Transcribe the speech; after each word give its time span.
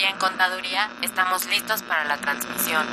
y 0.00 0.04
en 0.04 0.16
Contaduría 0.16 0.88
estamos 1.02 1.46
listos 1.46 1.82
para 1.82 2.04
la 2.04 2.16
transmisión. 2.16 2.86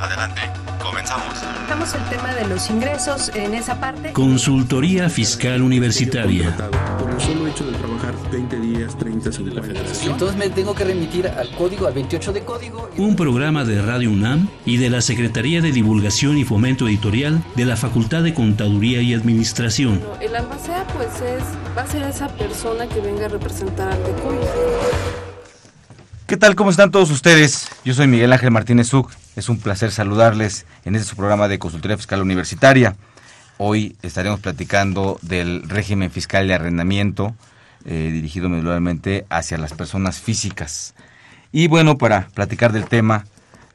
Adelante, 0.00 0.40
comenzamos. 0.80 1.34
Estamos 1.62 1.94
el 1.94 2.04
tema 2.04 2.34
de 2.34 2.46
los 2.46 2.70
ingresos 2.70 3.30
en 3.34 3.54
esa 3.54 3.80
parte. 3.80 4.12
Consultoría 4.12 5.10
Fiscal 5.10 5.60
Universitaria. 5.60 6.56
Por 6.98 7.10
el 7.10 7.20
solo 7.20 7.46
hecho 7.48 7.66
de 7.66 7.76
trabajar 7.76 8.14
20 8.30 8.60
días, 8.60 8.96
30, 8.96 9.32
50. 9.32 9.80
Entonces 10.04 10.36
me 10.36 10.48
tengo 10.50 10.74
que 10.74 10.84
remitir 10.84 11.26
al 11.26 11.50
código, 11.56 11.88
al 11.88 11.94
28 11.94 12.32
de 12.32 12.44
código. 12.44 12.90
Un 12.96 13.16
programa 13.16 13.64
de 13.64 13.82
Radio 13.82 14.10
UNAM 14.10 14.48
y 14.64 14.76
de 14.76 14.88
la 14.88 15.00
Secretaría 15.00 15.60
de 15.60 15.72
Divulgación 15.72 16.38
y 16.38 16.44
Fomento 16.44 16.86
Editorial 16.86 17.42
de 17.56 17.64
la 17.64 17.76
Facultad 17.76 18.22
de 18.22 18.34
Contaduría 18.34 19.02
y 19.02 19.14
Administración. 19.14 20.00
El 20.20 20.36
albacea 20.36 20.86
pues 20.94 21.20
es, 21.22 21.42
va 21.76 21.82
a 21.82 21.86
ser 21.86 22.02
esa 22.04 22.28
persona 22.28 22.86
que 22.86 23.00
venga 23.00 23.26
a 23.26 23.28
representar 23.28 23.92
al 23.92 24.02
TECUY. 24.04 25.29
¿Qué 26.30 26.36
tal? 26.36 26.54
¿Cómo 26.54 26.70
están 26.70 26.92
todos 26.92 27.10
ustedes? 27.10 27.68
Yo 27.84 27.92
soy 27.92 28.06
Miguel 28.06 28.32
Ángel 28.32 28.52
Martínez 28.52 28.88
Zuc. 28.88 29.10
Es 29.34 29.48
un 29.48 29.58
placer 29.58 29.90
saludarles 29.90 30.64
en 30.84 30.94
este 30.94 31.08
su 31.08 31.16
programa 31.16 31.48
de 31.48 31.58
Consultoría 31.58 31.96
Fiscal 31.96 32.22
Universitaria. 32.22 32.94
Hoy 33.58 33.96
estaremos 34.02 34.38
platicando 34.38 35.18
del 35.22 35.68
régimen 35.68 36.12
fiscal 36.12 36.46
de 36.46 36.54
arrendamiento 36.54 37.34
eh, 37.84 38.10
dirigido 38.12 38.48
medianamente 38.48 39.26
hacia 39.28 39.58
las 39.58 39.72
personas 39.72 40.20
físicas. 40.20 40.94
Y 41.50 41.66
bueno, 41.66 41.98
para 41.98 42.28
platicar 42.28 42.72
del 42.72 42.84
tema, 42.84 43.24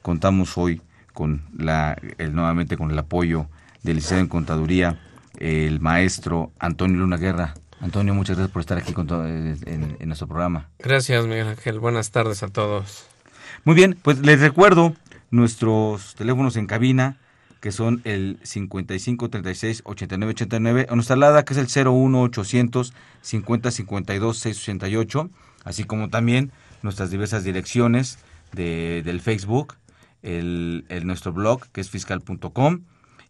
contamos 0.01 0.57
hoy 0.57 0.81
con 1.11 1.41
la, 1.57 1.97
el, 2.17 2.33
nuevamente 2.33 2.77
con 2.77 2.89
el 2.89 2.97
apoyo 2.97 3.47
del 3.83 3.97
licenciado 3.97 4.21
en 4.21 4.29
Contaduría, 4.29 4.97
el 5.39 5.81
maestro 5.81 6.53
Antonio 6.57 6.99
Luna 6.99 7.17
Guerra. 7.17 7.53
Antonio, 7.81 8.13
muchas 8.13 8.37
gracias 8.37 8.53
por 8.53 8.61
estar 8.61 8.77
aquí 8.77 8.93
con 8.93 9.07
todo, 9.07 9.27
en, 9.27 9.57
en 9.99 10.07
nuestro 10.07 10.27
programa. 10.27 10.69
Gracias, 10.79 11.25
Miguel 11.25 11.49
Ángel. 11.49 11.79
Buenas 11.79 12.11
tardes 12.11 12.41
a 12.43 12.47
todos. 12.47 13.05
Muy 13.63 13.75
bien, 13.75 13.97
pues 14.01 14.19
les 14.19 14.39
recuerdo 14.39 14.95
nuestros 15.31 16.15
teléfonos 16.15 16.55
en 16.55 16.67
cabina, 16.67 17.17
que 17.59 17.71
son 17.71 18.01
el 18.03 18.39
55 18.43 19.29
36 19.29 19.81
89 19.85 20.31
89, 20.31 20.87
o 20.89 20.95
nuestra 20.95 21.15
alada, 21.15 21.45
que 21.45 21.53
es 21.53 21.75
el 21.75 21.87
01 21.87 22.21
800 22.21 22.93
50 23.21 23.71
52 23.71 24.37
688, 24.37 25.29
así 25.63 25.83
como 25.83 26.09
también 26.09 26.51
nuestras 26.83 27.09
diversas 27.09 27.43
direcciones 27.43 28.19
de, 28.51 29.01
del 29.03 29.19
Facebook, 29.19 29.75
el, 30.21 30.85
el, 30.89 31.07
nuestro 31.07 31.33
blog, 31.33 31.67
que 31.71 31.81
es 31.81 31.89
fiscal.com, 31.89 32.81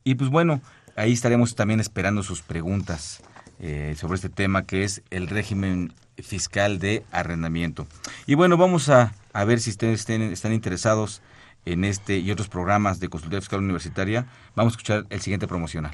y 0.03 0.15
pues 0.15 0.29
bueno, 0.29 0.61
ahí 0.97 1.13
estaremos 1.13 1.55
también 1.55 1.79
esperando 1.79 2.23
sus 2.23 2.41
preguntas 2.41 3.21
eh, 3.59 3.95
sobre 3.97 4.15
este 4.15 4.29
tema, 4.29 4.65
que 4.65 4.83
es 4.83 5.01
el 5.09 5.27
régimen 5.27 5.93
fiscal 6.17 6.79
de 6.79 7.03
arrendamiento. 7.11 7.87
Y 8.25 8.35
bueno, 8.35 8.57
vamos 8.57 8.89
a, 8.89 9.13
a 9.33 9.43
ver 9.43 9.59
si 9.59 9.69
ustedes 9.69 10.09
están 10.09 10.53
interesados 10.53 11.21
en 11.65 11.83
este 11.83 12.19
y 12.19 12.31
otros 12.31 12.47
programas 12.47 12.99
de 12.99 13.09
consultoría 13.09 13.41
fiscal 13.41 13.59
universitaria, 13.59 14.27
vamos 14.55 14.73
a 14.73 14.75
escuchar 14.75 15.05
el 15.09 15.21
siguiente 15.21 15.47
promocional. 15.47 15.93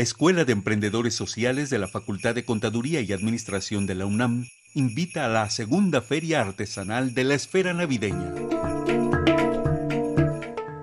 Escuela 0.00 0.46
de 0.46 0.52
Emprendedores 0.52 1.14
Sociales 1.14 1.68
de 1.68 1.78
la 1.78 1.86
Facultad 1.86 2.34
de 2.34 2.46
Contaduría 2.46 3.02
y 3.02 3.12
Administración 3.12 3.86
de 3.86 3.94
la 3.94 4.06
UNAM 4.06 4.46
invita 4.72 5.26
a 5.26 5.28
la 5.28 5.50
segunda 5.50 6.00
Feria 6.00 6.40
Artesanal 6.40 7.12
de 7.12 7.24
la 7.24 7.34
Esfera 7.34 7.74
Navideña. 7.74 8.32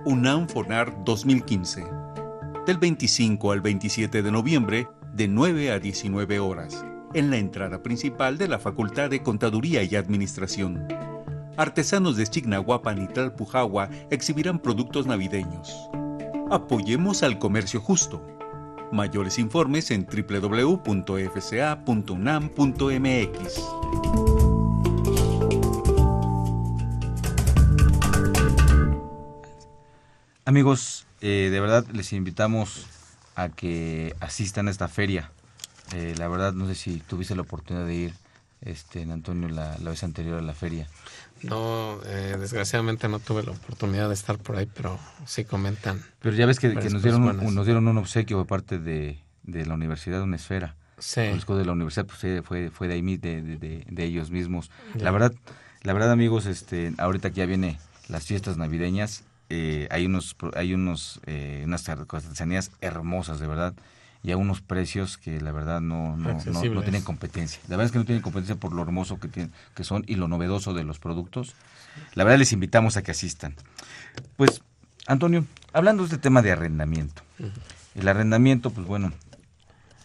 UNAM 0.06 0.48
FONAR 0.48 1.04
2015. 1.04 1.84
Del 2.68 2.78
25 2.78 3.52
al 3.52 3.62
27 3.62 4.22
de 4.22 4.32
noviembre, 4.32 4.88
de 5.16 5.28
9 5.28 5.72
a 5.72 5.80
19 5.80 6.40
horas, 6.40 6.86
en 7.16 7.32
la 7.32 7.38
entrada 7.38 7.82
principal 7.82 8.38
de 8.38 8.48
la 8.48 8.60
Facultad 8.60 9.10
de 9.10 9.24
Contaduría 9.24 9.82
y 9.82 9.96
Administración. 9.96 10.88
Artesanos 11.58 12.18
de 12.18 12.28
Chignahuapan 12.28 13.02
y 13.02 13.08
Tlalpujagua 13.08 13.90
exhibirán 14.12 14.60
productos 14.60 15.08
navideños. 15.08 15.76
Apoyemos 16.52 17.24
al 17.24 17.40
comercio 17.40 17.82
justo. 17.82 18.37
Mayores 18.92 19.40
informes 19.40 19.92
en 19.92 20.06
www.fca.unam.mx. 20.06 21.08
Amigos, 30.46 31.06
eh, 31.20 31.50
de 31.52 31.60
verdad 31.60 31.86
les 31.92 32.14
invitamos 32.14 32.86
a 33.36 33.50
que 33.50 34.16
asistan 34.22 34.70
a 34.70 34.72
esta 34.72 34.88
feria. 34.88 35.32
Eh, 35.94 36.16
la 36.18 36.30
verdad, 36.30 36.54
no 36.54 36.68
sé 36.68 36.76
si 36.76 37.00
tuviste 37.00 37.36
la 37.36 37.42
oportunidad 37.42 37.86
de 37.86 37.96
ir, 37.96 38.14
este, 38.62 39.02
en 39.02 39.12
Antonio, 39.12 39.50
la, 39.50 39.78
la 39.80 39.90
vez 39.90 40.04
anterior 40.04 40.40
a 40.40 40.42
la 40.42 40.54
feria. 40.54 40.88
No, 41.44 42.00
eh, 42.06 42.36
desgraciadamente 42.40 43.08
no 43.08 43.20
tuve 43.20 43.44
la 43.44 43.52
oportunidad 43.52 44.08
de 44.08 44.14
estar 44.14 44.38
por 44.38 44.56
ahí, 44.56 44.66
pero 44.66 45.00
sí 45.26 45.46
comentan. 45.46 46.02
Pero 46.20 46.36
ya 46.36 46.46
ves 46.46 46.60
que, 46.60 46.74
que 46.76 46.90
nos, 46.90 47.04
dieron 47.04 47.24
un, 47.24 47.56
nos 47.56 47.66
dieron 47.66 47.88
un 47.88 47.98
obsequio 47.98 48.40
de 48.40 48.46
parte 48.46 48.80
de, 48.80 49.20
de 49.44 49.66
la 49.66 49.76
Universidad 49.76 50.18
de 50.18 50.24
una 50.24 50.36
esfera. 50.36 50.76
Sí. 50.98 51.22
El 51.22 51.42
de 51.42 51.66
la 51.66 51.74
universidad 51.74 52.06
pues, 52.06 52.44
fue, 52.44 52.72
fue 52.72 52.88
de 52.88 52.96
ahí, 52.96 53.18
de, 53.18 53.42
de, 53.42 53.86
de 53.88 54.04
ellos 54.04 54.32
mismos. 54.32 54.72
Ya. 54.96 55.04
La 55.04 55.12
verdad, 55.12 55.34
la 55.84 55.94
verdad 55.94 56.12
amigos, 56.12 56.46
este, 56.46 56.94
ahorita 56.98 57.30
que 57.30 57.36
ya 57.36 57.46
viene 57.46 57.80
las 58.08 58.26
fiestas 58.26 58.58
navideñas, 58.58 59.24
eh, 59.50 59.88
hay 59.92 60.06
unos, 60.06 60.36
hay 60.56 60.74
unos, 60.74 61.22
eh, 61.26 61.64
unas 61.66 61.88
artesanías 61.88 62.72
hermosas, 62.82 63.40
de 63.40 63.48
verdad 63.48 63.74
y 64.28 64.34
a 64.34 64.36
unos 64.36 64.60
precios 64.60 65.18
que 65.18 65.40
la 65.40 65.54
verdad 65.54 65.80
no, 65.80 66.18
no, 66.18 66.34
no, 66.34 66.64
no, 66.66 66.82
tienen 66.82 67.02
competencia. 67.02 67.62
La 67.70 67.78
verdad 67.78 67.86
es 67.86 67.92
que 67.94 67.98
no 67.98 68.04
tienen 68.04 68.22
competencia 68.22 68.58
por 68.58 68.74
lo 68.74 68.82
hermoso 68.82 69.22
que, 69.22 69.30
tienen, 69.30 69.54
que 69.74 69.86
son 69.86 70.04
y 70.06 70.16
lo 70.16 70.28
novedoso 70.28 70.74
de 70.74 70.84
los 70.84 71.00
productos. 71.00 71.56
La 72.14 72.26
verdad 72.26 72.38
les 72.38 72.52
invitamos 72.52 72.98
a 72.98 73.04
que 73.04 73.12
asistan. 73.12 73.56
Pues, 74.36 74.62
Antonio, 75.08 75.46
hablando 75.72 76.04
de 76.04 76.08
este 76.08 76.18
tema 76.18 76.42
de 76.42 76.52
arrendamiento. 76.52 77.22
Uh 77.40 77.44
-huh. 77.44 77.52
El 77.96 78.08
arrendamiento, 78.10 78.70
pues 78.72 78.86
bueno, 78.86 79.14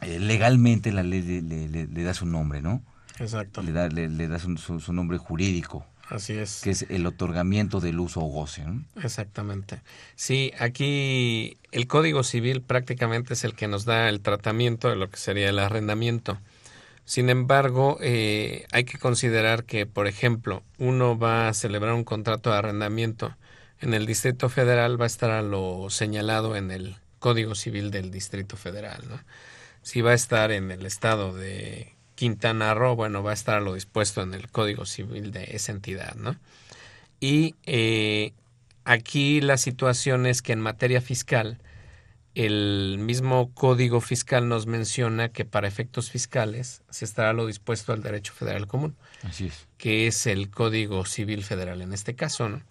eh, 0.02 0.20
legalmente 0.20 0.92
la 0.92 1.02
ley 1.02 1.22
le, 1.22 1.66
le, 1.66 1.88
le, 1.88 2.02
da 2.04 2.14
su 2.14 2.24
nombre, 2.24 2.62
¿no? 2.62 2.80
Exacto. 3.18 3.60
Le 3.60 3.72
da, 3.72 3.88
le, 3.88 4.28
da 4.28 4.38
su, 4.38 4.56
su 4.56 4.92
nombre 4.92 5.18
jurídico. 5.18 5.84
Así 6.08 6.34
es. 6.34 6.60
Que 6.62 6.70
es 6.70 6.86
el 6.88 7.06
otorgamiento 7.06 7.80
del 7.80 8.00
uso 8.00 8.20
o 8.20 8.26
goce. 8.26 8.64
¿no? 8.64 8.84
Exactamente. 9.02 9.80
Sí, 10.14 10.52
aquí 10.58 11.56
el 11.70 11.86
Código 11.86 12.22
Civil 12.22 12.62
prácticamente 12.62 13.34
es 13.34 13.44
el 13.44 13.54
que 13.54 13.68
nos 13.68 13.84
da 13.84 14.08
el 14.08 14.20
tratamiento 14.20 14.88
de 14.88 14.96
lo 14.96 15.08
que 15.10 15.16
sería 15.16 15.48
el 15.48 15.58
arrendamiento. 15.58 16.38
Sin 17.04 17.30
embargo, 17.30 17.98
eh, 18.00 18.66
hay 18.72 18.84
que 18.84 18.98
considerar 18.98 19.64
que, 19.64 19.86
por 19.86 20.06
ejemplo, 20.06 20.62
uno 20.78 21.18
va 21.18 21.48
a 21.48 21.54
celebrar 21.54 21.94
un 21.94 22.04
contrato 22.04 22.50
de 22.50 22.58
arrendamiento. 22.58 23.36
En 23.80 23.94
el 23.94 24.06
Distrito 24.06 24.48
Federal 24.48 25.00
va 25.00 25.04
a 25.04 25.08
estar 25.08 25.30
a 25.30 25.42
lo 25.42 25.90
señalado 25.90 26.54
en 26.56 26.70
el 26.70 26.96
Código 27.18 27.54
Civil 27.54 27.90
del 27.90 28.10
Distrito 28.10 28.56
Federal. 28.56 29.02
¿no? 29.08 29.18
Si 29.82 30.00
va 30.00 30.12
a 30.12 30.14
estar 30.14 30.52
en 30.52 30.70
el 30.70 30.86
estado 30.86 31.34
de 31.34 31.94
Quintana 32.22 32.72
Roo, 32.72 32.94
bueno, 32.94 33.24
va 33.24 33.32
a 33.32 33.34
estar 33.34 33.56
a 33.56 33.60
lo 33.60 33.74
dispuesto 33.74 34.22
en 34.22 34.32
el 34.32 34.48
Código 34.48 34.86
Civil 34.86 35.32
de 35.32 35.56
esa 35.56 35.72
entidad, 35.72 36.14
¿no? 36.14 36.36
Y 37.18 37.56
eh, 37.66 38.32
aquí 38.84 39.40
la 39.40 39.56
situación 39.56 40.26
es 40.26 40.40
que 40.40 40.52
en 40.52 40.60
materia 40.60 41.00
fiscal, 41.00 41.58
el 42.36 42.98
mismo 43.00 43.50
Código 43.54 44.00
Fiscal 44.00 44.48
nos 44.48 44.68
menciona 44.68 45.30
que 45.30 45.44
para 45.44 45.66
efectos 45.66 46.12
fiscales 46.12 46.82
se 46.90 47.06
estará 47.06 47.30
a 47.30 47.32
lo 47.32 47.48
dispuesto 47.48 47.92
al 47.92 48.04
derecho 48.04 48.32
federal 48.32 48.68
común, 48.68 48.94
Así 49.24 49.46
es. 49.46 49.66
que 49.76 50.06
es 50.06 50.24
el 50.28 50.48
Código 50.48 51.04
Civil 51.04 51.42
Federal 51.42 51.82
en 51.82 51.92
este 51.92 52.14
caso, 52.14 52.48
¿no? 52.48 52.62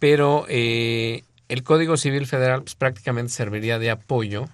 Pero 0.00 0.44
eh, 0.48 1.22
el 1.48 1.62
Código 1.62 1.96
Civil 1.96 2.26
Federal 2.26 2.62
pues, 2.62 2.74
prácticamente 2.74 3.32
serviría 3.32 3.78
de 3.78 3.92
apoyo 3.92 4.48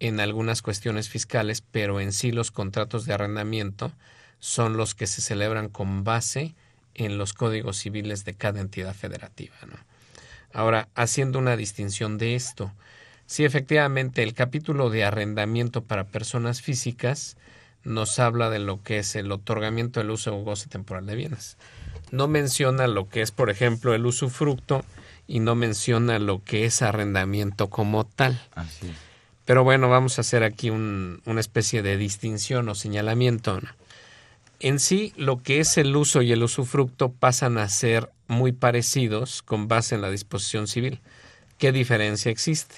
en 0.00 0.18
algunas 0.18 0.62
cuestiones 0.62 1.08
fiscales, 1.08 1.62
pero 1.70 2.00
en 2.00 2.12
sí 2.12 2.32
los 2.32 2.50
contratos 2.50 3.04
de 3.04 3.12
arrendamiento 3.12 3.92
son 4.40 4.78
los 4.78 4.94
que 4.94 5.06
se 5.06 5.20
celebran 5.20 5.68
con 5.68 6.02
base 6.02 6.54
en 6.94 7.18
los 7.18 7.34
códigos 7.34 7.76
civiles 7.76 8.24
de 8.24 8.34
cada 8.34 8.60
entidad 8.60 8.94
federativa. 8.94 9.54
¿no? 9.66 9.76
Ahora, 10.52 10.88
haciendo 10.94 11.38
una 11.38 11.56
distinción 11.56 12.16
de 12.16 12.34
esto, 12.34 12.72
si 13.26 13.44
efectivamente 13.44 14.22
el 14.22 14.32
capítulo 14.34 14.88
de 14.88 15.04
arrendamiento 15.04 15.84
para 15.84 16.04
personas 16.04 16.62
físicas 16.62 17.36
nos 17.84 18.18
habla 18.18 18.50
de 18.50 18.58
lo 18.58 18.82
que 18.82 18.98
es 18.98 19.14
el 19.16 19.30
otorgamiento 19.30 20.00
del 20.00 20.10
uso 20.10 20.34
o 20.34 20.42
goce 20.42 20.68
temporal 20.68 21.06
de 21.06 21.14
bienes. 21.14 21.56
No 22.10 22.26
menciona 22.26 22.86
lo 22.88 23.08
que 23.08 23.22
es, 23.22 23.30
por 23.30 23.50
ejemplo, 23.50 23.94
el 23.94 24.04
usufructo 24.04 24.84
y 25.26 25.40
no 25.40 25.54
menciona 25.54 26.18
lo 26.18 26.42
que 26.42 26.64
es 26.64 26.82
arrendamiento 26.82 27.70
como 27.70 28.04
tal. 28.04 28.40
Así 28.54 28.92
Pero 29.50 29.64
bueno, 29.64 29.88
vamos 29.88 30.16
a 30.16 30.20
hacer 30.20 30.44
aquí 30.44 30.70
un, 30.70 31.22
una 31.24 31.40
especie 31.40 31.82
de 31.82 31.96
distinción 31.96 32.68
o 32.68 32.76
señalamiento. 32.76 33.58
En 34.60 34.78
sí, 34.78 35.12
lo 35.16 35.42
que 35.42 35.58
es 35.58 35.76
el 35.76 35.96
uso 35.96 36.22
y 36.22 36.30
el 36.30 36.44
usufructo 36.44 37.10
pasan 37.10 37.58
a 37.58 37.68
ser 37.68 38.12
muy 38.28 38.52
parecidos 38.52 39.42
con 39.42 39.66
base 39.66 39.96
en 39.96 40.02
la 40.02 40.10
disposición 40.12 40.68
civil. 40.68 41.00
¿Qué 41.58 41.72
diferencia 41.72 42.30
existe? 42.30 42.76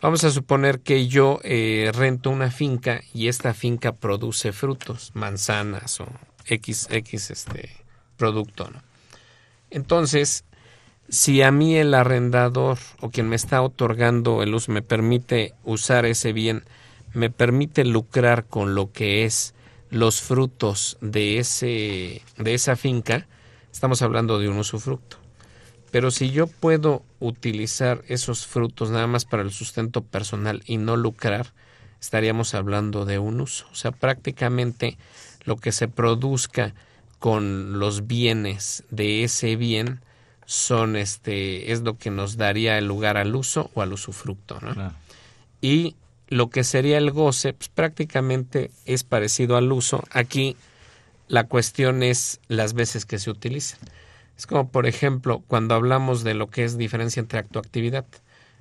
Vamos 0.00 0.24
a 0.24 0.30
suponer 0.30 0.80
que 0.80 1.08
yo 1.08 1.40
eh, 1.44 1.90
rento 1.92 2.30
una 2.30 2.50
finca 2.50 3.02
y 3.12 3.28
esta 3.28 3.52
finca 3.52 3.92
produce 3.92 4.52
frutos, 4.52 5.10
manzanas 5.12 6.00
o 6.00 6.06
X, 6.46 6.88
este, 6.90 7.68
producto. 8.16 8.70
Entonces, 9.68 10.46
si 11.08 11.42
a 11.42 11.50
mí 11.50 11.76
el 11.76 11.94
arrendador 11.94 12.78
o 13.00 13.10
quien 13.10 13.28
me 13.28 13.36
está 13.36 13.62
otorgando 13.62 14.42
el 14.42 14.54
uso 14.54 14.72
me 14.72 14.82
permite 14.82 15.54
usar 15.64 16.04
ese 16.04 16.32
bien, 16.32 16.64
me 17.14 17.30
permite 17.30 17.84
lucrar 17.84 18.46
con 18.46 18.74
lo 18.74 18.92
que 18.92 19.24
es 19.24 19.54
los 19.90 20.20
frutos 20.20 20.98
de 21.00 21.38
ese 21.38 22.22
de 22.36 22.54
esa 22.54 22.76
finca, 22.76 23.26
estamos 23.72 24.02
hablando 24.02 24.38
de 24.38 24.48
un 24.48 24.58
usufructo. 24.58 25.16
Pero 25.90 26.10
si 26.10 26.30
yo 26.30 26.46
puedo 26.46 27.02
utilizar 27.18 28.04
esos 28.08 28.46
frutos 28.46 28.90
nada 28.90 29.06
más 29.06 29.24
para 29.24 29.42
el 29.42 29.50
sustento 29.50 30.02
personal 30.02 30.62
y 30.66 30.76
no 30.76 30.96
lucrar, 30.96 31.54
estaríamos 31.98 32.52
hablando 32.52 33.06
de 33.06 33.18
un 33.18 33.40
uso. 33.40 33.66
O 33.72 33.74
sea, 33.74 33.92
prácticamente 33.92 34.98
lo 35.44 35.56
que 35.56 35.72
se 35.72 35.88
produzca 35.88 36.74
con 37.18 37.78
los 37.78 38.06
bienes 38.06 38.84
de 38.90 39.24
ese 39.24 39.56
bien 39.56 40.02
son 40.48 40.96
este 40.96 41.72
es 41.72 41.82
lo 41.82 41.98
que 41.98 42.10
nos 42.10 42.38
daría 42.38 42.78
el 42.78 42.86
lugar 42.86 43.18
al 43.18 43.36
uso 43.36 43.70
o 43.74 43.82
al 43.82 43.92
usufructo, 43.92 44.58
¿no? 44.62 44.94
Y 45.60 45.94
lo 46.28 46.48
que 46.48 46.64
sería 46.64 46.96
el 46.96 47.10
goce, 47.10 47.52
pues 47.52 47.68
prácticamente 47.68 48.70
es 48.86 49.04
parecido 49.04 49.58
al 49.58 49.70
uso. 49.70 50.02
Aquí 50.10 50.56
la 51.28 51.44
cuestión 51.44 52.02
es 52.02 52.40
las 52.48 52.72
veces 52.72 53.04
que 53.04 53.18
se 53.18 53.28
utilizan. 53.28 53.78
Es 54.38 54.46
como, 54.46 54.70
por 54.70 54.86
ejemplo, 54.86 55.42
cuando 55.48 55.74
hablamos 55.74 56.24
de 56.24 56.32
lo 56.32 56.46
que 56.46 56.64
es 56.64 56.78
diferencia 56.78 57.20
entre 57.20 57.40
acto-actividad. 57.40 58.06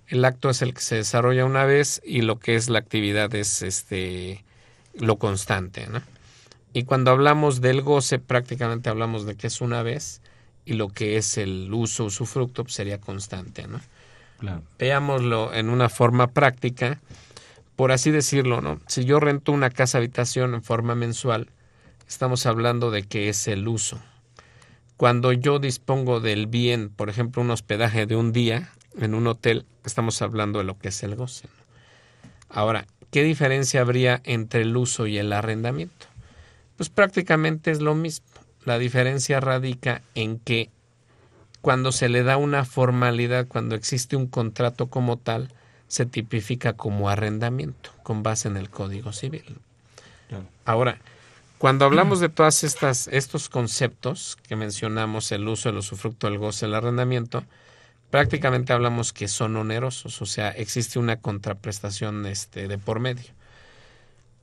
El 0.07 0.25
acto 0.25 0.49
es 0.49 0.61
el 0.61 0.73
que 0.73 0.81
se 0.81 0.95
desarrolla 0.95 1.45
una 1.45 1.63
vez 1.63 2.01
y 2.03 2.21
lo 2.21 2.37
que 2.37 2.55
es 2.55 2.67
la 2.67 2.79
actividad 2.79 3.33
es 3.33 3.61
este 3.61 4.43
lo 4.93 5.15
constante, 5.19 5.87
¿no? 5.87 6.01
Y 6.73 6.83
cuando 6.83 7.11
hablamos 7.11 7.61
del 7.61 7.81
goce, 7.81 8.19
prácticamente 8.19 8.89
hablamos 8.89 9.25
de 9.25 9.35
que 9.35 9.47
es 9.47 9.61
una 9.61 9.83
vez 9.83 10.21
y 10.67 10.73
lo 10.73 10.89
que 10.89 11.15
es 11.15 11.37
el 11.37 11.73
uso 11.73 12.03
usufructo 12.03 12.63
pues, 12.63 12.75
sería 12.75 12.99
constante, 12.99 13.67
¿no? 13.67 13.79
Veámoslo 14.77 15.53
en 15.53 15.69
una 15.69 15.87
forma 15.87 16.27
práctica, 16.27 16.99
por 17.77 17.93
así 17.93 18.11
decirlo, 18.11 18.59
¿no? 18.59 18.81
Si 18.85 19.05
yo 19.05 19.21
rento 19.21 19.53
una 19.53 19.69
casa 19.69 19.97
habitación 19.97 20.53
en 20.53 20.61
forma 20.61 20.93
mensual, 20.93 21.47
estamos 22.07 22.45
hablando 22.45 22.91
de 22.91 23.03
que 23.03 23.29
es 23.29 23.47
el 23.47 23.67
uso. 23.67 23.99
Cuando 24.97 25.31
yo 25.31 25.59
dispongo 25.59 26.19
del 26.19 26.47
bien, 26.47 26.89
por 26.89 27.09
ejemplo, 27.09 27.41
un 27.41 27.51
hospedaje 27.51 28.05
de 28.05 28.17
un 28.17 28.33
día 28.33 28.73
en 28.99 29.15
un 29.15 29.25
hotel, 29.27 29.65
estamos 29.85 30.21
hablando 30.21 30.59
de 30.59 30.65
lo 30.65 30.77
que 30.77 30.89
es 30.89 31.01
el 31.01 31.15
goce. 31.15 31.47
Ahora, 32.49 32.85
¿qué 33.09 33.23
diferencia 33.23 33.79
habría 33.79 34.21
entre 34.25 34.63
el 34.63 34.75
uso 34.75 35.07
y 35.07 35.17
el 35.17 35.31
arrendamiento? 35.31 36.07
Pues 36.75 36.89
prácticamente 36.89 37.71
es 37.71 37.79
lo 37.79 37.95
mismo. 37.95 38.27
La 38.67 38.77
diferencia 38.77 39.39
radica 39.39 40.01
en 40.13 40.39
que 40.39 40.69
cuando 41.61 41.93
se 41.93 42.09
le 42.09 42.23
da 42.23 42.35
una 42.35 42.65
formalidad, 42.65 43.47
cuando 43.47 43.75
existe 43.75 44.17
un 44.17 44.27
contrato 44.27 44.87
como 44.87 45.15
tal, 45.15 45.53
se 45.87 46.05
tipifica 46.05 46.73
como 46.73 47.07
arrendamiento 47.07 47.91
con 48.03 48.23
base 48.23 48.49
en 48.49 48.57
el 48.57 48.69
Código 48.69 49.13
Civil. 49.13 49.61
Ahora, 50.65 50.99
cuando 51.59 51.85
hablamos 51.85 52.19
de 52.19 52.27
todas 52.27 52.65
estas 52.65 53.07
estos 53.07 53.47
conceptos 53.47 54.37
que 54.45 54.57
mencionamos, 54.57 55.31
el 55.31 55.47
uso, 55.47 55.69
el 55.69 55.77
usufructo, 55.77 56.27
el 56.27 56.37
goce, 56.37 56.65
el 56.65 56.75
arrendamiento, 56.75 57.45
prácticamente 58.11 58.73
hablamos 58.73 59.13
que 59.13 59.29
son 59.29 59.55
onerosos, 59.55 60.21
o 60.21 60.25
sea, 60.25 60.49
existe 60.49 60.99
una 60.99 61.21
contraprestación 61.21 62.25
este, 62.25 62.67
de 62.67 62.77
por 62.77 62.99
medio. 62.99 63.31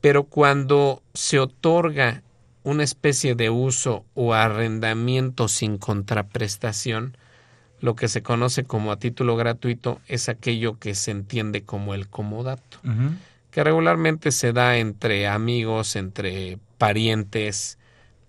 Pero 0.01 0.25
cuando 0.25 1.03
se 1.13 1.39
otorga 1.41 2.23
una 2.65 2.83
especie 2.83 3.35
de 3.35 3.51
uso 3.51 4.05
o 4.15 4.35
arrendamiento 4.35 5.49
sin 5.49 5.79
contraprestación, 5.79 7.17
lo 7.81 7.95
que 7.95 8.09
se 8.09 8.23
conoce 8.23 8.65
como 8.65 8.91
a 8.91 8.99
título 8.99 9.37
gratuito 9.37 10.01
es 10.09 10.29
aquello 10.29 10.79
que 10.79 10.95
se 10.95 11.11
entiende 11.11 11.63
como 11.63 11.95
el 11.95 12.09
comodato, 12.09 12.79
que 13.51 13.63
regularmente 13.63 14.33
se 14.33 14.53
da 14.53 14.79
entre 14.79 15.29
amigos, 15.29 15.95
entre 15.95 16.59
parientes, 16.79 17.79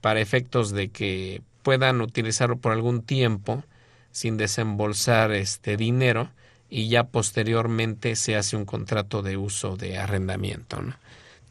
para 0.02 0.20
efectos 0.20 0.72
de 0.72 0.90
que 0.90 1.42
puedan 1.64 2.02
utilizarlo 2.02 2.58
por 2.58 2.74
algún 2.74 3.02
tiempo 3.02 3.64
sin 4.12 4.38
desembolsar 4.38 5.32
este 5.32 5.78
dinero 5.78 6.30
y 6.70 6.90
ya 6.90 7.06
posteriormente 7.06 8.16
se 8.16 8.36
hace 8.36 8.58
un 8.58 8.66
contrato 8.66 9.22
de 9.22 9.38
uso 9.38 9.78
de 9.78 9.98
arrendamiento. 9.98 10.82
¿no? 10.82 10.96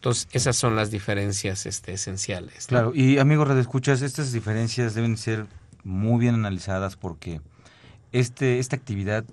Entonces, 0.04 0.28
esas 0.32 0.56
son 0.56 0.76
las 0.76 0.90
diferencias 0.90 1.64
este, 1.64 1.94
esenciales. 1.94 2.66
Claro, 2.66 2.92
y 2.94 3.16
amigos 3.16 3.48
escuchas 3.56 4.02
estas 4.02 4.32
diferencias 4.32 4.94
deben 4.94 5.16
ser 5.16 5.46
muy 5.82 6.20
bien 6.20 6.34
analizadas 6.34 6.96
porque 6.96 7.40
este, 8.12 8.58
esta 8.58 8.76
actividad 8.76 9.24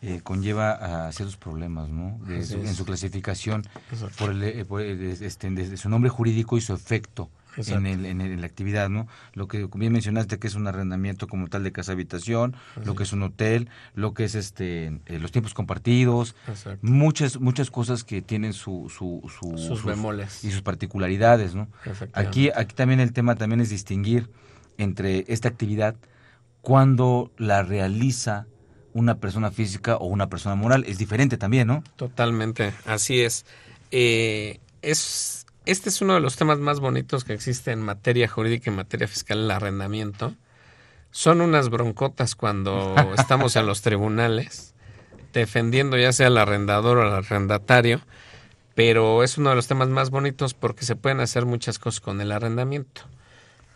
eh, 0.00 0.22
conlleva 0.22 1.08
a 1.08 1.12
ciertos 1.12 1.36
problemas, 1.36 1.90
¿no? 1.90 2.18
en 2.26 2.74
su 2.74 2.86
clasificación 2.86 3.64
por, 4.16 4.30
el, 4.30 4.42
eh, 4.44 5.16
este, 5.20 5.50
desde 5.50 5.76
su 5.76 5.90
nombre 5.90 6.08
jurídico 6.08 6.56
y 6.56 6.62
su 6.62 6.72
efecto 6.72 7.28
en, 7.56 7.86
el, 7.86 8.04
en, 8.06 8.40
la 8.40 8.46
actividad, 8.46 8.88
¿no? 8.88 9.06
Lo 9.32 9.48
que 9.48 9.66
bien 9.74 9.92
mencionaste 9.92 10.38
que 10.38 10.46
es 10.46 10.54
un 10.54 10.66
arrendamiento 10.66 11.26
como 11.28 11.48
tal 11.48 11.64
de 11.64 11.72
casa 11.72 11.92
habitación, 11.92 12.56
lo 12.84 12.94
que 12.94 13.02
es 13.04 13.12
un 13.12 13.22
hotel, 13.22 13.68
lo 13.94 14.14
que 14.14 14.24
es 14.24 14.34
este 14.34 15.00
eh, 15.06 15.18
los 15.18 15.32
tiempos 15.32 15.54
compartidos, 15.54 16.34
muchas 16.82 17.40
muchas 17.40 17.70
cosas 17.70 18.04
que 18.04 18.22
tienen 18.22 18.52
su, 18.52 18.90
su, 18.90 19.22
sus 19.56 19.84
bemoles 19.84 20.44
y 20.44 20.50
sus 20.50 20.62
particularidades, 20.62 21.54
¿no? 21.54 21.68
Aquí 22.12 22.50
aquí 22.54 22.74
también 22.74 23.00
el 23.00 23.12
tema 23.12 23.36
también 23.36 23.60
es 23.60 23.70
distinguir 23.70 24.30
entre 24.78 25.24
esta 25.28 25.48
actividad 25.48 25.96
cuando 26.60 27.30
la 27.36 27.62
realiza 27.62 28.46
una 28.94 29.16
persona 29.18 29.50
física 29.50 29.96
o 29.96 30.06
una 30.06 30.28
persona 30.28 30.54
moral 30.54 30.84
es 30.86 30.98
diferente 30.98 31.36
también, 31.36 31.66
¿no? 31.66 31.84
Totalmente, 31.96 32.72
así 32.86 33.20
es. 33.20 33.44
Eh, 33.90 34.60
es 34.80 35.43
este 35.66 35.88
es 35.88 36.00
uno 36.00 36.14
de 36.14 36.20
los 36.20 36.36
temas 36.36 36.58
más 36.58 36.80
bonitos 36.80 37.24
que 37.24 37.32
existe 37.32 37.72
en 37.72 37.80
materia 37.80 38.28
jurídica 38.28 38.64
y 38.66 38.70
en 38.70 38.76
materia 38.76 39.08
fiscal, 39.08 39.38
el 39.38 39.50
arrendamiento. 39.50 40.34
Son 41.10 41.40
unas 41.40 41.68
broncotas 41.70 42.34
cuando 42.34 42.94
estamos 43.18 43.56
en 43.56 43.66
los 43.66 43.82
tribunales 43.82 44.74
defendiendo 45.34 45.98
ya 45.98 46.12
sea 46.12 46.28
al 46.28 46.38
arrendador 46.38 46.98
o 46.98 47.02
al 47.02 47.12
arrendatario, 47.12 48.00
pero 48.74 49.22
es 49.22 49.36
uno 49.36 49.50
de 49.50 49.56
los 49.56 49.66
temas 49.66 49.88
más 49.88 50.08
bonitos 50.10 50.54
porque 50.54 50.84
se 50.84 50.96
pueden 50.96 51.20
hacer 51.20 51.44
muchas 51.44 51.78
cosas 51.78 52.00
con 52.00 52.20
el 52.20 52.32
arrendamiento. 52.32 53.02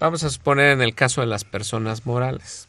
Vamos 0.00 0.22
a 0.22 0.30
suponer 0.30 0.70
en 0.70 0.80
el 0.80 0.94
caso 0.94 1.20
de 1.20 1.26
las 1.26 1.44
personas 1.44 2.06
morales. 2.06 2.68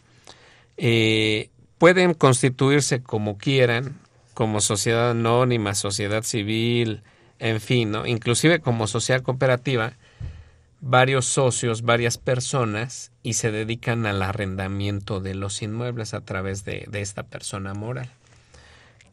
Eh, 0.78 1.50
pueden 1.78 2.14
constituirse 2.14 3.02
como 3.02 3.38
quieran, 3.38 4.00
como 4.34 4.60
sociedad 4.60 5.12
anónima, 5.12 5.76
sociedad 5.76 6.24
civil, 6.24 7.04
en 7.40 7.60
fin, 7.62 7.92
¿no? 7.92 8.06
inclusive 8.06 8.60
como 8.60 8.88
sociedad 8.88 9.22
cooperativa, 9.22 9.94
varios 10.82 11.26
socios, 11.26 11.82
varias 11.82 12.18
personas 12.18 13.12
y 13.24 13.34
se 13.34 13.52
dedican 13.52 14.06
al 14.06 14.22
arrendamiento 14.22 15.20
de 15.20 15.36
los 15.36 15.62
inmuebles 15.62 16.14
a 16.14 16.22
través 16.22 16.64
de, 16.64 16.86
de 16.90 17.02
esta 17.02 17.24
persona 17.24 17.74
moral. 17.74 18.10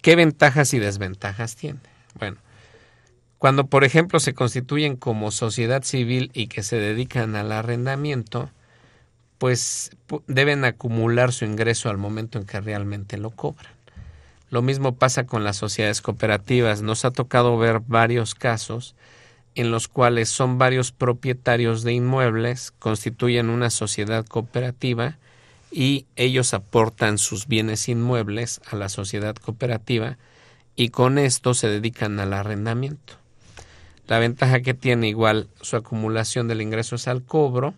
¿Qué 0.02 0.14
ventajas 0.14 0.74
y 0.74 0.78
desventajas 0.78 1.56
tiene? 1.56 1.80
Bueno, 2.18 2.36
cuando 3.38 3.66
por 3.66 3.84
ejemplo 3.84 4.20
se 4.20 4.34
constituyen 4.34 4.96
como 4.96 5.30
sociedad 5.30 5.82
civil 5.82 6.30
y 6.32 6.46
que 6.46 6.62
se 6.62 6.76
dedican 6.76 7.36
al 7.36 7.52
arrendamiento, 7.52 8.50
pues 9.38 9.90
deben 10.26 10.64
acumular 10.64 11.32
su 11.32 11.44
ingreso 11.44 11.90
al 11.90 11.98
momento 11.98 12.38
en 12.38 12.46
que 12.46 12.60
realmente 12.60 13.18
lo 13.18 13.30
cobran. 13.30 13.75
Lo 14.56 14.62
mismo 14.62 14.94
pasa 14.94 15.26
con 15.26 15.44
las 15.44 15.58
sociedades 15.58 16.00
cooperativas. 16.00 16.80
Nos 16.80 17.04
ha 17.04 17.10
tocado 17.10 17.58
ver 17.58 17.80
varios 17.86 18.34
casos 18.34 18.94
en 19.54 19.70
los 19.70 19.86
cuales 19.86 20.30
son 20.30 20.56
varios 20.56 20.92
propietarios 20.92 21.82
de 21.82 21.92
inmuebles, 21.92 22.70
constituyen 22.78 23.50
una 23.50 23.68
sociedad 23.68 24.24
cooperativa 24.24 25.18
y 25.70 26.06
ellos 26.16 26.54
aportan 26.54 27.18
sus 27.18 27.48
bienes 27.48 27.86
inmuebles 27.90 28.62
a 28.70 28.76
la 28.76 28.88
sociedad 28.88 29.36
cooperativa 29.36 30.16
y 30.74 30.88
con 30.88 31.18
esto 31.18 31.52
se 31.52 31.68
dedican 31.68 32.18
al 32.18 32.32
arrendamiento. 32.32 33.12
La 34.06 34.18
ventaja 34.18 34.60
que 34.60 34.72
tiene 34.72 35.06
igual 35.06 35.48
su 35.60 35.76
acumulación 35.76 36.48
del 36.48 36.62
ingreso 36.62 36.96
es 36.96 37.08
al 37.08 37.22
cobro 37.24 37.74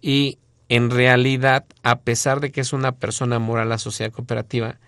y 0.00 0.38
en 0.68 0.90
realidad, 0.90 1.64
a 1.82 1.98
pesar 1.98 2.38
de 2.38 2.52
que 2.52 2.60
es 2.60 2.72
una 2.72 2.92
persona 2.92 3.40
moral 3.40 3.70
la 3.70 3.78
sociedad 3.78 4.12
cooperativa, 4.12 4.78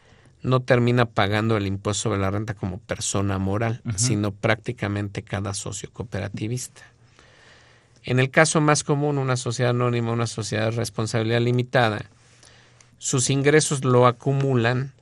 no 0.43 0.61
termina 0.61 1.07
pagando 1.07 1.57
el 1.57 1.67
impuesto 1.67 2.05
sobre 2.05 2.21
la 2.21 2.31
renta 2.31 2.55
como 2.55 2.79
persona 2.79 3.39
moral, 3.39 3.83
sino 3.97 4.33
prácticamente 4.33 5.23
cada 5.23 5.55
socio 5.55 5.91
cooperativista. 5.93 6.83
En 8.05 8.21
el 8.21 8.31
caso 8.31 8.61
más 8.61 8.85
común, 8.85 9.19
una 9.19 9.37
sociedad 9.37 9.71
anónima, 9.71 10.13
una 10.13 10.27
sociedad 10.27 10.67
de 10.67 10.71
responsabilidad 10.73 11.41
limitada, 11.41 12.07
sus 12.99 13.31
ingresos 13.31 13.85
lo 13.85 14.07
acumulan 14.07 14.93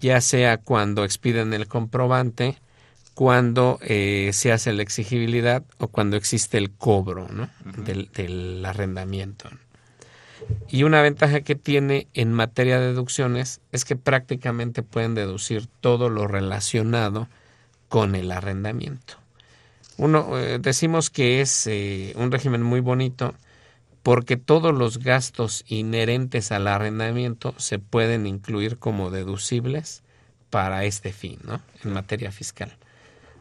ya 0.00 0.20
sea 0.20 0.58
cuando 0.58 1.04
expiden 1.04 1.52
el 1.54 1.68
comprobante, 1.68 2.58
cuando 3.14 3.78
eh, 3.82 4.30
se 4.32 4.52
hace 4.52 4.72
la 4.72 4.82
exigibilidad 4.82 5.64
o 5.78 5.88
cuando 5.88 6.16
existe 6.16 6.58
el 6.58 6.70
cobro 6.70 7.26
del, 7.84 8.10
del, 8.12 8.64
arrendamiento. 8.64 9.48
Y 10.68 10.82
una 10.82 11.02
ventaja 11.02 11.40
que 11.40 11.54
tiene 11.54 12.06
en 12.14 12.32
materia 12.32 12.78
de 12.80 12.88
deducciones 12.88 13.60
es 13.72 13.84
que 13.84 13.96
prácticamente 13.96 14.82
pueden 14.82 15.14
deducir 15.14 15.66
todo 15.80 16.08
lo 16.08 16.26
relacionado 16.26 17.28
con 17.88 18.14
el 18.14 18.30
arrendamiento. 18.32 19.14
Uno, 19.96 20.38
eh, 20.38 20.58
decimos 20.60 21.08
que 21.10 21.40
es 21.40 21.66
eh, 21.66 22.12
un 22.16 22.30
régimen 22.30 22.62
muy 22.62 22.80
bonito 22.80 23.34
porque 24.02 24.36
todos 24.36 24.74
los 24.74 24.98
gastos 24.98 25.64
inherentes 25.66 26.52
al 26.52 26.68
arrendamiento 26.68 27.54
se 27.56 27.78
pueden 27.78 28.26
incluir 28.26 28.78
como 28.78 29.10
deducibles 29.10 30.02
para 30.50 30.84
este 30.84 31.12
fin, 31.12 31.38
¿no? 31.44 31.60
En 31.82 31.92
materia 31.92 32.30
fiscal. 32.30 32.76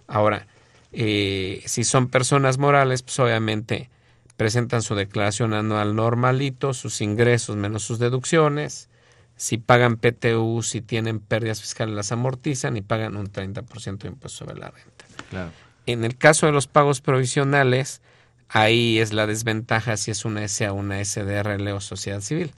Ahora, 0.08 0.48
eh, 0.92 1.62
si 1.66 1.84
son 1.84 2.08
personas 2.08 2.58
morales, 2.58 3.04
pues 3.04 3.20
obviamente 3.20 3.90
presentan 4.38 4.82
su 4.82 4.96
declaración 4.96 5.54
anual 5.54 5.96
normalito, 5.96 6.74
sus 6.74 7.02
ingresos 7.02 7.56
menos 7.56 7.84
sus 7.84 8.00
deducciones. 8.00 8.90
Si 9.38 9.58
pagan 9.58 9.98
PTU, 9.98 10.62
si 10.64 10.82
tienen 10.82 11.20
pérdidas 11.20 11.62
fiscales, 11.62 11.96
las 11.96 12.12
amortizan 12.12 12.78
y 12.78 12.82
pagan 12.82 13.18
un 13.18 13.32
30% 13.32 13.98
de 13.98 14.08
impuesto 14.08 14.46
sobre 14.46 14.58
la 14.60 14.72
renta. 14.72 15.06
Claro. 15.30 15.52
En 15.86 16.04
el 16.04 16.18
caso 16.18 16.46
de 16.46 16.52
los 16.52 16.68
pagos 16.68 17.02
provisionales, 17.02 18.02
ahí 18.50 19.00
es 19.00 19.14
la 19.14 19.28
desventaja 19.28 19.98
si 19.98 20.12
es 20.12 20.26
una 20.26 20.48
SA, 20.48 20.72
una 20.72 21.04
SDRL 21.04 21.68
o 21.70 21.82
sociedad 21.82 22.22
civil, 22.22 22.52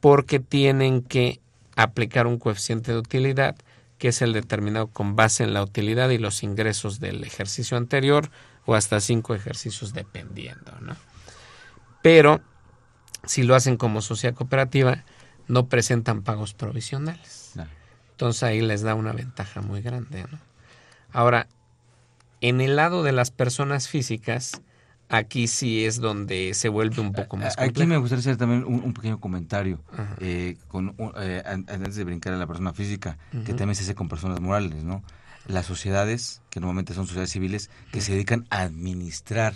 porque 0.00 0.40
tienen 0.40 1.02
que 1.02 1.40
aplicar 1.76 2.26
un 2.26 2.38
coeficiente 2.38 2.92
de 2.92 2.98
utilidad 2.98 3.56
que 3.98 4.08
es 4.08 4.22
el 4.22 4.32
determinado 4.32 4.88
con 4.88 5.16
base 5.16 5.44
en 5.44 5.54
la 5.54 5.62
utilidad 5.62 6.10
y 6.10 6.18
los 6.18 6.42
ingresos 6.42 7.00
del 7.00 7.24
ejercicio 7.24 7.76
anterior 7.76 8.30
o 8.66 8.74
hasta 8.74 9.00
cinco 9.00 9.34
ejercicios 9.34 9.92
dependiendo, 9.92 10.72
¿no? 10.80 10.96
Pero 12.02 12.40
si 13.24 13.42
lo 13.42 13.54
hacen 13.54 13.76
como 13.76 14.02
sociedad 14.02 14.34
cooperativa, 14.34 15.04
no 15.48 15.66
presentan 15.66 16.22
pagos 16.22 16.54
provisionales. 16.54 17.54
Entonces 18.12 18.42
ahí 18.42 18.60
les 18.62 18.82
da 18.82 18.94
una 18.94 19.12
ventaja 19.12 19.60
muy 19.60 19.82
grande, 19.82 20.24
¿no? 20.30 20.38
Ahora, 21.12 21.48
en 22.40 22.60
el 22.60 22.76
lado 22.76 23.02
de 23.02 23.12
las 23.12 23.30
personas 23.30 23.88
físicas, 23.88 24.62
aquí 25.08 25.46
sí 25.46 25.84
es 25.84 26.00
donde 26.00 26.54
se 26.54 26.68
vuelve 26.68 27.00
un 27.00 27.12
poco 27.12 27.36
más 27.36 27.56
complejo. 27.56 27.80
Aquí 27.80 27.86
me 27.86 27.96
gustaría 27.98 28.20
hacer 28.20 28.36
también 28.36 28.64
un, 28.64 28.92
pequeño 28.92 29.20
comentario 29.20 29.82
eh, 30.20 30.56
con, 30.68 30.94
eh, 31.16 31.42
antes 31.44 31.96
de 31.96 32.04
brincar 32.04 32.32
a 32.32 32.36
la 32.36 32.46
persona 32.46 32.72
física, 32.72 33.18
que 33.44 33.54
también 33.54 33.74
se 33.74 33.82
hace 33.82 33.94
con 33.94 34.08
personas 34.08 34.40
morales, 34.40 34.82
¿no? 34.82 35.02
Las 35.48 35.66
sociedades, 35.66 36.42
que 36.50 36.60
normalmente 36.60 36.94
son 36.94 37.06
sociedades 37.06 37.30
civiles, 37.30 37.70
que 37.92 38.00
se 38.00 38.12
dedican 38.12 38.46
a 38.50 38.62
administrar 38.62 39.54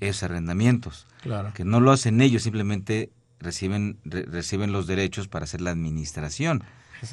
esos 0.00 0.22
arrendamientos. 0.22 1.06
Claro. 1.22 1.52
Que 1.54 1.64
no 1.64 1.80
lo 1.80 1.90
hacen 1.90 2.20
ellos, 2.20 2.42
simplemente 2.42 3.10
reciben, 3.40 3.98
reciben 4.04 4.72
los 4.72 4.86
derechos 4.86 5.28
para 5.28 5.44
hacer 5.44 5.60
la 5.60 5.70
administración. 5.70 6.64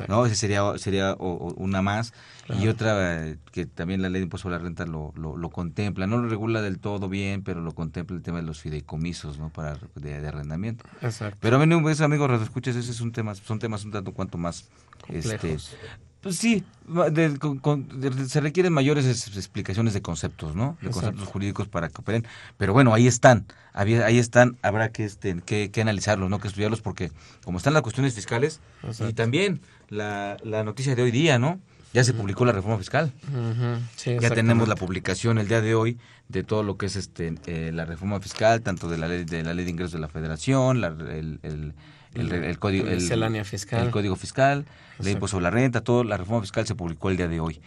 ¿no? 0.08 0.26
Ese 0.26 0.36
sería, 0.36 0.78
sería 0.78 1.16
una 1.16 1.82
más. 1.82 2.14
Y 2.60 2.68
otra 2.68 3.28
eh, 3.28 3.38
que 3.52 3.66
también 3.66 4.02
la 4.02 4.10
ley 4.10 4.20
de 4.20 4.24
impuesto 4.24 4.48
a 4.48 4.52
la 4.52 4.58
renta 4.58 4.86
lo, 4.86 5.14
lo, 5.16 5.50
contempla. 5.50 6.08
No 6.08 6.18
lo 6.18 6.30
regula 6.30 6.62
del 6.62 6.80
todo 6.80 7.10
bien, 7.10 7.44
pero 7.44 7.62
lo 7.62 7.74
contempla 7.74 8.16
el 8.16 8.24
tema 8.24 8.38
de 8.38 8.44
los 8.44 8.60
fideicomisos 8.60 9.38
¿no? 9.38 9.50
para 9.50 9.78
de, 9.96 10.28
arrendamiento. 10.28 10.86
Exacto. 11.02 11.38
Pero 11.42 11.58
a 11.58 11.66
mí, 11.66 11.82
pues, 11.82 12.02
amigos, 12.02 12.42
escuches, 12.42 12.76
ese 12.76 12.92
es 12.92 13.02
un 13.02 13.12
tema, 13.12 13.36
son 13.36 13.60
temas 13.60 13.84
un 13.86 13.92
tanto 13.92 14.14
cuanto 14.14 14.38
más... 14.38 14.70
Este, 15.10 15.58
pues 16.24 16.38
sí, 16.38 16.64
se 18.28 18.40
requieren 18.40 18.72
mayores 18.72 19.06
explicaciones 19.36 19.94
de 19.94 20.02
conceptos, 20.02 20.56
¿no? 20.56 20.78
De 20.82 20.90
conceptos 20.90 21.28
jurídicos 21.28 21.68
para 21.68 21.90
que 21.90 22.00
operen. 22.00 22.26
Pero 22.58 22.72
bueno, 22.72 22.94
ahí 22.94 23.08
están, 23.08 23.46
ahí 23.74 24.18
están, 24.18 24.58
habrá 24.62 24.90
que, 24.90 25.04
este, 25.04 25.42
que, 25.46 25.70
que 25.70 25.82
analizarlos, 25.82 26.30
¿no? 26.30 26.40
Que 26.40 26.48
estudiarlos 26.48 26.80
porque 26.80 27.12
como 27.44 27.58
están 27.58 27.74
las 27.74 27.82
cuestiones 27.82 28.14
fiscales 28.14 28.62
y 29.06 29.12
también 29.12 29.60
la, 29.90 30.38
la 30.44 30.64
noticia 30.64 30.96
de 30.96 31.02
hoy 31.02 31.12
día, 31.12 31.38
¿no? 31.40 31.60
Ya 31.94 32.06
se 32.06 32.14
publicó 32.14 32.46
la 32.46 32.54
reforma 32.54 32.78
fiscal. 32.78 33.12
ya 34.06 34.30
tenemos 34.30 34.68
la 34.70 34.76
publicación 34.76 35.38
el 35.38 35.50
día 35.50 35.62
de 35.62 35.76
hoy 35.76 36.00
de 36.30 36.44
todo 36.44 36.64
lo 36.64 36.78
que 36.78 36.86
es 36.86 36.96
este 36.96 37.36
eh, 37.46 37.72
la 37.74 37.84
reforma 37.84 38.22
fiscal, 38.22 38.62
tanto 38.62 38.88
de 38.88 38.98
la 38.98 39.10
ley 39.10 39.26
de 39.26 39.44
la 39.44 39.54
ley 39.54 39.66
de 39.66 39.72
ingresos 39.72 39.92
de 39.92 40.00
la 40.00 40.08
Federación, 40.08 40.80
la, 40.80 40.88
el, 40.88 41.40
el 41.44 41.74
el, 42.16 42.60
código 42.60 42.88
el, 42.88 43.46
fiscal. 43.46 43.86
el 43.86 43.92
código 43.92 44.16
fiscal, 44.16 44.66
ley 45.00 45.14
impuesto 45.14 45.36
sobre 45.36 45.44
la 45.44 45.50
renta, 45.50 45.82
todo 45.82 46.04
la 46.04 46.18
reforma 46.18 46.42
fiscal 46.42 46.68
se 46.68 46.76
publicó 46.76 47.10
el 47.10 47.18
día 47.18 47.28
de 47.28 47.40
hoy. 47.40 47.62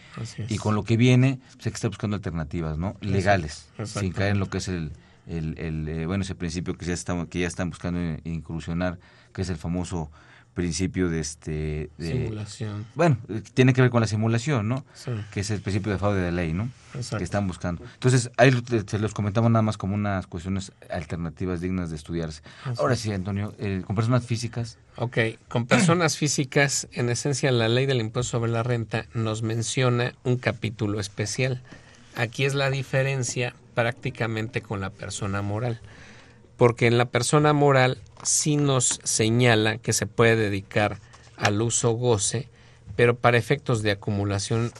Y 0.49 0.57
con 0.57 0.75
lo 0.75 0.83
que 0.83 0.97
viene, 0.97 1.39
pues 1.55 1.67
hay 1.67 1.71
que 1.71 1.75
estar 1.75 1.89
buscando 1.89 2.15
alternativas, 2.15 2.77
¿no? 2.77 2.95
Legales, 3.01 3.69
sin 3.85 4.11
caer 4.11 4.31
en 4.31 4.39
lo 4.39 4.49
que 4.49 4.59
es 4.59 4.67
el, 4.67 4.91
el, 5.27 5.87
eh, 5.87 6.05
bueno 6.05 6.23
ese 6.23 6.35
principio 6.35 6.77
que 6.77 6.85
ya 6.85 6.93
están 6.93 7.27
que 7.27 7.39
ya 7.39 7.47
están 7.47 7.69
buscando 7.69 7.99
incursionar, 8.23 8.99
que 9.33 9.41
es 9.41 9.49
el 9.49 9.57
famoso 9.57 10.09
principio 10.57 11.07
de 11.07 11.19
este 11.19 11.91
simulación. 11.99 12.87
Bueno, 12.95 13.19
tiene 13.53 13.73
que 13.73 13.81
ver 13.83 13.91
con 13.91 14.01
la 14.01 14.07
simulación, 14.07 14.67
¿no? 14.67 14.83
Que 15.31 15.41
es 15.41 15.51
el 15.51 15.61
principio 15.61 15.91
de 15.91 15.99
fraude 15.99 16.19
de 16.19 16.31
ley, 16.31 16.51
¿no? 16.51 16.67
Que 17.15 17.23
están 17.23 17.45
buscando. 17.45 17.83
Entonces, 17.93 18.31
ahí 18.37 18.51
se 18.87 18.97
los 18.97 19.13
comentamos 19.13 19.51
nada 19.51 19.61
más 19.61 19.77
como 19.77 19.93
unas 19.93 20.25
cuestiones 20.25 20.71
alternativas 20.89 21.61
dignas 21.61 21.91
de 21.91 21.95
estudiarse. 21.95 22.41
Ahora 22.79 22.95
sí, 22.95 23.11
Antonio, 23.11 23.53
eh, 23.59 23.83
con 23.85 23.95
personas 23.95 24.25
físicas. 24.25 24.79
Ok, 24.95 25.19
con 25.47 25.67
personas 25.67 26.17
físicas, 26.17 26.87
en 26.91 27.11
esencia 27.11 27.51
la 27.51 27.69
ley 27.69 27.85
del 27.85 28.01
impuesto 28.01 28.39
sobre 28.39 28.51
la 28.51 28.63
renta 28.63 29.05
nos 29.13 29.43
menciona 29.43 30.15
un 30.23 30.37
capítulo 30.37 30.99
especial. 30.99 31.61
Aquí 32.15 32.45
es 32.45 32.55
la 32.55 32.71
diferencia 32.71 33.53
prácticamente 33.75 34.63
con 34.63 34.81
la 34.81 34.89
persona 34.89 35.43
moral 35.43 35.79
porque 36.57 36.87
en 36.87 36.97
la 36.97 37.05
persona 37.05 37.53
moral 37.53 37.99
sí 38.23 38.57
nos 38.57 38.99
señala 39.03 39.77
que 39.77 39.93
se 39.93 40.07
puede 40.07 40.35
dedicar 40.35 40.99
al 41.35 41.61
uso 41.61 41.91
goce, 41.91 42.47
pero 42.95 43.15
para 43.15 43.37
efectos 43.37 43.81
de 43.83 43.91
acumulación 43.91 44.71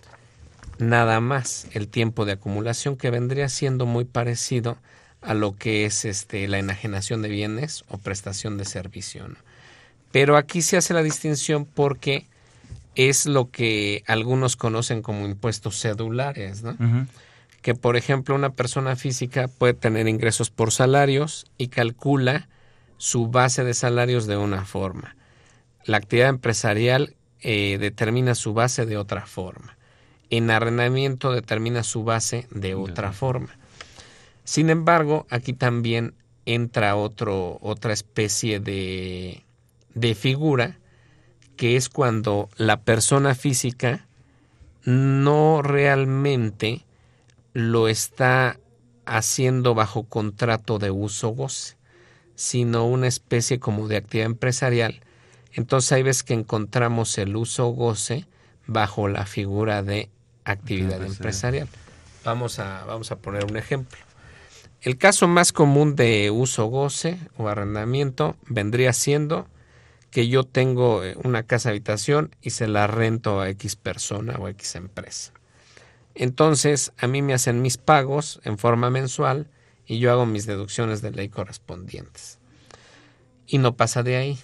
nada 0.80 1.20
más 1.20 1.68
el 1.72 1.88
tiempo 1.88 2.26
de 2.26 2.34
acumulación 2.34 2.98
que 2.98 3.10
vendría 3.10 3.50
siendo 3.50 3.86
muy 3.86 4.06
parecido 4.06 4.78
a 5.22 5.34
lo 5.34 5.56
que 5.56 5.86
es 5.86 6.06
este 6.06 6.48
la 6.48 6.60
enajenación 6.60 7.22
de 7.22 7.30
bienes 7.30 7.84
o 7.90 7.98
prestación 7.98 8.58
de 8.58 8.66
servicio. 8.66 9.28
Pero 10.12 10.38
aquí 10.38 10.62
se 10.62 10.78
hace 10.78 10.94
la 10.94 11.04
distinción 11.04 11.66
porque 11.66 12.28
es 12.96 13.26
lo 13.26 13.52
que 13.52 14.04
algunos 14.08 14.56
conocen 14.56 15.02
como 15.02 15.26
impuestos 15.26 15.80
cedulares, 15.80 16.64
¿no? 16.64 16.76
que, 17.62 17.76
por 17.76 17.98
ejemplo, 17.98 18.34
una 18.34 18.52
persona 18.54 18.96
física 18.96 19.48
puede 19.48 19.74
tener 19.74 20.08
ingresos 20.08 20.50
por 20.50 20.72
salarios 20.72 21.46
y 21.58 21.68
calcula 21.68 22.48
su 22.98 23.28
base 23.28 23.64
de 23.64 23.74
salarios 23.74 24.28
de 24.28 24.38
una 24.38 24.66
forma. 24.66 25.16
La 25.86 25.98
actividad 25.98 26.30
empresarial 26.30 27.16
eh, 27.42 27.78
determina 27.80 28.36
su 28.36 28.54
base 28.54 28.86
de 28.86 28.98
otra 28.98 29.26
forma. 29.26 29.78
En 30.30 30.52
arrendamiento 30.52 31.32
determina 31.32 31.84
su 31.84 32.04
base 32.04 32.48
de 32.52 32.76
otra 32.76 33.14
forma. 33.14 33.58
Sin 34.44 34.70
embargo, 34.70 35.26
aquí 35.30 35.54
también 35.54 36.14
entra 36.46 36.96
otro, 36.96 37.60
otra 37.62 37.94
especie 37.94 38.60
de, 38.60 39.44
de 39.94 40.16
figura 40.16 40.78
que 41.56 41.76
es 41.76 41.90
cuando 41.90 42.50
la 42.58 42.82
persona 42.82 43.36
física 43.36 44.08
no 44.84 45.62
realmente 45.62 46.86
lo 47.54 47.88
está 47.88 48.60
haciendo 49.06 49.74
bajo 49.74 50.04
contrato 50.04 50.78
de 50.80 50.92
uso 50.92 51.30
goce, 51.30 51.77
sino 52.38 52.86
una 52.86 53.08
especie 53.08 53.60
como 53.60 53.88
de 53.88 53.98
actividad 53.98 54.28
empresarial. 54.28 55.02
Entonces 55.54 55.92
hay 55.92 56.04
veces 56.04 56.24
que 56.24 56.36
encontramos 56.36 57.18
el 57.18 57.36
uso 57.36 57.66
goce 57.70 58.28
bajo 58.68 59.08
la 59.08 59.26
figura 59.26 59.82
de 59.82 60.10
actividad 60.46 61.04
empresarial. 61.04 61.68
Vamos 62.24 62.60
a, 62.60 62.86
vamos 62.86 63.12
a 63.12 63.18
poner 63.18 63.44
un 63.46 63.58
ejemplo. 63.58 63.98
el 64.82 64.98
caso 65.00 65.28
más 65.28 65.52
común 65.52 65.96
de 65.96 66.30
uso 66.30 66.66
goce 66.68 67.18
o 67.38 67.48
arrendamiento 67.48 68.36
vendría 68.48 68.94
siendo 68.94 69.48
que 70.12 70.28
yo 70.28 70.44
tengo 70.44 71.04
eh, 71.04 71.18
una 71.24 71.44
casa 71.44 71.70
habitación 71.70 72.36
y 72.42 72.52
se 72.52 72.68
la 72.68 72.86
rento 72.86 73.42
a 73.42 73.50
X 73.50 73.76
persona 73.76 74.36
o 74.40 74.48
X 74.48 74.76
empresa. 74.76 75.34
Entonces, 76.14 76.94
a 76.98 77.08
mí 77.08 77.24
me 77.24 77.34
hacen 77.34 77.64
mis 77.64 77.78
pagos 77.78 78.40
en 78.44 78.60
forma 78.60 78.92
mensual 78.92 79.50
y 79.88 80.00
yo 80.00 80.12
hago 80.12 80.26
mis 80.26 80.46
deducciones 80.46 81.02
de 81.02 81.12
ley 81.12 81.30
correspondientes. 81.30 82.40
Y 83.48 83.58
no 83.58 83.76
pasa 83.76 84.04
de 84.04 84.18
ahí. 84.18 84.40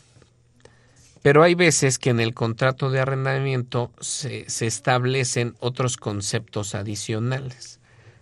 Pero 1.22 1.44
hay 1.44 1.56
veces 1.56 2.00
que 2.00 2.10
en 2.10 2.20
el 2.20 2.34
contrato 2.34 2.90
de 2.90 3.00
arrendamiento 3.00 3.92
se, 4.00 4.46
establecen 4.66 5.56
otros 5.60 5.98
conceptos 5.98 6.76
adicionales, 6.76 7.80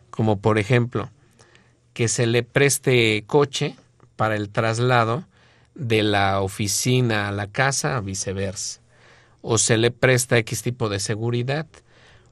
como 0.09 0.39
por 0.39 0.57
ejemplo, 0.57 1.09
que 1.93 2.07
se 2.07 2.25
le 2.25 2.43
preste 2.43 3.23
coche 3.25 3.75
para 4.15 4.35
el 4.35 4.49
traslado 4.49 5.25
de 5.73 6.03
la 6.03 6.41
oficina 6.41 7.27
a 7.27 7.31
la 7.31 7.47
casa, 7.47 7.99
viceversa. 8.01 8.81
O 9.41 9.57
se 9.57 9.77
le 9.77 9.89
presta 9.89 10.37
X 10.37 10.61
tipo 10.61 10.89
de 10.89 10.99
seguridad, 10.99 11.65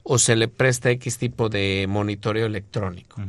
o 0.04 0.18
se 0.18 0.36
le 0.36 0.46
presta 0.46 0.90
X 0.90 1.18
tipo 1.18 1.48
de 1.48 1.86
monitoreo 1.88 2.46
electrónico. 2.46 3.20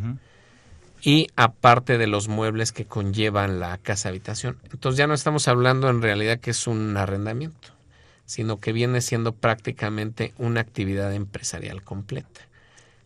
Y 1.01 1.27
aparte 1.35 1.97
de 1.97 2.07
los 2.07 2.27
muebles 2.27 2.71
que 2.71 2.85
conllevan 2.85 3.59
la 3.59 3.77
casa 3.79 4.09
habitación. 4.09 4.57
Entonces 4.71 4.97
ya 4.97 5.07
no 5.07 5.15
estamos 5.15 5.47
hablando 5.47 5.89
en 5.89 6.01
realidad 6.01 6.39
que 6.39 6.51
es 6.51 6.67
un 6.67 6.95
arrendamiento, 6.95 7.69
sino 8.25 8.59
que 8.59 8.71
viene 8.71 9.01
siendo 9.01 9.33
prácticamente 9.33 10.33
una 10.37 10.61
actividad 10.61 11.13
empresarial 11.13 11.81
completa. 11.81 12.41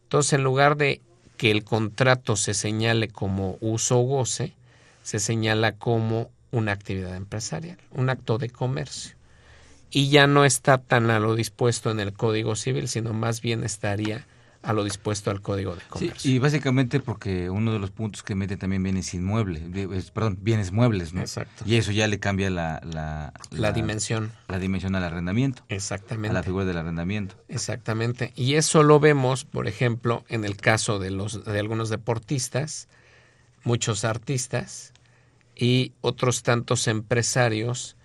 Entonces, 0.03 0.33
en 0.33 0.43
lugar 0.43 0.77
de 0.77 1.01
que 1.37 1.51
el 1.51 1.63
contrato 1.63 2.35
se 2.35 2.53
señale 2.53 3.07
como 3.07 3.57
uso 3.59 3.99
o 3.99 4.03
goce, 4.03 4.53
se 5.03 5.19
señala 5.19 5.73
como 5.73 6.29
una 6.51 6.71
actividad 6.71 7.15
empresarial, 7.15 7.77
un 7.91 8.09
acto 8.09 8.37
de 8.37 8.49
comercio. 8.49 9.15
Y 9.89 10.09
ya 10.09 10.27
no 10.27 10.45
está 10.45 10.77
tan 10.77 11.09
a 11.09 11.19
lo 11.19 11.35
dispuesto 11.35 11.91
en 11.91 11.99
el 11.99 12.13
Código 12.13 12.55
Civil, 12.55 12.87
sino 12.87 13.13
más 13.13 13.41
bien 13.41 13.63
estaría 13.63 14.25
a 14.65 14.73
lo 14.73 14.83
dispuesto 14.83 15.29
al 15.29 15.41
Código 15.41 15.75
de 15.75 15.81
Comercio. 15.87 16.31
y 16.31 16.39
básicamente 16.39 16.99
porque 16.99 17.51
uno 17.51 17.71
de 17.71 17.77
los 17.77 17.91
puntos 17.91 18.23
que 18.23 18.33
mete 18.33 18.57
también 18.57 18.81
bienes 18.81 19.13
inmuebles, 19.13 19.61
perdón, 20.11 20.39
bienes 20.41 20.71
muebles, 20.71 21.13
¿no? 21.13 21.21
Exacto. 21.21 21.63
Y 21.67 21.75
eso 21.75 21.91
ya 21.91 22.07
le 22.07 22.19
cambia 22.19 22.49
la, 22.49 22.81
la, 22.83 23.31
la, 23.51 23.71
dimensión. 23.71 24.31
La 24.47 24.57
dimensión 24.57 24.95
al 24.95 25.03
arrendamiento. 25.03 25.63
Exactamente. 25.69 26.29
A 26.29 26.33
la 26.33 26.43
figura 26.43 26.65
del 26.65 26.77
arrendamiento. 26.77 27.35
Exactamente. 27.47 28.33
Y 28.35 28.55
eso 28.55 28.81
lo 28.81 28.99
vemos, 28.99 29.45
por 29.45 29.67
ejemplo, 29.67 30.25
en 30.29 30.45
el 30.45 30.57
caso 30.57 30.97
de, 30.97 31.11
los, 31.11 31.45
de 31.45 31.59
algunos 31.59 31.89
deportistas, 31.89 32.87
muchos 33.63 34.03
artistas 34.03 34.93
y 35.55 35.93
otros 36.01 36.41
tantos 36.41 36.87
empresarios 36.87 37.97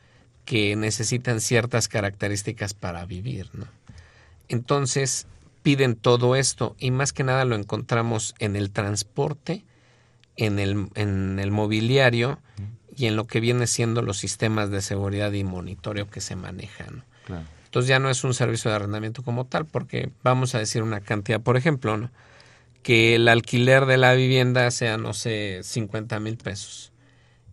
que 0.45 0.77
necesitan 0.77 1.41
ciertas 1.41 1.89
características 1.89 2.75
para 2.75 3.07
vivir, 3.07 3.49
¿no? 3.55 3.67
Entonces, 4.49 5.27
piden 5.63 5.95
todo 5.95 6.37
esto 6.37 6.77
y 6.79 6.91
más 6.91 7.13
que 7.13 7.25
nada 7.25 7.45
lo 7.45 7.55
encontramos 7.55 8.35
en 8.39 8.57
el 8.57 8.71
transporte, 8.71 9.65
en 10.37 10.59
el, 10.59 10.89
en 10.95 11.39
el 11.39 11.51
mobiliario 11.51 12.41
y 12.97 13.07
en 13.07 13.17
lo 13.17 13.27
que 13.27 13.41
viene 13.41 13.67
siendo 13.67 14.03
los 14.03 14.19
sistemas 14.19 14.71
de 14.71 14.83
seguridad 14.83 15.33
y 15.33 15.45
monitoreo 15.45 16.09
que 16.09 16.21
se 16.21 16.37
manejan. 16.37 17.05
Entonces 17.65 17.89
ya 17.89 17.99
no 17.99 18.11
es 18.11 18.25
un 18.25 18.35
servicio 18.35 18.71
de 18.71 18.77
arrendamiento 18.77 19.23
como 19.23 19.47
tal, 19.47 19.65
porque 19.65 20.11
vamos 20.23 20.55
a 20.55 20.59
decir 20.59 20.83
una 20.83 21.01
cantidad, 21.01 21.41
por 21.41 21.57
ejemplo, 21.57 21.97
¿no? 21.97 22.11
que 22.83 23.15
el 23.15 23.29
alquiler 23.29 23.87
de 23.87 23.97
la 23.97 24.15
vivienda 24.15 24.71
sea, 24.71 24.97
no 24.97 25.13
sé, 25.13 25.61
50 25.63 26.19
mil 26.21 26.37
pesos 26.37 26.93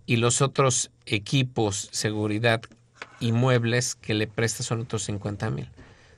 y 0.06 0.16
los 0.16 0.42
otros 0.42 0.90
equipos, 1.06 1.90
seguridad 1.92 2.62
y 3.20 3.34
muebles 3.34 3.96
que 3.96 4.14
le 4.14 4.28
presta 4.28 4.64
son 4.64 4.82
otros 4.82 5.04
50 5.04 5.50
mil. 5.52 5.70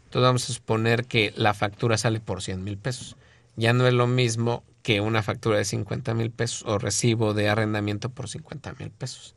Entonces 0.09 0.25
vamos 0.25 0.49
a 0.49 0.53
suponer 0.53 1.05
que 1.05 1.31
la 1.35 1.53
factura 1.53 1.95
sale 1.95 2.19
por 2.19 2.41
100 2.41 2.63
mil 2.63 2.79
pesos. 2.79 3.15
Ya 3.57 3.73
no 3.73 3.85
es 3.85 3.93
lo 3.93 4.07
mismo 4.07 4.63
que 4.81 5.01
una 5.01 5.21
factura 5.21 5.59
de 5.59 5.65
50 5.65 6.15
mil 6.15 6.31
pesos 6.31 6.63
o 6.65 6.79
recibo 6.79 7.35
de 7.35 7.47
arrendamiento 7.47 8.09
por 8.09 8.27
50 8.27 8.73
mil 8.79 8.89
pesos. 8.89 9.35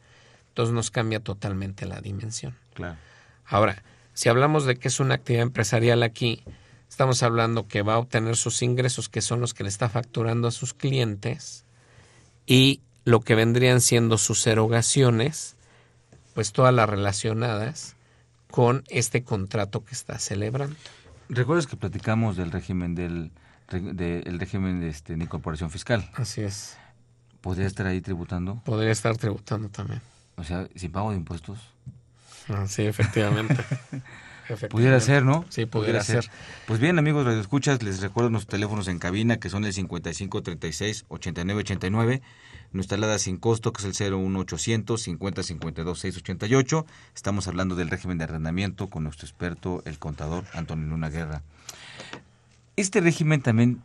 Entonces 0.48 0.74
nos 0.74 0.90
cambia 0.90 1.20
totalmente 1.20 1.84
la 1.84 2.00
dimensión. 2.00 2.56
Claro. 2.72 2.96
Ahora, 3.44 3.82
si 4.14 4.30
hablamos 4.30 4.64
de 4.64 4.76
que 4.76 4.88
es 4.88 4.98
una 4.98 5.16
actividad 5.16 5.42
empresarial 5.42 6.02
aquí, 6.02 6.42
estamos 6.88 7.22
hablando 7.22 7.68
que 7.68 7.82
va 7.82 7.94
a 7.94 7.98
obtener 7.98 8.34
sus 8.34 8.62
ingresos, 8.62 9.10
que 9.10 9.20
son 9.20 9.42
los 9.42 9.52
que 9.52 9.64
le 9.64 9.68
está 9.68 9.90
facturando 9.90 10.48
a 10.48 10.52
sus 10.52 10.72
clientes, 10.72 11.66
y 12.46 12.80
lo 13.04 13.20
que 13.20 13.34
vendrían 13.34 13.82
siendo 13.82 14.16
sus 14.16 14.46
erogaciones, 14.46 15.54
pues 16.32 16.52
todas 16.52 16.72
las 16.72 16.88
relacionadas 16.88 17.94
con 18.52 18.84
este 18.88 19.24
contrato 19.24 19.82
que 19.84 19.94
está 19.94 20.18
celebrando. 20.18 20.76
¿Recuerdas 21.30 21.66
que 21.66 21.76
platicamos 21.76 22.36
del 22.36 22.52
régimen 22.52 22.94
del 22.94 23.32
régimen 23.68 24.80
de, 24.80 24.88
este, 24.88 25.16
de 25.16 25.24
incorporación 25.24 25.70
fiscal? 25.70 26.08
Así 26.14 26.42
es. 26.42 26.76
¿Podría 27.40 27.66
estar 27.66 27.86
ahí 27.86 28.02
tributando? 28.02 28.60
Podría 28.64 28.92
estar 28.92 29.16
tributando 29.16 29.70
también. 29.70 30.02
O 30.36 30.44
sea, 30.44 30.68
sin 30.76 30.92
pago 30.92 31.10
de 31.10 31.16
impuestos. 31.16 31.58
Ah, 32.48 32.66
sí, 32.68 32.82
efectivamente. 32.82 33.56
Pudiera 34.68 35.00
ser, 35.00 35.24
¿no? 35.24 35.46
Sí, 35.48 35.64
pudiera, 35.64 36.02
ser. 36.02 36.28
Pues 36.66 36.78
bien, 36.78 36.98
amigos 36.98 37.24
Radio 37.24 37.40
Escuchas, 37.40 37.82
les 37.82 38.02
recuerdo 38.02 38.28
nuestros 38.28 38.50
teléfonos 38.50 38.88
en 38.88 38.98
cabina 38.98 39.38
que 39.38 39.48
son 39.48 39.64
el 39.64 39.72
5536 39.72 41.06
8989 41.08 42.22
nuestra 42.72 42.96
alada 42.96 43.18
sin 43.18 43.36
costo, 43.36 43.72
que 43.72 43.86
es 43.86 44.00
el 44.00 44.12
01800 44.12 45.00
50 45.00 45.42
52 45.42 45.98
688. 45.98 46.86
Estamos 47.14 47.48
hablando 47.48 47.74
del 47.74 47.90
régimen 47.90 48.18
de 48.18 48.24
arrendamiento 48.24 48.88
con 48.88 49.04
nuestro 49.04 49.26
experto, 49.26 49.82
el 49.84 49.98
contador 49.98 50.44
Antonio 50.54 50.88
Luna 50.88 51.10
Guerra. 51.10 51.42
Este 52.76 53.00
régimen 53.00 53.42
también, 53.42 53.82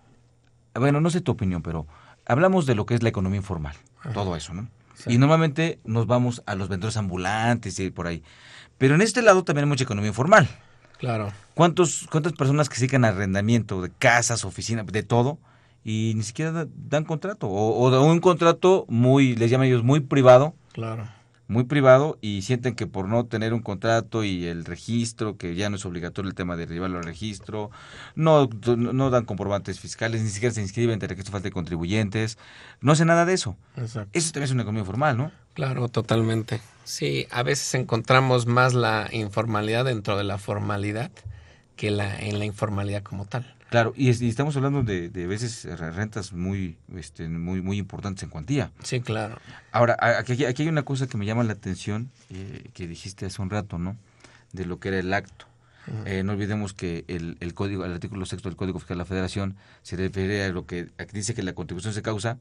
bueno, 0.74 1.02
no 1.02 1.10
sé 1.10 1.22
tu 1.22 1.32
opinión, 1.34 1.62
pero 1.62 1.88
hablamos 2.26 2.66
de 2.66 2.76
lo 2.76 2.86
que 2.86 2.96
es 2.96 3.04
la 3.04 3.10
economía 3.10 3.38
informal, 3.38 3.76
todo 4.14 4.36
eso, 4.36 4.54
¿no? 4.54 4.70
Y 5.06 5.18
normalmente 5.18 5.80
nos 5.84 6.08
vamos 6.08 6.42
a 6.46 6.56
los 6.56 6.70
vendedores 6.70 6.98
ambulantes 6.98 7.80
y 7.80 7.92
por 7.92 8.08
ahí. 8.08 8.24
Pero 8.78 8.96
en 8.96 9.02
este 9.02 9.22
lado 9.22 9.44
también 9.44 9.66
hay 9.66 9.70
mucha 9.70 9.84
economía 9.84 10.10
informal. 10.10 10.50
Claro. 10.98 11.32
¿Cuántos, 11.54 12.08
¿Cuántas 12.10 12.34
personas 12.34 12.70
que 12.70 12.78
siguen 12.78 13.06
arrendamiento 13.06 13.82
de 13.82 13.92
casas, 13.92 14.46
oficinas, 14.46 14.88
de 14.88 15.04
todo? 15.04 15.38
Y 15.84 16.14
ni 16.16 16.24
siquiera 16.24 16.68
dan 16.76 17.06
contrato 17.06 17.48
o, 17.48 17.90
o 17.90 18.06
un 18.06 18.20
contrato 18.20 18.86
muy 18.90 19.36
les 19.36 19.50
llaman 19.50 19.68
ellos 19.68 19.84
muy 19.84 20.02
privado. 20.02 20.54
Claro. 20.74 21.08
Muy 21.50 21.64
privado 21.64 22.18
y 22.20 22.42
sienten 22.42 22.76
que 22.76 22.88
por 22.88 23.08
no 23.08 23.26
tener 23.26 23.54
un 23.54 23.62
contrato 23.62 24.26
y 24.26 24.48
el 24.48 24.66
registro 24.66 25.38
que 25.38 25.56
ya 25.56 25.70
no 25.70 25.78
es 25.78 25.86
obligatorio 25.86 26.28
el 26.28 26.36
tema 26.36 26.58
de 26.58 26.68
llevarlo 26.68 26.98
al 26.98 27.06
registro 27.06 27.72
no, 28.16 28.50
no 28.76 29.10
dan 29.10 29.24
comprobantes 29.24 29.80
fiscales 29.80 30.22
ni 30.22 30.30
siquiera 30.30 30.54
se 30.54 30.62
inscriben 30.62 31.02
el 31.02 31.08
registro 31.08 31.32
falta 31.32 31.48
de 31.48 31.54
contribuyentes 31.54 32.38
no 32.82 32.92
hace 32.92 33.06
nada 33.06 33.26
de 33.26 33.34
eso. 33.34 33.56
Exacto. 33.78 34.10
eso 34.12 34.34
también 34.34 34.44
es 34.44 34.52
una 34.52 34.64
economía 34.64 34.84
formal 34.84 35.18
no 35.18 35.32
claro 35.54 35.88
totalmente. 35.88 36.60
Sí 36.84 37.28
a 37.32 37.44
veces 37.44 37.74
encontramos 37.76 38.46
más 38.46 38.74
la 38.74 39.08
informalidad 39.14 39.86
dentro 39.86 40.18
de 40.18 40.26
la 40.26 40.38
formalidad 40.38 41.12
que 41.78 41.92
la 41.92 42.20
en 42.20 42.40
la 42.40 42.46
informalidad 42.46 43.04
como 43.04 43.24
tal 43.24 43.57
Claro, 43.70 43.94
y, 43.96 44.10
estamos 44.10 44.56
hablando 44.56 44.84
de, 44.84 45.10
de, 45.10 45.28
veces 45.28 45.66
rentas 45.78 46.32
muy, 46.32 46.78
este, 46.96 47.28
muy, 47.28 47.62
muy 47.62 47.78
importantes 47.78 48.24
en 48.24 48.30
cuantía. 48.30 48.72
Sí, 48.84 49.02
claro. 49.02 49.40
Ahora, 49.72 49.98
aquí, 50.00 50.46
aquí 50.46 50.64
hay 50.64 50.70
una 50.70 50.84
cosa 50.84 51.08
que 51.08 51.18
me 51.18 51.26
llama 51.26 51.44
la 51.44 51.54
atención, 51.54 52.10
eh, 52.30 52.70
que 52.74 52.88
dijiste 52.88 53.26
hace 53.26 53.42
un 53.42 53.50
rato, 53.50 53.78
¿no? 53.78 53.98
De 54.54 54.66
lo 54.66 54.80
que 54.80 54.90
era 54.90 55.00
el 55.00 55.14
acto. 55.14 55.46
Eh, 56.06 56.22
no 56.24 56.34
olvidemos 56.34 56.74
que 56.74 57.06
el, 57.08 57.38
el 57.40 57.54
código, 57.54 57.86
el 57.86 57.94
artículo 57.94 58.26
sexto 58.26 58.50
del 58.50 58.58
Código 58.58 58.78
Fiscal 58.78 58.98
de 58.98 59.04
la 59.04 59.06
Federación 59.06 59.56
se 59.84 59.96
refiere 59.96 60.44
a 60.44 60.50
lo 60.50 60.66
que 60.66 60.90
dice 61.14 61.34
que 61.34 61.44
la 61.44 61.54
contribución 61.54 61.94
se 61.94 62.02
causa 62.02 62.38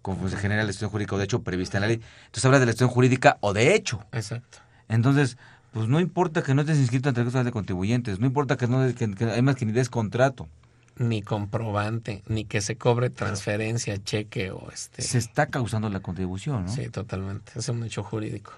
como 0.00 0.28
se 0.28 0.36
genera 0.36 0.62
la 0.62 0.70
situación 0.70 0.90
jurídica 0.90 1.14
o 1.16 1.18
de 1.18 1.24
hecho 1.24 1.42
prevista 1.42 1.78
en 1.78 1.80
la 1.80 1.86
ley. 1.88 2.00
Entonces 2.26 2.44
habla 2.44 2.60
de 2.60 2.66
la 2.66 2.72
situación 2.72 2.94
jurídica 2.94 3.38
o 3.40 3.52
de 3.52 3.74
hecho. 3.74 4.04
Exacto. 4.12 4.58
Entonces, 4.88 5.38
pues 5.72 5.88
no 5.88 5.98
importa 5.98 6.42
que 6.42 6.54
no 6.54 6.60
estés 6.60 6.78
inscrito 6.78 7.08
ante 7.08 7.22
el 7.22 7.32
de 7.32 7.50
contribuyentes, 7.50 8.20
no 8.20 8.26
importa 8.26 8.56
que 8.56 8.68
no 8.68 8.86
que, 8.94 9.14
que, 9.14 9.24
además 9.24 9.56
que 9.56 9.66
ni 9.66 9.72
des 9.72 9.88
contrato 9.88 10.46
ni 10.96 11.22
comprobante, 11.22 12.22
ni 12.26 12.44
que 12.44 12.60
se 12.60 12.76
cobre 12.76 13.10
transferencia, 13.10 14.02
cheque 14.02 14.50
o 14.50 14.70
este. 14.72 15.02
Se 15.02 15.18
está 15.18 15.46
causando 15.46 15.88
la 15.90 16.00
contribución, 16.00 16.66
¿no? 16.66 16.72
Sí, 16.72 16.88
totalmente. 16.88 17.52
Es 17.56 17.68
un 17.68 17.82
hecho 17.84 18.02
jurídico. 18.02 18.52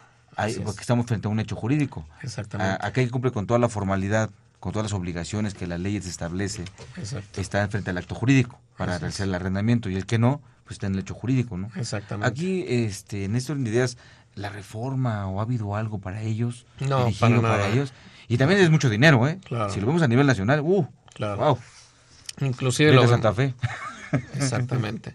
porque 0.65 0.81
estamos 0.81 1.07
frente 1.07 1.29
a 1.29 1.31
un 1.31 1.41
hecho 1.41 1.57
jurídico. 1.57 2.07
Exactamente. 2.23 2.85
aquel 2.87 3.07
que 3.07 3.11
cumple 3.11 3.33
con 3.33 3.47
toda 3.47 3.59
la 3.59 3.69
formalidad, 3.69 4.31
con 4.61 4.73
todas 4.73 4.91
las 4.91 4.93
obligaciones 4.93 5.55
que 5.55 5.67
la 5.67 5.79
ley 5.79 5.97
establece, 5.97 6.65
Exacto. 6.97 7.41
está 7.41 7.67
frente 7.69 7.91
al 7.91 7.99
acto 7.99 8.15
jurídico 8.15 8.61
para 8.77 8.99
realizar 8.99 9.27
el 9.27 9.35
arrendamiento 9.35 9.89
y 9.89 9.97
el 9.97 10.07
que 10.07 10.19
no, 10.19 10.43
pues 10.65 10.75
está 10.75 10.87
en 10.87 10.95
el 10.95 11.01
hecho 11.01 11.15
jurídico, 11.15 11.57
¿no? 11.57 11.71
Exactamente. 11.77 12.29
Aquí, 12.29 12.65
este, 12.69 13.25
en 13.25 13.37
esto 13.37 13.55
de 13.55 13.69
ideas, 13.69 13.97
la 14.35 14.51
reforma 14.51 15.27
o 15.29 15.41
ha 15.41 15.43
habido 15.43 15.77
algo 15.77 15.99
para 15.99 16.23
ellos, 16.23 16.67
no, 16.81 17.09
para, 17.19 17.41
para, 17.41 17.69
ellos, 17.69 17.93
y 18.29 18.37
también 18.37 18.61
es 18.61 18.71
mucho 18.71 18.91
dinero, 18.91 19.27
¿eh? 19.29 19.39
Claro. 19.45 19.71
Si 19.71 19.81
lo 19.81 19.87
vemos 19.87 20.03
a 20.03 20.09
nivel 20.09 20.27
nacional, 20.27 20.61
uh, 20.61 20.87
claro. 21.15 21.37
wow. 21.37 21.59
Inclusive 22.41 22.93
lo 22.93 23.07
Santa 23.09 23.33
Fe. 23.33 23.55
Exactamente. 24.35 25.15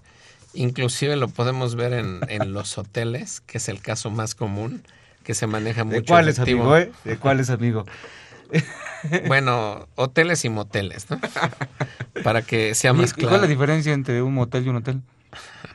Inclusive 0.53 1.15
lo 1.15 1.27
podemos 1.29 1.75
ver 1.75 1.93
en, 1.93 2.19
en 2.27 2.53
los 2.53 2.77
hoteles, 2.77 3.41
que 3.41 3.57
es 3.57 3.69
el 3.69 3.81
caso 3.81 4.09
más 4.09 4.35
común, 4.35 4.83
que 5.23 5.33
se 5.33 5.47
maneja 5.47 5.83
mucho. 5.83 5.99
¿De 6.01 6.05
cuáles, 6.05 6.35
efectivo. 6.39 6.61
amigo? 6.73 6.77
Eh? 6.77 6.91
¿De 7.03 7.17
cuáles, 7.17 7.49
amigo? 7.49 7.85
Bueno, 9.27 9.87
hoteles 9.95 10.45
y 10.45 10.49
moteles, 10.49 11.09
¿no? 11.09 11.19
Para 12.23 12.43
que 12.43 12.75
sea 12.75 12.91
¿Y 12.91 12.93
más 12.93 13.13
¿Cuál 13.15 13.21
claro. 13.29 13.35
es 13.37 13.41
la 13.41 13.47
diferencia 13.47 13.93
entre 13.93 14.21
un 14.21 14.35
motel 14.35 14.63
y 14.63 14.69
un 14.69 14.75
hotel? 14.75 15.01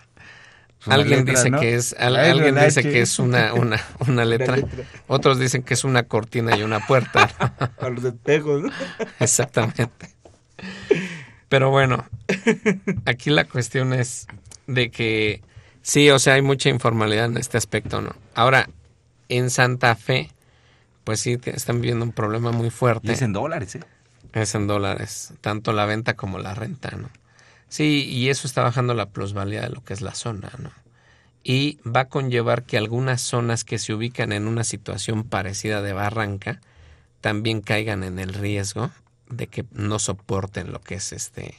Alguien 0.86 1.20
letra, 1.24 1.34
dice 1.34 1.50
¿no? 1.50 1.58
que 1.58 1.74
es 1.74 1.92
al- 1.98 2.14
alguien 2.14 2.54
dice 2.54 2.80
H. 2.80 2.82
que 2.88 3.00
es 3.00 3.18
una 3.18 3.52
una 3.54 3.80
una 4.06 4.24
letra. 4.24 4.54
letra. 4.54 4.84
Otros 5.08 5.40
dicen 5.40 5.64
que 5.64 5.74
es 5.74 5.82
una 5.82 6.04
cortina 6.04 6.56
y 6.56 6.62
una 6.62 6.78
puerta. 6.86 7.28
A 7.80 7.88
los 7.88 8.04
espejos, 8.04 8.62
¿no? 8.62 8.70
Exactamente. 9.18 10.14
Pero 11.48 11.70
bueno, 11.70 12.04
aquí 13.04 13.30
la 13.30 13.44
cuestión 13.44 13.92
es 13.92 14.26
de 14.66 14.90
que 14.90 15.42
sí, 15.82 16.10
o 16.10 16.18
sea, 16.18 16.34
hay 16.34 16.42
mucha 16.42 16.68
informalidad 16.68 17.26
en 17.26 17.36
este 17.36 17.56
aspecto, 17.56 18.00
¿no? 18.00 18.14
Ahora, 18.34 18.68
en 19.28 19.50
Santa 19.50 19.94
Fe, 19.94 20.30
pues 21.04 21.20
sí, 21.20 21.36
te- 21.36 21.54
están 21.56 21.80
viviendo 21.80 22.04
un 22.04 22.12
problema 22.12 22.50
muy 22.52 22.70
fuerte. 22.70 23.08
Y 23.08 23.10
es 23.12 23.22
en 23.22 23.32
dólares, 23.32 23.76
¿eh? 23.76 23.80
Es 24.32 24.54
en 24.54 24.66
dólares, 24.66 25.34
tanto 25.40 25.72
la 25.72 25.86
venta 25.86 26.14
como 26.14 26.38
la 26.38 26.54
renta, 26.54 26.90
¿no? 26.96 27.08
Sí, 27.68 28.04
y 28.04 28.28
eso 28.28 28.46
está 28.46 28.62
bajando 28.62 28.94
la 28.94 29.06
plusvalía 29.06 29.62
de 29.62 29.70
lo 29.70 29.82
que 29.84 29.92
es 29.94 30.00
la 30.00 30.14
zona, 30.14 30.50
¿no? 30.58 30.70
Y 31.42 31.78
va 31.86 32.00
a 32.00 32.08
conllevar 32.08 32.64
que 32.64 32.76
algunas 32.76 33.20
zonas 33.20 33.62
que 33.64 33.78
se 33.78 33.94
ubican 33.94 34.32
en 34.32 34.48
una 34.48 34.64
situación 34.64 35.22
parecida 35.24 35.80
de 35.80 35.92
barranca 35.92 36.60
también 37.20 37.60
caigan 37.60 38.02
en 38.02 38.18
el 38.18 38.34
riesgo 38.34 38.90
de 39.30 39.46
que 39.48 39.64
no 39.72 39.98
soporten 39.98 40.72
lo 40.72 40.80
que 40.80 40.94
es 40.96 41.12
este, 41.12 41.54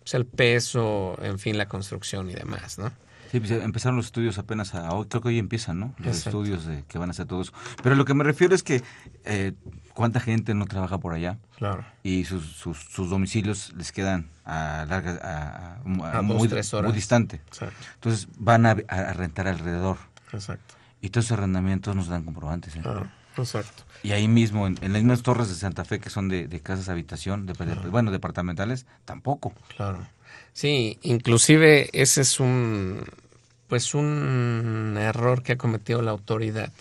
pues 0.00 0.14
el 0.14 0.26
peso, 0.26 1.18
en 1.22 1.38
fin, 1.38 1.58
la 1.58 1.66
construcción 1.68 2.30
y 2.30 2.34
demás, 2.34 2.78
¿no? 2.78 2.90
Sí, 3.32 3.40
pues, 3.40 3.50
empezaron 3.50 3.96
los 3.96 4.06
estudios 4.06 4.38
apenas 4.38 4.74
a 4.76 4.92
hoy, 4.92 5.06
creo 5.06 5.20
que 5.20 5.28
hoy 5.28 5.38
empiezan, 5.40 5.80
¿no? 5.80 5.94
Los 5.98 6.18
Exacto. 6.18 6.28
estudios 6.42 6.64
de 6.64 6.84
que 6.84 6.96
van 6.98 7.08
a 7.08 7.12
hacer 7.12 7.26
todo 7.26 7.42
eso. 7.42 7.52
Pero 7.82 7.96
lo 7.96 8.04
que 8.04 8.14
me 8.14 8.22
refiero 8.22 8.54
es 8.54 8.62
que 8.62 8.84
eh, 9.24 9.52
cuánta 9.94 10.20
gente 10.20 10.54
no 10.54 10.66
trabaja 10.66 10.98
por 10.98 11.12
allá 11.12 11.38
Claro. 11.56 11.84
y 12.04 12.24
sus, 12.24 12.44
sus, 12.52 12.78
sus 12.78 13.10
domicilios 13.10 13.72
les 13.76 13.90
quedan 13.90 14.30
a 14.44 14.86
larga, 14.88 15.18
a, 15.22 15.74
a- 16.12 16.18
A 16.18 16.22
muy, 16.22 16.36
dos, 16.38 16.48
tres 16.48 16.72
horas. 16.72 16.90
muy 16.90 16.94
distante. 16.96 17.40
Exacto. 17.48 17.74
Entonces 17.94 18.28
van 18.38 18.64
a, 18.64 18.76
a 18.88 19.12
rentar 19.12 19.48
alrededor. 19.48 19.96
Exacto. 20.32 20.74
Y 21.00 21.10
todos 21.10 21.24
esos 21.26 21.38
arrendamientos 21.38 21.96
nos 21.96 22.06
dan 22.06 22.22
comprobantes. 22.24 22.76
¿eh? 22.76 22.80
Claro, 22.80 23.08
exacto. 23.36 23.82
Y 24.06 24.12
ahí 24.12 24.28
mismo, 24.28 24.66
en, 24.66 24.78
en 24.82 24.92
las 24.92 25.02
mismas 25.02 25.22
torres 25.22 25.48
de 25.48 25.54
Santa 25.56 25.84
Fe 25.84 25.98
que 25.98 26.10
son 26.10 26.28
de, 26.28 26.46
de 26.46 26.60
casas 26.60 26.88
habitación, 26.88 27.44
de, 27.46 27.54
de- 27.54 27.74
bueno, 27.88 28.10
departamentales, 28.12 28.86
tampoco. 29.04 29.52
Claro. 29.76 30.06
Sí, 30.52 30.98
inclusive 31.02 31.90
ese 31.92 32.20
es 32.20 32.38
un 32.40 33.04
pues 33.68 33.94
un 33.94 34.96
error 34.98 35.42
que 35.42 35.52
ha 35.54 35.58
cometido 35.58 36.00
la 36.02 36.12
autoridad. 36.12 36.72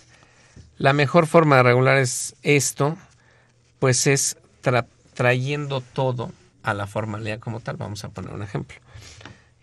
La 0.77 0.93
mejor 0.93 1.25
forma 1.25 1.55
de 1.57 1.63
regular 1.63 1.97
es 1.97 2.35
esto, 2.43 2.95
pues 3.79 4.05
es 4.05 4.37
tra- 4.63 4.85
trayendo 5.15 5.81
todo 5.81 6.31
a 6.61 6.73
la 6.75 6.85
formalidad 6.85 7.39
como 7.39 7.59
tal. 7.59 7.77
Vamos 7.77 8.03
a 8.03 8.09
poner 8.09 8.33
un 8.33 8.43
ejemplo. 8.43 8.77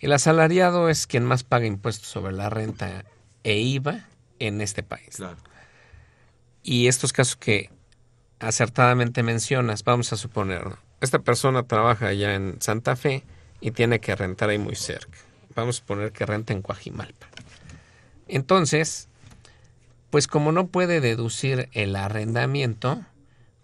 El 0.00 0.12
asalariado 0.12 0.88
es 0.88 1.06
quien 1.06 1.24
más 1.24 1.44
paga 1.44 1.66
impuestos 1.66 2.08
sobre 2.08 2.32
la 2.32 2.50
renta 2.50 3.04
e 3.44 3.58
IVA 3.60 4.04
en 4.40 4.60
este 4.60 4.82
país. 4.82 5.20
Y 6.62 6.86
estos 6.86 7.12
casos 7.12 7.36
que 7.36 7.70
acertadamente 8.38 9.22
mencionas, 9.22 9.84
vamos 9.84 10.12
a 10.12 10.16
suponer, 10.16 10.64
esta 11.00 11.18
persona 11.18 11.64
trabaja 11.64 12.08
allá 12.08 12.34
en 12.34 12.60
Santa 12.60 12.96
Fe 12.96 13.24
y 13.60 13.72
tiene 13.72 14.00
que 14.00 14.14
rentar 14.14 14.50
ahí 14.50 14.58
muy 14.58 14.76
cerca. 14.76 15.18
Vamos 15.54 15.76
a 15.76 15.78
suponer 15.80 16.12
que 16.12 16.26
renta 16.26 16.52
en 16.52 16.62
Coajimalpa. 16.62 17.26
Entonces, 18.28 19.08
pues 20.10 20.26
como 20.26 20.52
no 20.52 20.66
puede 20.66 21.00
deducir 21.00 21.68
el 21.72 21.96
arrendamiento, 21.96 23.04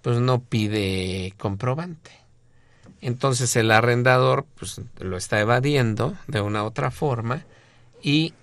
pues 0.02 0.18
no 0.18 0.40
pide 0.40 1.34
comprobante. 1.37 2.11
Entonces 3.00 3.54
el 3.56 3.70
arrendador 3.70 4.46
pues 4.58 4.80
lo 4.98 5.16
está 5.16 5.40
evadiendo 5.40 6.16
de 6.26 6.40
una 6.40 6.64
u 6.64 6.66
otra 6.66 6.90
forma 6.90 7.44
y 8.02 8.34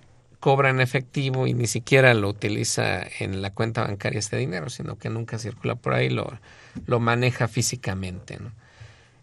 cobra 0.46 0.70
en 0.70 0.80
efectivo 0.80 1.48
y 1.48 1.54
ni 1.54 1.66
siquiera 1.66 2.14
lo 2.14 2.28
utiliza 2.28 3.02
en 3.18 3.42
la 3.42 3.52
cuenta 3.52 3.82
bancaria 3.82 4.20
este 4.20 4.36
dinero, 4.36 4.70
sino 4.70 4.96
que 4.96 5.10
nunca 5.10 5.40
circula 5.40 5.74
por 5.74 5.92
ahí, 5.92 6.08
lo, 6.08 6.38
lo 6.86 7.00
maneja 7.00 7.48
físicamente. 7.48 8.38
¿no? 8.38 8.52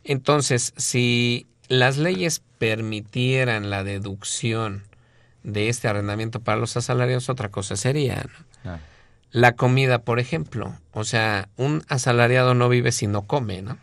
Entonces, 0.04 0.74
si 0.76 1.48
las 1.70 1.98
leyes 1.98 2.42
permitieran 2.58 3.70
la 3.70 3.86
deducción 3.86 4.84
de 5.44 5.70
este 5.70 5.88
arrendamiento 5.88 6.42
para 6.42 6.58
los 6.58 6.76
asalariados, 6.76 7.30
otra 7.30 7.48
cosa 7.48 7.78
sería. 7.78 8.26
La 9.32 9.54
comida, 9.54 10.00
por 10.00 10.20
ejemplo. 10.20 10.78
O 10.92 11.06
sea, 11.06 11.48
un 11.56 11.86
asalariado 11.88 12.54
no 12.54 12.68
vive 12.68 12.92
si 12.92 13.08
no 13.08 13.22
come, 13.22 13.62
¿no? 13.62 13.78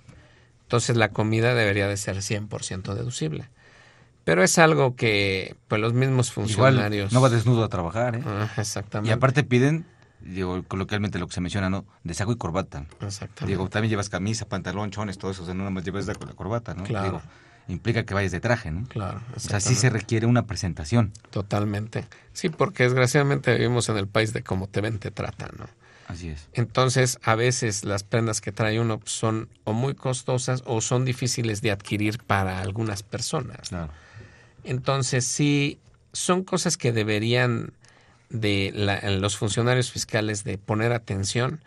Entonces 0.65 0.95
la 0.95 1.09
comida 1.09 1.55
debería 1.55 1.89
de 1.89 1.97
ser 1.97 2.17
100% 2.19 2.93
deducible. 2.93 3.49
Pero 4.25 4.43
es 4.43 4.59
algo 4.59 4.97
que 4.97 5.57
pues 5.69 5.81
los 5.81 5.93
mismos 5.93 6.31
Igual 6.31 6.47
funcionarios... 6.47 7.13
no 7.13 7.21
va 7.21 7.29
desnudo 7.29 7.65
a 7.65 7.69
trabajar, 7.69 8.17
¿eh? 8.17 8.23
Ah, 8.27 8.49
exactamente. 8.57 9.11
Y 9.11 9.13
aparte 9.13 9.45
piden, 9.45 9.87
digo, 10.21 10.63
coloquialmente 10.69 11.19
lo 11.19 11.27
que 11.27 11.35
se 11.35 11.41
menciona, 11.41 11.71
¿no? 11.71 11.85
De 12.05 12.15
saco 12.15 12.33
y 12.33 12.37
corbata. 12.37 12.87
Exactamente. 13.01 13.47
Digo, 13.47 13.69
también 13.69 13.91
llevas 13.91 14.09
camisa, 14.09 14.47
pantalón, 14.49 14.91
chones, 14.91 15.19
todo 15.19 15.31
eso, 15.31 15.43
o 15.43 15.47
sea, 15.47 15.55
no 15.55 15.61
nada 15.61 15.71
más 15.71 15.85
llevas 15.85 16.07
la, 16.07 16.15
la 16.15 16.33
corbata, 16.35 16.75
¿no? 16.75 16.85
Claro. 16.85 17.05
Digo, 17.07 17.23
implica 17.69 18.05
que 18.05 18.15
vayas 18.15 18.33
de 18.33 18.41
traje, 18.41 18.71
¿no? 18.71 18.85
Claro, 18.89 19.21
O 19.35 19.41
sea, 19.41 19.61
sí 19.61 19.75
se 19.75 19.91
requiere 19.91 20.27
una 20.27 20.47
presentación. 20.47 21.13
Totalmente. 21.31 22.05
Sí, 22.33 22.49
porque 22.49 22.85
desgraciadamente 22.85 23.55
vivimos 23.55 23.89
en 23.89 23.97
el 23.97 24.09
país 24.09 24.33
de 24.33 24.43
cómo 24.43 24.67
te 24.69 24.81
ven, 24.81 24.99
te 24.99 25.11
tratan, 25.11 25.51
¿no? 25.59 25.67
Así 26.09 26.29
es. 26.29 26.49
Entonces, 26.55 27.21
a 27.23 27.37
veces 27.37 27.85
las 27.85 28.03
prendas 28.03 28.41
que 28.41 28.51
trae 28.51 28.81
uno 28.81 29.01
son 29.05 29.49
o 29.63 29.73
muy 29.73 29.95
costosas 29.95 30.65
o 30.67 30.81
son 30.81 31.05
difíciles 31.05 31.63
de 31.63 31.71
adquirir 31.71 32.19
para 32.19 32.61
algunas 32.61 33.05
personas. 33.05 33.69
Claro. 33.69 33.93
Entonces, 34.65 35.25
sí, 35.25 35.79
son 36.13 36.45
cosas 36.45 36.77
que 36.77 36.93
deberían 36.93 37.73
de 38.29 38.73
la- 38.75 39.01
los 39.11 39.37
funcionarios 39.37 39.91
fiscales 39.91 40.45
de 40.45 40.59
poner 40.59 40.93
atención 40.93 41.61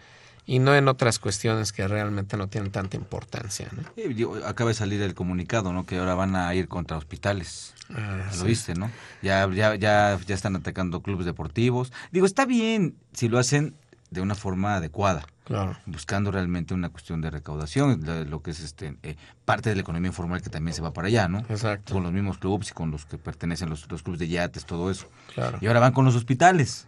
y 0.45 0.59
no 0.59 0.75
en 0.75 0.87
otras 0.87 1.19
cuestiones 1.19 1.71
que 1.71 1.87
realmente 1.87 2.37
no 2.37 2.47
tienen 2.47 2.71
tanta 2.71 2.97
importancia. 2.97 3.69
¿no? 3.71 3.83
Digo, 3.95 4.35
acaba 4.45 4.69
de 4.69 4.73
salir 4.75 5.01
el 5.01 5.13
comunicado, 5.13 5.71
¿no? 5.73 5.85
Que 5.85 5.97
ahora 5.97 6.15
van 6.15 6.35
a 6.35 6.53
ir 6.55 6.67
contra 6.67 6.97
hospitales. 6.97 7.73
Ah, 7.93 8.29
Lo 8.37 8.41
sí. 8.41 8.47
viste, 8.47 8.73
¿no? 8.75 8.91
Ya, 9.21 9.49
ya, 9.53 9.75
ya, 9.75 10.19
ya 10.25 10.35
están 10.35 10.55
atacando 10.55 11.01
clubes 11.01 11.25
deportivos. 11.25 11.91
Digo, 12.11 12.25
está 12.25 12.45
bien 12.45 12.95
si 13.13 13.29
lo 13.29 13.39
hacen 13.39 13.75
de 14.11 14.21
una 14.21 14.35
forma 14.35 14.75
adecuada. 14.75 15.25
Claro. 15.45 15.77
buscando 15.85 16.31
realmente 16.31 16.73
una 16.73 16.87
cuestión 16.89 17.19
de 17.21 17.29
recaudación, 17.29 18.01
lo 18.29 18.41
que 18.41 18.51
es 18.51 18.61
este 18.61 18.95
eh, 19.03 19.15
parte 19.43 19.69
de 19.69 19.75
la 19.75 19.81
economía 19.81 20.07
informal 20.07 20.41
que 20.41 20.49
también 20.49 20.73
se 20.73 20.81
va 20.81 20.93
para 20.93 21.09
allá, 21.09 21.27
¿no? 21.27 21.39
Exacto. 21.49 21.93
Con 21.93 22.03
los 22.03 22.13
mismos 22.13 22.37
clubes 22.37 22.69
y 22.69 22.73
con 22.73 22.91
los 22.91 23.05
que 23.05 23.17
pertenecen 23.17 23.69
los, 23.69 23.89
los 23.91 24.03
clubes 24.03 24.19
de 24.19 24.29
yates, 24.29 24.65
todo 24.65 24.89
eso. 24.89 25.07
Claro. 25.35 25.57
Y 25.61 25.67
ahora 25.67 25.79
van 25.81 25.91
con 25.93 26.05
los 26.05 26.15
hospitales. 26.15 26.87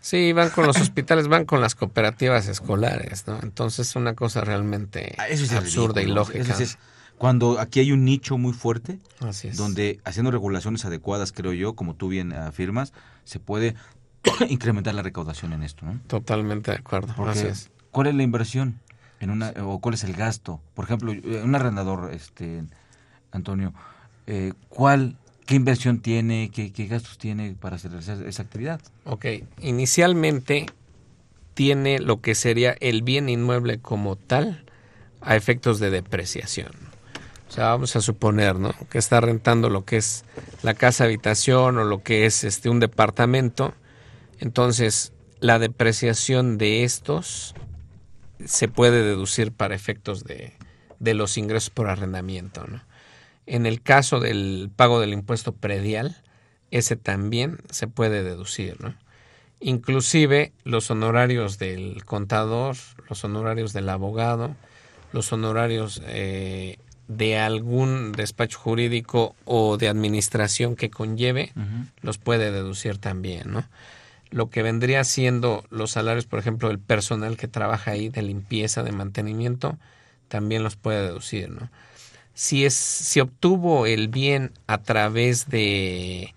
Sí, 0.00 0.32
van 0.32 0.48
con 0.48 0.66
los 0.66 0.78
hospitales, 0.78 1.28
van 1.28 1.44
con 1.44 1.60
las 1.60 1.74
cooperativas 1.74 2.48
escolares, 2.48 3.26
¿no? 3.26 3.38
Entonces 3.42 3.88
es 3.90 3.96
una 3.96 4.14
cosa 4.14 4.40
realmente 4.40 5.14
Ah, 5.18 5.28
Eso 5.28 5.44
sí 5.44 5.52
es 5.54 5.60
absurda 5.60 6.00
y 6.00 6.06
lógica. 6.06 6.38
Eso 6.54 6.62
es- 6.62 6.78
cuando 7.18 7.60
aquí 7.60 7.80
hay 7.80 7.92
un 7.92 8.06
nicho 8.06 8.38
muy 8.38 8.54
fuerte, 8.54 8.98
Así 9.20 9.48
es. 9.48 9.58
donde 9.58 10.00
haciendo 10.06 10.30
regulaciones 10.30 10.86
adecuadas, 10.86 11.32
creo 11.32 11.52
yo, 11.52 11.74
como 11.74 11.94
tú 11.96 12.08
bien 12.08 12.32
afirmas, 12.32 12.94
se 13.24 13.40
puede 13.40 13.74
incrementar 14.48 14.94
la 14.94 15.02
recaudación 15.02 15.52
en 15.52 15.62
esto, 15.62 15.84
¿no? 15.84 16.00
Totalmente 16.06 16.70
de 16.70 16.78
acuerdo. 16.78 17.12
Porque, 17.14 17.32
Así 17.38 17.46
es. 17.48 17.70
¿Cuál 17.90 18.08
es 18.08 18.14
la 18.14 18.22
inversión 18.22 18.80
en 19.20 19.30
una 19.30 19.52
o 19.62 19.80
cuál 19.80 19.94
es 19.94 20.04
el 20.04 20.14
gasto? 20.14 20.60
Por 20.74 20.84
ejemplo, 20.84 21.12
eh, 21.12 21.42
un 21.44 21.54
arrendador, 21.54 22.12
este 22.12 22.62
Antonio, 23.32 23.72
eh, 24.26 24.52
¿cuál 24.68 25.16
qué 25.46 25.56
inversión 25.56 26.00
tiene, 26.00 26.50
qué, 26.54 26.72
qué 26.72 26.86
gastos 26.86 27.18
tiene 27.18 27.56
para 27.60 27.76
hacer 27.76 27.92
esa, 27.94 28.42
actividad? 28.42 28.80
Ok, 29.04 29.26
inicialmente 29.60 30.66
tiene 31.54 31.98
lo 31.98 32.20
que 32.20 32.34
sería 32.34 32.76
el 32.80 33.02
bien 33.02 33.28
inmueble 33.28 33.80
como 33.80 34.16
tal 34.16 34.64
a 35.20 35.36
efectos 35.36 35.80
de 35.80 35.90
depreciación. 35.90 36.70
O 37.48 37.52
sea, 37.52 37.64
vamos 37.66 37.96
a 37.96 38.00
suponer, 38.00 38.60
¿no? 38.60 38.72
Que 38.90 38.98
está 38.98 39.20
rentando 39.20 39.70
lo 39.70 39.84
que 39.84 39.96
es 39.96 40.24
la 40.62 40.74
casa 40.74 41.04
habitación 41.04 41.78
o 41.78 41.84
lo 41.84 42.04
que 42.04 42.26
es 42.26 42.44
este 42.44 42.70
un 42.70 42.78
departamento. 42.78 43.74
Entonces, 44.38 45.12
la 45.40 45.58
depreciación 45.58 46.58
de 46.58 46.84
estos 46.84 47.54
se 48.46 48.68
puede 48.68 49.02
deducir 49.02 49.52
para 49.52 49.74
efectos 49.74 50.24
de, 50.24 50.52
de 50.98 51.14
los 51.14 51.36
ingresos 51.36 51.70
por 51.70 51.88
arrendamiento, 51.88 52.66
¿no? 52.66 52.82
En 53.46 53.66
el 53.66 53.82
caso 53.82 54.20
del 54.20 54.70
pago 54.74 55.00
del 55.00 55.12
impuesto 55.12 55.52
predial, 55.52 56.22
ese 56.70 56.94
también 56.96 57.58
se 57.70 57.88
puede 57.88 58.22
deducir, 58.22 58.80
¿no? 58.80 58.94
Inclusive 59.60 60.52
los 60.64 60.90
honorarios 60.90 61.58
del 61.58 62.04
contador, 62.04 62.76
los 63.08 63.24
honorarios 63.24 63.72
del 63.72 63.88
abogado, 63.88 64.56
los 65.12 65.32
honorarios 65.32 66.00
eh, 66.06 66.78
de 67.08 67.38
algún 67.38 68.12
despacho 68.12 68.58
jurídico 68.58 69.34
o 69.44 69.76
de 69.76 69.88
administración 69.88 70.76
que 70.76 70.90
conlleve, 70.90 71.52
los 72.00 72.18
puede 72.18 72.52
deducir 72.52 72.98
también, 72.98 73.50
¿no? 73.50 73.64
Lo 74.30 74.50
que 74.50 74.62
vendría 74.62 75.04
siendo 75.04 75.64
los 75.70 75.92
salarios, 75.92 76.26
por 76.26 76.38
ejemplo, 76.38 76.68
del 76.68 76.78
personal 76.78 77.36
que 77.36 77.48
trabaja 77.48 77.92
ahí, 77.92 78.08
de 78.08 78.22
limpieza, 78.22 78.82
de 78.82 78.92
mantenimiento, 78.92 79.76
también 80.28 80.62
los 80.62 80.76
puede 80.76 81.02
deducir, 81.02 81.50
¿no? 81.50 81.70
Si, 82.32 82.64
es, 82.64 82.74
si 82.74 83.20
obtuvo 83.20 83.86
el 83.86 84.08
bien 84.08 84.52
a 84.66 84.78
través 84.78 85.50
de 85.50 86.34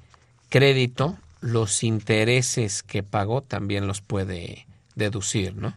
crédito, 0.49 1.17
los 1.39 1.83
intereses 1.83 2.83
que 2.83 3.03
pagó 3.03 3.41
también 3.41 3.87
los 3.87 4.01
puede 4.01 4.65
deducir, 4.95 5.55
¿no? 5.55 5.75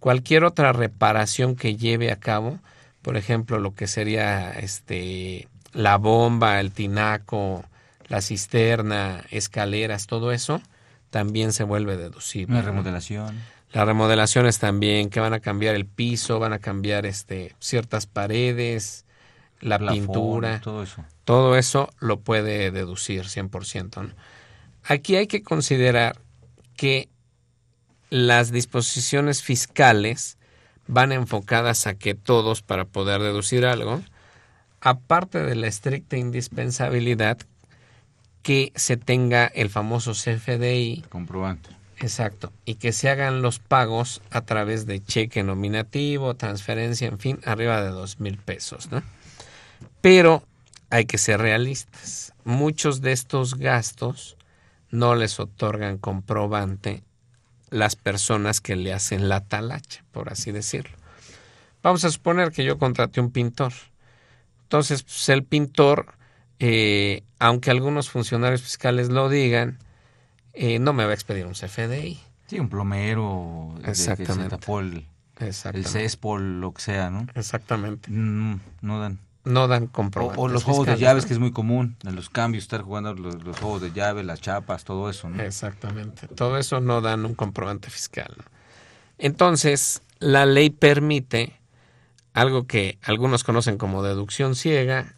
Cualquier 0.00 0.44
otra 0.44 0.72
reparación 0.72 1.56
que 1.56 1.76
lleve 1.76 2.12
a 2.12 2.16
cabo, 2.16 2.58
por 3.02 3.16
ejemplo, 3.16 3.58
lo 3.58 3.74
que 3.74 3.86
sería 3.86 4.50
este 4.52 5.48
la 5.72 5.96
bomba, 5.96 6.60
el 6.60 6.72
tinaco, 6.72 7.64
la 8.08 8.22
cisterna, 8.22 9.24
escaleras, 9.30 10.06
todo 10.06 10.32
eso, 10.32 10.62
también 11.10 11.52
se 11.52 11.64
vuelve 11.64 11.96
deducible. 11.96 12.56
Una 12.56 12.64
remodelación. 12.64 13.40
Las 13.72 13.86
remodelaciones 13.86 14.58
también, 14.58 15.10
que 15.10 15.20
van 15.20 15.34
a 15.34 15.40
cambiar 15.40 15.74
el 15.74 15.86
piso, 15.86 16.38
van 16.38 16.52
a 16.52 16.58
cambiar 16.58 17.04
este 17.04 17.54
ciertas 17.58 18.06
paredes, 18.06 19.04
la 19.60 19.78
pintura, 19.78 20.60
todo 20.60 20.82
eso. 20.82 21.04
Todo 21.24 21.56
eso 21.56 21.90
lo 21.98 22.20
puede 22.20 22.70
deducir 22.70 23.24
100%. 23.24 24.14
Aquí 24.84 25.16
hay 25.16 25.26
que 25.26 25.42
considerar 25.42 26.18
que 26.76 27.08
las 28.10 28.50
disposiciones 28.50 29.42
fiscales 29.42 30.38
van 30.86 31.12
enfocadas 31.12 31.86
a 31.86 31.94
que 31.94 32.14
todos, 32.14 32.62
para 32.62 32.86
poder 32.86 33.20
deducir 33.20 33.66
algo, 33.66 34.02
aparte 34.80 35.42
de 35.42 35.54
la 35.54 35.66
estricta 35.66 36.16
indispensabilidad, 36.16 37.38
que 38.42 38.72
se 38.76 38.96
tenga 38.96 39.46
el 39.46 39.70
famoso 39.70 40.12
CFDI. 40.12 41.04
Comprobante. 41.08 41.70
Exacto. 42.00 42.52
Y 42.64 42.76
que 42.76 42.92
se 42.92 43.08
hagan 43.08 43.42
los 43.42 43.58
pagos 43.58 44.22
a 44.30 44.42
través 44.42 44.86
de 44.86 45.02
cheque 45.02 45.42
nominativo, 45.42 46.34
transferencia, 46.34 47.08
en 47.08 47.18
fin, 47.18 47.40
arriba 47.44 47.82
de 47.82 47.90
dos 47.90 48.20
mil 48.20 48.38
pesos, 48.38 48.90
¿no? 48.90 49.02
Pero 50.00 50.44
hay 50.90 51.06
que 51.06 51.18
ser 51.18 51.40
realistas. 51.40 52.32
Muchos 52.44 53.00
de 53.00 53.12
estos 53.12 53.56
gastos 53.56 54.36
no 54.90 55.14
les 55.14 55.38
otorgan 55.40 55.98
comprobante 55.98 57.02
las 57.70 57.96
personas 57.96 58.60
que 58.60 58.76
le 58.76 58.94
hacen 58.94 59.28
la 59.28 59.44
talacha, 59.44 60.04
por 60.12 60.32
así 60.32 60.52
decirlo. 60.52 60.96
Vamos 61.82 62.04
a 62.04 62.10
suponer 62.10 62.52
que 62.52 62.64
yo 62.64 62.78
contraté 62.78 63.20
un 63.20 63.30
pintor. 63.30 63.72
Entonces, 64.62 65.02
pues, 65.02 65.28
el 65.28 65.44
pintor, 65.44 66.14
eh, 66.58 67.22
aunque 67.38 67.70
algunos 67.70 68.10
funcionarios 68.10 68.62
fiscales 68.62 69.08
lo 69.08 69.28
digan, 69.28 69.78
eh, 70.52 70.78
no 70.78 70.92
me 70.92 71.04
va 71.04 71.10
a 71.10 71.14
expedir 71.14 71.46
un 71.46 71.52
CFDI. 71.52 72.18
Sí, 72.48 72.58
un 72.58 72.68
plomero, 72.68 73.74
Exactamente. 73.84 74.56
el, 74.80 75.06
el 75.74 75.86
CESPOL, 75.86 76.60
lo 76.60 76.72
que 76.72 76.80
sea, 76.80 77.10
¿no? 77.10 77.26
Exactamente. 77.34 78.10
Mm, 78.10 78.60
no 78.80 79.00
dan. 79.00 79.18
No 79.44 79.68
dan 79.68 79.86
comprobantes. 79.86 80.38
O, 80.38 80.42
o 80.42 80.48
los 80.48 80.64
juegos 80.64 80.86
de 80.86 80.96
llaves, 80.96 81.24
que 81.24 81.32
es 81.32 81.38
muy 81.38 81.52
común, 81.52 81.96
en 82.04 82.16
los 82.16 82.28
cambios, 82.28 82.64
estar 82.64 82.82
jugando 82.82 83.14
los, 83.14 83.36
juegos 83.58 83.80
de 83.80 83.92
llave, 83.92 84.24
las 84.24 84.40
chapas, 84.40 84.84
todo 84.84 85.08
eso, 85.08 85.30
¿no? 85.30 85.42
Exactamente. 85.42 86.26
Todo 86.28 86.58
eso 86.58 86.80
no 86.80 87.00
dan 87.00 87.24
un 87.24 87.34
comprobante 87.34 87.88
fiscal. 87.88 88.34
¿no? 88.36 88.44
Entonces, 89.16 90.02
la 90.18 90.44
ley 90.44 90.70
permite 90.70 91.60
algo 92.34 92.66
que 92.66 92.98
algunos 93.02 93.44
conocen 93.44 93.78
como 93.78 94.02
deducción 94.02 94.54
ciega, 94.54 95.16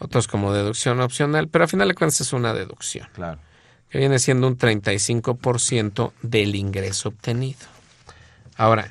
otros 0.00 0.26
como 0.26 0.52
deducción 0.52 1.00
opcional, 1.00 1.48
pero 1.48 1.64
al 1.64 1.70
final 1.70 1.88
de 1.88 1.94
cuentas 1.94 2.20
es 2.20 2.32
una 2.32 2.52
deducción. 2.52 3.06
Claro. 3.12 3.38
Que 3.88 3.98
viene 3.98 4.18
siendo 4.18 4.46
un 4.46 4.56
35% 4.56 6.12
del 6.22 6.54
ingreso 6.54 7.10
obtenido. 7.10 7.60
Ahora, 8.56 8.90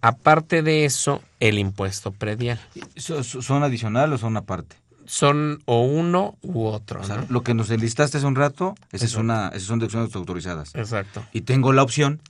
aparte 0.00 0.62
de 0.62 0.84
eso, 0.84 1.22
el 1.38 1.58
impuesto 1.58 2.12
predial. 2.12 2.60
¿Son 2.96 3.62
adicionales 3.62 4.16
o 4.16 4.18
son 4.18 4.36
aparte? 4.36 4.76
Son 5.04 5.62
o 5.66 5.82
uno 5.82 6.38
u 6.40 6.64
otro. 6.64 7.00
O 7.00 7.04
sea, 7.04 7.26
Lo 7.28 7.42
que 7.42 7.54
nos 7.54 7.70
enlistaste 7.70 8.18
hace 8.18 8.26
un 8.26 8.36
rato, 8.36 8.74
esa 8.92 9.04
es 9.04 9.16
una, 9.16 9.48
esas 9.48 9.64
son 9.64 9.80
deducciones 9.80 10.14
autorizadas. 10.14 10.74
Exacto. 10.74 11.24
Y 11.32 11.42
tengo 11.42 11.72
la 11.72 11.82
opción. 11.82 12.20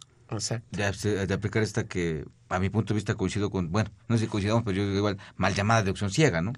De, 0.70 1.26
de, 1.26 1.34
aplicar 1.34 1.62
esta 1.62 1.84
que, 1.84 2.24
a 2.48 2.58
mi 2.58 2.70
punto 2.70 2.94
de 2.94 2.96
vista, 2.96 3.14
coincido 3.16 3.50
con, 3.50 3.70
bueno, 3.70 3.90
no 4.08 4.16
sé 4.16 4.24
si 4.24 4.30
coincidamos, 4.30 4.62
pero 4.64 4.78
yo 4.78 4.84
digo 4.84 4.96
igual, 4.96 5.18
mal 5.36 5.54
llamada 5.54 5.82
deducción 5.82 6.10
ciega, 6.10 6.40
¿no? 6.40 6.54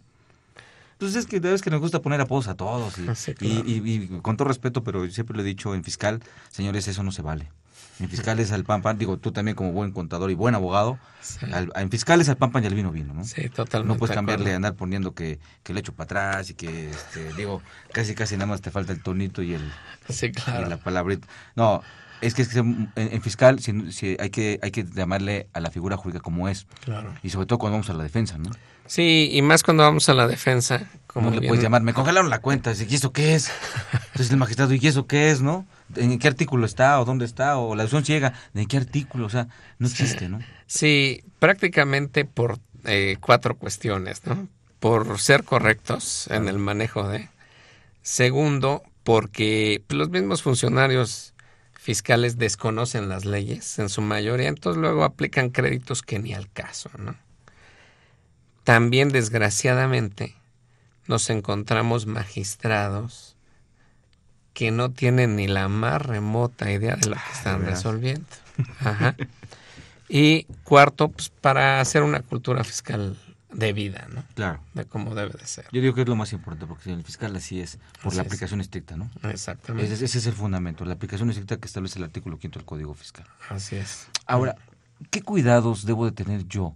Entonces 1.04 1.24
es 1.24 1.40
que 1.42 1.54
es 1.54 1.60
que 1.62 1.70
nos 1.70 1.80
gusta 1.80 2.00
poner 2.00 2.20
apodos 2.20 2.48
a 2.48 2.54
todos 2.54 2.98
y, 2.98 3.14
Sí, 3.14 3.32
y, 3.32 3.34
claro. 3.34 3.62
y- 3.66 3.92
y 4.14 4.20
con 4.22 4.36
todo 4.36 4.48
respeto, 4.48 4.82
pero 4.82 5.08
siempre 5.10 5.36
lo 5.36 5.42
he 5.42 5.44
dicho 5.44 5.74
en 5.74 5.84
fiscal, 5.84 6.20
señores, 6.50 6.88
eso 6.88 7.02
no 7.02 7.12
se 7.12 7.20
vale. 7.22 7.50
En 8.00 8.08
fiscal 8.08 8.40
es 8.40 8.50
al 8.50 8.64
pan 8.64 8.82
pan, 8.82 8.98
digo, 8.98 9.18
tú 9.18 9.30
también 9.30 9.54
como 9.54 9.70
buen 9.72 9.92
contador 9.92 10.30
y 10.30 10.34
buen 10.34 10.54
abogado, 10.54 10.98
Sí. 11.20 11.46
al- 11.52 11.70
en 11.76 11.90
fiscal 11.90 12.20
es 12.20 12.28
al 12.28 12.36
pan 12.36 12.50
pan 12.50 12.64
y 12.64 12.66
al 12.66 12.74
vino 12.74 12.90
vino, 12.90 13.12
¿no? 13.14 13.24
Sí, 13.24 13.48
totalmente. 13.50 13.92
No 13.94 13.98
puedes 13.98 14.10
de 14.10 14.14
cambiarle, 14.16 14.44
acuerdo. 14.46 14.56
andar 14.56 14.74
poniendo 14.74 15.14
que, 15.14 15.38
que 15.62 15.74
le 15.74 15.80
echo 15.80 15.92
para 15.92 16.04
atrás 16.06 16.50
y 16.50 16.54
que, 16.54 16.90
este, 16.90 17.32
digo, 17.34 17.62
casi 17.92 18.14
casi 18.14 18.34
nada 18.36 18.46
más 18.46 18.62
te 18.62 18.70
falta 18.70 18.92
el 18.92 19.02
tonito 19.02 19.42
y 19.42 19.54
el, 19.54 19.70
Sí, 20.08 20.32
y 20.34 20.68
la 20.68 20.78
palabrita. 20.78 21.28
No, 21.54 21.82
es 22.20 22.34
que, 22.34 22.42
es 22.42 22.48
que 22.48 22.58
en, 22.60 22.90
en 22.96 23.22
fiscal 23.22 23.60
si, 23.60 23.92
si 23.92 24.16
hay 24.18 24.30
que 24.30 24.58
hay 24.62 24.70
que 24.72 24.84
llamarle 24.84 25.48
a 25.52 25.60
la 25.60 25.70
figura 25.70 25.96
jurídica 25.96 26.22
como 26.22 26.48
es. 26.48 26.66
Claro. 26.84 27.12
Y 27.22 27.30
sobre 27.30 27.46
todo 27.46 27.58
cuando 27.58 27.74
vamos 27.76 27.90
a 27.90 27.92
la 27.94 28.02
defensa, 28.02 28.38
¿no? 28.38 28.50
Sí, 28.86 29.30
y 29.32 29.42
más 29.42 29.62
cuando 29.62 29.82
vamos 29.82 30.08
a 30.08 30.14
la 30.14 30.26
defensa. 30.26 30.88
Como 31.06 31.30
le 31.30 31.38
bien- 31.40 31.48
puedes 31.50 31.62
llamar, 31.62 31.82
me 31.82 31.94
congelaron 31.94 32.28
la 32.28 32.40
cuenta, 32.40 32.72
¿y 32.72 32.94
eso 32.94 33.12
qué 33.12 33.34
es? 33.34 33.50
Entonces 33.92 34.30
el 34.30 34.36
magistrado, 34.36 34.74
¿y 34.74 34.84
eso 34.86 35.06
qué 35.06 35.30
es, 35.30 35.40
no? 35.42 35.64
¿En 35.94 36.18
qué 36.18 36.26
artículo 36.28 36.66
está 36.66 37.00
o 37.00 37.04
dónde 37.04 37.24
está? 37.24 37.56
O 37.58 37.74
la 37.76 37.84
deducción 37.84 38.04
ciega, 38.04 38.32
¿en 38.52 38.66
qué 38.66 38.76
artículo? 38.78 39.26
O 39.26 39.30
sea, 39.30 39.46
no 39.78 39.86
existe, 39.86 40.28
¿no? 40.28 40.40
Sí, 40.66 41.22
prácticamente 41.38 42.24
por 42.24 42.58
eh, 42.84 43.16
cuatro 43.20 43.56
cuestiones, 43.56 44.26
¿no? 44.26 44.48
Por 44.80 45.18
ser 45.20 45.44
correctos 45.44 46.26
en 46.30 46.48
el 46.48 46.58
manejo 46.58 47.08
de. 47.08 47.28
Segundo, 48.02 48.82
porque 49.04 49.82
los 49.88 50.10
mismos 50.10 50.42
funcionarios 50.42 51.32
fiscales 51.74 52.38
desconocen 52.38 53.08
las 53.08 53.24
leyes 53.24 53.78
en 53.78 53.88
su 53.88 54.02
mayoría, 54.02 54.48
entonces 54.48 54.80
luego 54.80 55.04
aplican 55.04 55.50
créditos 55.50 56.02
que 56.02 56.18
ni 56.18 56.34
al 56.34 56.50
caso, 56.50 56.90
¿no? 56.98 57.14
También, 58.64 59.10
desgraciadamente, 59.10 60.34
nos 61.06 61.28
encontramos 61.30 62.06
magistrados 62.06 63.36
que 64.54 64.70
no 64.70 64.90
tienen 64.90 65.36
ni 65.36 65.46
la 65.48 65.68
más 65.68 66.00
remota 66.00 66.70
idea 66.70 66.96
de 66.96 67.08
lo 67.08 67.16
que 67.16 67.32
están 67.32 67.60
veras. 67.60 67.76
resolviendo. 67.78 68.26
Ajá. 68.80 69.16
Y 70.08 70.44
cuarto, 70.64 71.08
pues 71.08 71.28
para 71.28 71.80
hacer 71.80 72.02
una 72.02 72.20
cultura 72.20 72.62
fiscal 72.64 73.18
de 73.52 73.72
vida, 73.72 74.06
¿no? 74.12 74.24
Claro. 74.34 74.60
De 74.74 74.84
cómo 74.84 75.14
debe 75.14 75.32
de 75.38 75.46
ser. 75.46 75.66
Yo 75.72 75.80
digo 75.80 75.94
que 75.94 76.02
es 76.02 76.08
lo 76.08 76.16
más 76.16 76.32
importante, 76.32 76.66
porque 76.66 76.92
el 76.92 77.02
fiscal 77.04 77.34
así 77.36 77.60
es, 77.60 77.78
por 78.02 78.08
Así 78.08 78.16
la 78.16 78.22
es. 78.22 78.26
aplicación 78.26 78.60
estricta, 78.60 78.96
¿no? 78.96 79.10
Exactamente. 79.24 79.92
Ese, 79.92 80.04
ese 80.04 80.18
es 80.18 80.26
el 80.26 80.34
fundamento, 80.34 80.84
la 80.84 80.94
aplicación 80.94 81.30
estricta 81.30 81.56
que 81.56 81.66
establece 81.66 81.98
el 81.98 82.04
artículo 82.04 82.38
quinto 82.38 82.58
del 82.58 82.66
Código 82.66 82.94
Fiscal. 82.94 83.26
Así 83.48 83.76
es. 83.76 84.06
Ahora, 84.26 84.56
¿qué 85.10 85.22
cuidados 85.22 85.84
debo 85.84 86.04
de 86.06 86.12
tener 86.12 86.46
yo 86.46 86.74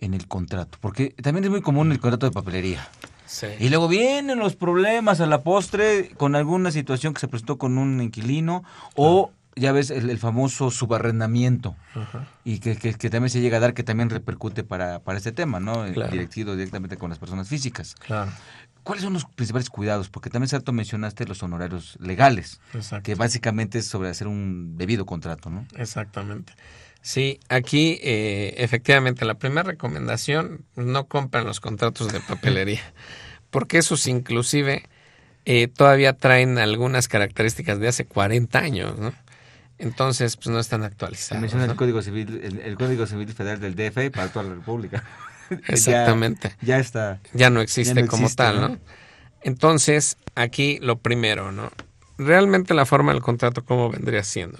en 0.00 0.14
el 0.14 0.26
contrato? 0.28 0.78
Porque 0.80 1.10
también 1.22 1.44
es 1.44 1.50
muy 1.50 1.62
común 1.62 1.92
el 1.92 2.00
contrato 2.00 2.26
de 2.26 2.32
papelería. 2.32 2.86
Sí. 3.26 3.46
Y 3.58 3.68
luego 3.70 3.88
vienen 3.88 4.38
los 4.38 4.54
problemas 4.56 5.20
a 5.20 5.26
la 5.26 5.42
postre 5.42 6.10
con 6.16 6.36
alguna 6.36 6.70
situación 6.70 7.12
que 7.14 7.20
se 7.20 7.28
presentó 7.28 7.58
con 7.58 7.76
un 7.78 8.00
inquilino 8.00 8.62
o 8.94 9.32
ya 9.56 9.72
ves 9.72 9.90
el, 9.90 10.10
el 10.10 10.18
famoso 10.18 10.70
subarrendamiento 10.70 11.76
Ajá. 11.94 12.28
y 12.44 12.58
que, 12.60 12.76
que- 12.76 12.94
que 12.94 13.10
también 13.10 13.30
se 13.30 13.40
llega 13.40 13.56
a 13.56 13.60
dar 13.60 13.74
que 13.74 13.82
también 13.82 14.10
repercute 14.10 14.64
para, 14.64 15.00
para 15.00 15.18
este 15.18 15.32
tema, 15.32 15.60
¿no? 15.60 15.84
Claro. 15.92 16.12
Directivo 16.12 16.52
directamente 16.54 16.96
con 16.98 17.10
las 17.10 17.18
personas 17.18 17.48
físicas. 17.48 17.94
Claro. 17.94 18.30
¿Cuáles 18.82 19.02
son 19.02 19.14
los 19.14 19.24
principales 19.24 19.68
cuidados? 19.70 20.08
Porque 20.10 20.30
también, 20.30 20.48
cierto, 20.48 20.72
mencionaste 20.72 21.24
los 21.26 21.42
honorarios 21.42 21.96
legales, 22.00 22.60
Exacto. 22.74 23.02
que 23.02 23.14
básicamente 23.16 23.78
es 23.80 23.86
sobre 23.86 24.10
hacer 24.10 24.28
un 24.28 24.76
debido 24.78 25.04
contrato, 25.06 25.50
¿no? 25.50 25.66
Exactamente. 25.74 26.52
Sí, 27.06 27.38
aquí 27.48 28.00
eh, 28.02 28.54
efectivamente 28.58 29.24
la 29.24 29.34
primera 29.34 29.62
recomendación, 29.62 30.64
no 30.74 31.06
compran 31.06 31.44
los 31.44 31.60
contratos 31.60 32.12
de 32.12 32.18
papelería, 32.18 32.80
porque 33.50 33.78
esos 33.78 34.08
inclusive 34.08 34.82
eh, 35.44 35.68
todavía 35.68 36.14
traen 36.14 36.58
algunas 36.58 37.06
características 37.06 37.78
de 37.78 37.86
hace 37.86 38.06
40 38.06 38.58
años, 38.58 38.98
¿no? 38.98 39.12
Entonces, 39.78 40.34
pues 40.34 40.48
no 40.48 40.58
están 40.58 40.80
Se 40.80 40.86
actualizados. 40.88 41.40
menciona 41.42 41.66
el. 41.66 41.76
Código 41.76 42.02
Civil, 42.02 42.40
el, 42.42 42.58
el 42.58 42.74
Código 42.74 43.06
Civil 43.06 43.32
Federal 43.32 43.60
del 43.60 43.76
DF 43.76 44.10
para 44.10 44.26
toda 44.26 44.46
la 44.46 44.54
República. 44.56 45.04
Ya- 45.48 45.56
Exactamente. 45.68 46.56
Ya, 46.60 46.80
está. 46.80 47.20
ya 47.34 47.50
no 47.50 47.60
existe 47.60 47.94
Ya 47.94 48.00
no 48.02 48.08
como 48.08 48.22
existe, 48.24 48.42
tal, 48.42 48.60
¿no? 48.60 48.68
¿no? 48.70 48.78
Entonces, 49.44 50.16
aquí 50.34 50.80
lo 50.82 50.98
primero, 50.98 51.52
¿no? 51.52 51.70
Realmente 52.18 52.74
la 52.74 52.84
forma 52.84 53.12
del 53.12 53.22
contrato, 53.22 53.64
¿cómo 53.64 53.90
vendría 53.90 54.24
siendo? 54.24 54.58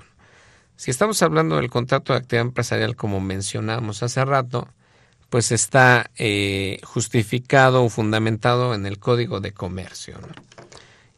Si 0.76 0.90
estamos 0.90 1.22
hablando 1.22 1.56
del 1.56 1.70
contrato 1.70 2.12
de 2.12 2.18
actividad 2.18 2.46
empresarial 2.46 2.96
como 2.96 3.20
mencionamos 3.20 4.02
hace 4.02 4.24
rato, 4.24 4.68
pues 5.30 5.50
está 5.50 6.10
eh, 6.16 6.80
justificado 6.84 7.82
o 7.82 7.88
fundamentado 7.88 8.74
en 8.74 8.86
el 8.86 8.98
Código 8.98 9.40
de 9.40 9.52
Comercio. 9.52 10.18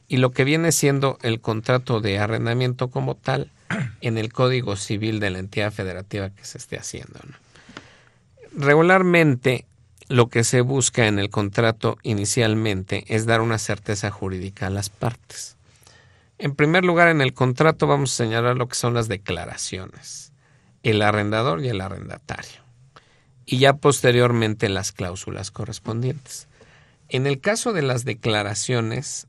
Y 0.06 0.18
lo 0.18 0.30
que 0.30 0.44
viene 0.44 0.72
siendo 0.72 1.18
el 1.22 1.40
contrato 1.40 2.00
de 2.00 2.18
arrendamiento 2.18 2.88
como 2.88 3.16
tal 3.16 3.50
en 4.00 4.16
el 4.16 4.32
Código 4.32 4.76
Civil 4.76 5.20
de 5.20 5.30
la 5.30 5.40
entidad 5.40 5.72
federativa 5.72 6.30
que 6.30 6.44
se 6.44 6.58
esté 6.58 6.78
haciendo. 6.78 7.18
Regularmente 8.52 9.66
lo 10.08 10.28
que 10.28 10.42
se 10.44 10.62
busca 10.62 11.06
en 11.06 11.18
el 11.18 11.28
contrato 11.28 11.98
inicialmente 12.02 13.04
es 13.08 13.26
dar 13.26 13.42
una 13.42 13.58
certeza 13.58 14.10
jurídica 14.10 14.68
a 14.68 14.70
las 14.70 14.88
partes. 14.88 15.57
En 16.38 16.55
primer 16.55 16.85
lugar, 16.85 17.09
en 17.09 17.20
el 17.20 17.35
contrato 17.35 17.88
vamos 17.88 18.12
a 18.12 18.24
señalar 18.24 18.57
lo 18.57 18.68
que 18.68 18.77
son 18.77 18.94
las 18.94 19.09
declaraciones, 19.09 20.33
el 20.85 21.03
arrendador 21.03 21.64
y 21.64 21.68
el 21.68 21.81
arrendatario, 21.81 22.62
y 23.44 23.59
ya 23.59 23.74
posteriormente 23.74 24.68
las 24.68 24.92
cláusulas 24.92 25.51
correspondientes. 25.51 26.46
En 27.09 27.27
el 27.27 27.40
caso 27.40 27.72
de 27.72 27.83
las 27.83 28.05
declaraciones, 28.05 29.27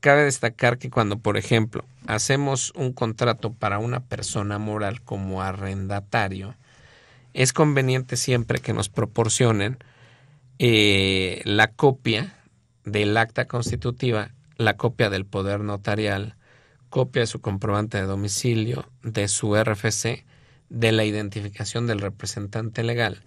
cabe 0.00 0.24
destacar 0.24 0.76
que 0.76 0.90
cuando, 0.90 1.18
por 1.18 1.38
ejemplo, 1.38 1.84
hacemos 2.06 2.72
un 2.74 2.92
contrato 2.92 3.52
para 3.52 3.78
una 3.78 4.00
persona 4.00 4.58
moral 4.58 5.00
como 5.00 5.40
arrendatario, 5.40 6.56
es 7.32 7.54
conveniente 7.54 8.16
siempre 8.16 8.58
que 8.58 8.74
nos 8.74 8.88
proporcionen 8.88 9.78
eh, 10.58 11.40
la 11.44 11.68
copia 11.68 12.34
del 12.84 13.16
acta 13.16 13.46
constitutiva, 13.46 14.32
la 14.56 14.76
copia 14.76 15.08
del 15.08 15.24
poder 15.24 15.60
notarial, 15.60 16.34
copia 16.90 17.20
de 17.20 17.26
su 17.26 17.40
comprobante 17.40 17.96
de 17.98 18.04
domicilio, 18.04 18.86
de 19.02 19.28
su 19.28 19.56
RFC, 19.56 20.24
de 20.68 20.92
la 20.92 21.04
identificación 21.04 21.86
del 21.86 22.00
representante 22.00 22.82
legal 22.82 23.22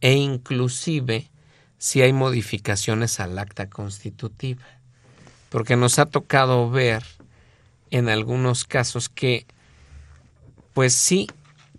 e 0.00 0.12
inclusive 0.14 1.30
si 1.78 2.02
hay 2.02 2.12
modificaciones 2.12 3.18
al 3.20 3.38
acta 3.38 3.70
constitutiva. 3.70 4.64
Porque 5.48 5.76
nos 5.76 5.98
ha 5.98 6.06
tocado 6.06 6.70
ver 6.70 7.02
en 7.90 8.08
algunos 8.08 8.64
casos 8.64 9.08
que, 9.08 9.46
pues 10.74 10.92
sí, 10.92 11.28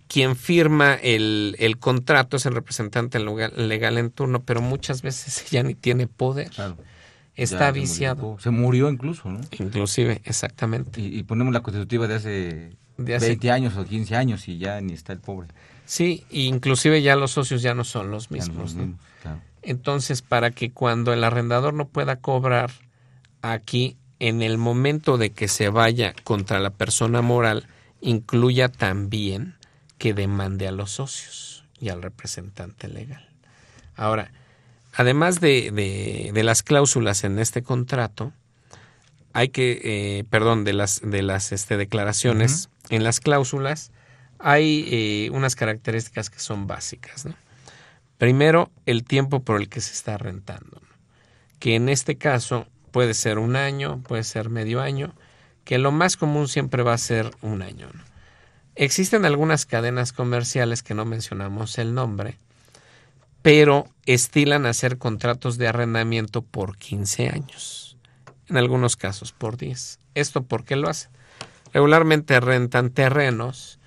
quien 0.08 0.36
firma 0.36 0.94
el, 0.94 1.56
el, 1.58 1.78
contrato 1.78 2.36
es 2.36 2.46
el 2.46 2.54
representante 2.54 3.18
legal, 3.18 3.98
en 3.98 4.10
turno, 4.10 4.42
pero 4.42 4.60
muchas 4.60 5.02
veces 5.02 5.46
ya 5.50 5.62
ni 5.62 5.74
tiene 5.74 6.06
poder. 6.06 6.50
Está 7.36 7.70
viciado. 7.72 8.36
Se 8.38 8.50
murió 8.50 8.88
incluso, 8.90 9.28
¿no? 9.28 9.40
Inclusive, 9.58 10.20
exactamente. 10.24 11.00
Y, 11.00 11.22
ponemos 11.24 11.52
la 11.52 11.62
constitutiva 11.62 12.06
de 12.06 12.14
hace, 12.14 12.76
de 12.96 13.18
20 13.18 13.50
años 13.50 13.76
o 13.76 13.84
15 13.84 14.16
años 14.16 14.46
y 14.48 14.58
ya 14.58 14.80
ni 14.80 14.92
está 14.92 15.12
el 15.12 15.18
pobre. 15.18 15.48
Sí, 15.84 16.24
inclusive 16.30 17.02
ya 17.02 17.16
los 17.16 17.32
socios 17.32 17.60
ya 17.62 17.74
no 17.74 17.84
son 17.84 18.10
los 18.10 18.30
mismos. 18.30 18.76
Entonces, 19.62 20.22
para 20.22 20.50
que 20.50 20.72
cuando 20.72 21.12
el 21.12 21.24
arrendador 21.24 21.74
no 21.74 21.88
pueda 21.88 22.16
cobrar 22.16 22.70
aquí, 23.42 23.96
en 24.20 24.42
el 24.42 24.58
momento 24.58 25.18
de 25.18 25.32
que 25.32 25.48
se 25.48 25.68
vaya 25.68 26.14
contra 26.24 26.60
la 26.60 26.70
persona 26.70 27.20
moral, 27.20 27.66
incluya 28.00 28.68
también 28.68 29.56
que 29.98 30.14
demande 30.14 30.68
a 30.68 30.72
los 30.72 30.92
socios 30.92 31.64
y 31.80 31.88
al 31.88 32.02
representante 32.02 32.88
legal. 32.88 33.28
Ahora, 33.96 34.30
además 34.94 35.40
de, 35.40 35.70
de, 36.32 36.42
las 36.42 36.62
cláusulas 36.62 37.24
en 37.24 37.38
este 37.38 37.62
contrato, 37.62 38.32
hay 39.32 39.48
que, 39.48 39.80
eh, 39.82 40.24
perdón, 40.30 40.64
de 40.64 40.72
las, 40.72 41.00
de 41.02 41.22
las 41.22 41.52
este, 41.52 41.76
declaraciones, 41.76 42.70
en 42.90 43.04
las 43.04 43.20
cláusulas 43.20 43.90
hay 44.38 44.86
eh, 44.90 45.30
unas 45.32 45.56
características 45.56 46.28
que 46.28 46.38
son 46.38 46.66
básicas. 46.66 47.26
Primero, 48.18 48.70
el 48.84 49.04
tiempo 49.04 49.40
por 49.40 49.60
el 49.60 49.68
que 49.68 49.80
se 49.80 49.92
está 49.92 50.18
rentando, 50.18 50.82
que 51.58 51.74
en 51.74 51.88
este 51.88 52.16
caso 52.16 52.66
puede 52.90 53.14
ser 53.14 53.38
un 53.38 53.56
año, 53.56 54.02
puede 54.02 54.22
ser 54.22 54.50
medio 54.50 54.80
año, 54.80 55.14
que 55.64 55.78
lo 55.78 55.92
más 55.92 56.16
común 56.16 56.46
siempre 56.46 56.82
va 56.82 56.92
a 56.92 56.98
ser 56.98 57.30
un 57.40 57.62
año. 57.62 57.88
¿no? 57.92 58.02
Existen 58.76 59.24
algunas 59.24 59.66
cadenas 59.66 60.12
comerciales 60.12 60.82
que 60.82 60.94
no 60.94 61.04
mencionamos 61.04 61.78
el 61.78 61.94
nombre, 61.94 62.38
pero 63.44 63.90
estilan 64.06 64.64
hacer 64.64 64.96
contratos 64.96 65.58
de 65.58 65.68
arrendamiento 65.68 66.40
por 66.40 66.78
15 66.78 67.28
años, 67.28 67.98
en 68.48 68.56
algunos 68.56 68.96
casos 68.96 69.32
por 69.32 69.58
10. 69.58 69.98
¿Esto 70.14 70.44
por 70.44 70.64
qué 70.64 70.76
lo 70.76 70.88
hacen? 70.88 71.10
Regularmente 71.74 72.40
rentan 72.40 72.88
terrenos 72.88 73.78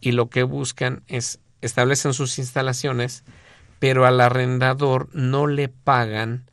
y 0.00 0.10
lo 0.10 0.30
que 0.30 0.42
buscan 0.42 1.04
es 1.06 1.38
establecen 1.60 2.12
sus 2.12 2.40
instalaciones, 2.40 3.22
pero 3.78 4.04
al 4.04 4.20
arrendador 4.20 5.08
no 5.12 5.46
le 5.46 5.68
pagan 5.68 6.50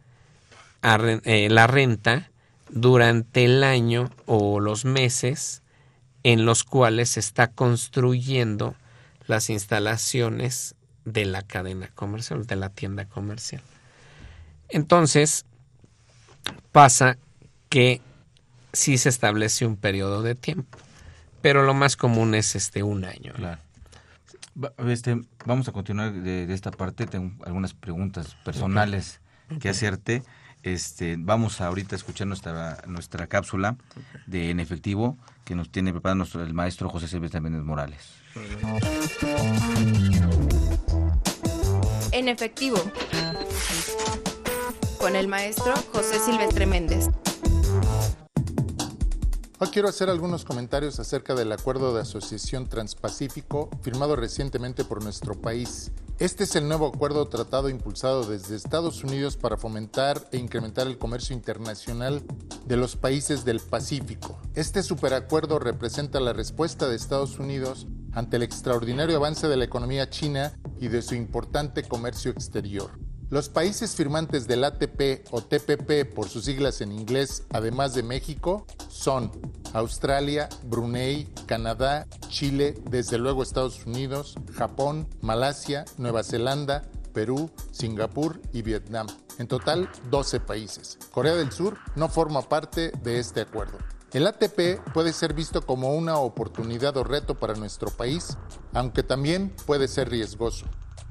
eh, 0.84 1.48
la 1.50 1.66
renta 1.66 2.30
durante 2.70 3.44
el 3.44 3.64
año 3.64 4.12
o 4.28 4.60
los 4.60 4.86
meses 4.86 5.64
en 6.22 6.46
los 6.46 6.64
cuales 6.64 7.10
se 7.10 7.22
está 7.22 7.48
construyendo 7.48 8.76
las 9.26 9.50
instalaciones 9.50 10.76
de 11.12 11.26
la 11.26 11.42
cadena 11.42 11.90
comercial, 11.94 12.46
de 12.46 12.56
la 12.56 12.70
tienda 12.70 13.06
comercial. 13.06 13.62
Entonces, 14.70 15.46
pasa 16.72 17.18
que 17.70 18.02
sí 18.74 18.98
se 18.98 19.10
establece 19.10 19.66
un 19.66 19.76
periodo 19.76 20.22
de 20.22 20.36
tiempo, 20.36 20.78
pero 21.42 21.64
lo 21.64 21.74
más 21.74 21.98
común 21.98 22.36
es 22.36 22.56
este 22.56 22.84
un 22.84 23.06
año. 23.06 23.34
Este, 24.88 25.22
vamos 25.46 25.68
a 25.68 25.72
continuar 25.72 26.14
de, 26.14 26.54
esta 26.54 26.72
parte. 26.72 27.06
Tengo 27.06 27.44
algunas 27.46 27.74
preguntas 27.74 28.36
personales 28.44 29.22
que 29.60 29.70
hacerte. 29.70 30.24
Este, 30.64 31.16
vamos 31.18 31.60
ahorita 31.60 31.96
a 31.96 31.98
escuchar 31.98 32.28
nuestra, 32.28 32.84
nuestra 32.86 33.28
cápsula 33.28 33.78
de 34.28 34.52
En 34.52 34.60
Efectivo 34.60 35.18
que 35.44 35.56
nos 35.56 35.72
tiene 35.72 35.92
preparado 35.92 36.18
nuestro, 36.18 36.44
el 36.44 36.54
maestro 36.54 36.90
José 36.90 37.08
Silvestre 37.08 37.42
Méndez 37.42 37.64
Morales. 37.64 38.21
En 42.12 42.30
Efectivo, 42.30 42.78
con 45.00 45.18
el 45.18 45.28
maestro 45.28 45.74
José 45.92 46.18
Silvestre 46.20 46.66
Méndez. 46.66 47.10
Hoy 49.60 49.68
quiero 49.68 49.90
hacer 49.90 50.10
algunos 50.10 50.46
comentarios 50.46 51.00
acerca 51.00 51.36
del 51.36 51.52
acuerdo 51.52 51.94
de 51.94 52.02
asociación 52.02 52.68
transpacífico 52.68 53.70
firmado 53.82 54.16
recientemente 54.16 54.86
por 54.86 55.04
nuestro 55.04 55.40
país. 55.40 55.92
Este 56.18 56.46
es 56.46 56.56
el 56.56 56.68
nuevo 56.68 56.88
acuerdo 56.88 57.28
tratado 57.28 57.68
impulsado 57.68 58.24
desde 58.24 58.56
Estados 58.56 59.04
Unidos 59.04 59.38
para 59.38 59.58
fomentar 59.58 60.30
e 60.32 60.38
incrementar 60.38 60.88
el 60.88 60.98
comercio 60.98 61.36
internacional 61.36 62.24
de 62.66 62.78
los 62.78 62.96
países 62.96 63.44
del 63.44 63.60
Pacífico. 63.60 64.40
Este 64.54 64.84
superacuerdo 64.84 65.60
representa 65.60 66.20
la 66.20 66.32
respuesta 66.32 66.88
de 66.88 66.96
Estados 66.96 67.40
Unidos 67.40 67.88
ante 68.14 68.38
el 68.38 68.44
extraordinario 68.44 69.18
avance 69.18 69.48
de 69.48 69.58
la 69.58 69.66
economía 69.66 70.10
china 70.10 70.54
y 70.80 70.88
de 70.88 71.02
su 71.02 71.16
importante 71.16 71.84
comercio 71.84 72.32
exterior. 72.32 72.92
Los 73.30 73.48
países 73.48 73.96
firmantes 73.96 74.46
del 74.46 74.66
ATP 74.66 75.26
o 75.32 75.42
TPP 75.42 76.14
por 76.14 76.28
sus 76.28 76.44
siglas 76.44 76.82
en 76.82 76.92
inglés, 76.92 77.46
además 77.52 77.94
de 77.94 78.04
México, 78.04 78.66
son 78.90 79.32
Australia, 79.72 80.50
Brunei, 80.66 81.30
Canadá, 81.46 82.08
Chile, 82.28 82.76
desde 82.90 83.18
luego 83.18 83.42
Estados 83.42 83.86
Unidos, 83.86 84.36
Japón, 84.54 85.08
Malasia, 85.22 85.86
Nueva 85.98 86.24
Zelanda, 86.24 86.84
Perú, 87.14 87.50
Singapur 87.72 88.42
y 88.52 88.64
Vietnam. 88.64 89.08
En 89.38 89.48
total, 89.48 89.90
12 90.10 90.42
países. 90.42 90.98
Corea 91.12 91.36
del 91.36 91.54
Sur 91.54 91.78
no 91.96 92.10
forma 92.10 92.42
parte 92.42 92.92
de 93.02 93.20
este 93.20 93.40
acuerdo. 93.40 93.78
El 94.14 94.28
ATP 94.28 94.92
puede 94.94 95.14
ser 95.14 95.34
visto 95.34 95.62
como 95.66 95.96
una 95.96 96.18
oportunidad 96.18 96.98
o 96.98 97.04
reto 97.06 97.36
para 97.36 97.54
nuestro 97.54 97.92
país, 97.92 98.38
aunque 98.74 99.04
también 99.04 99.54
puede 99.66 99.88
ser 99.88 100.10
riesgoso. 100.10 100.66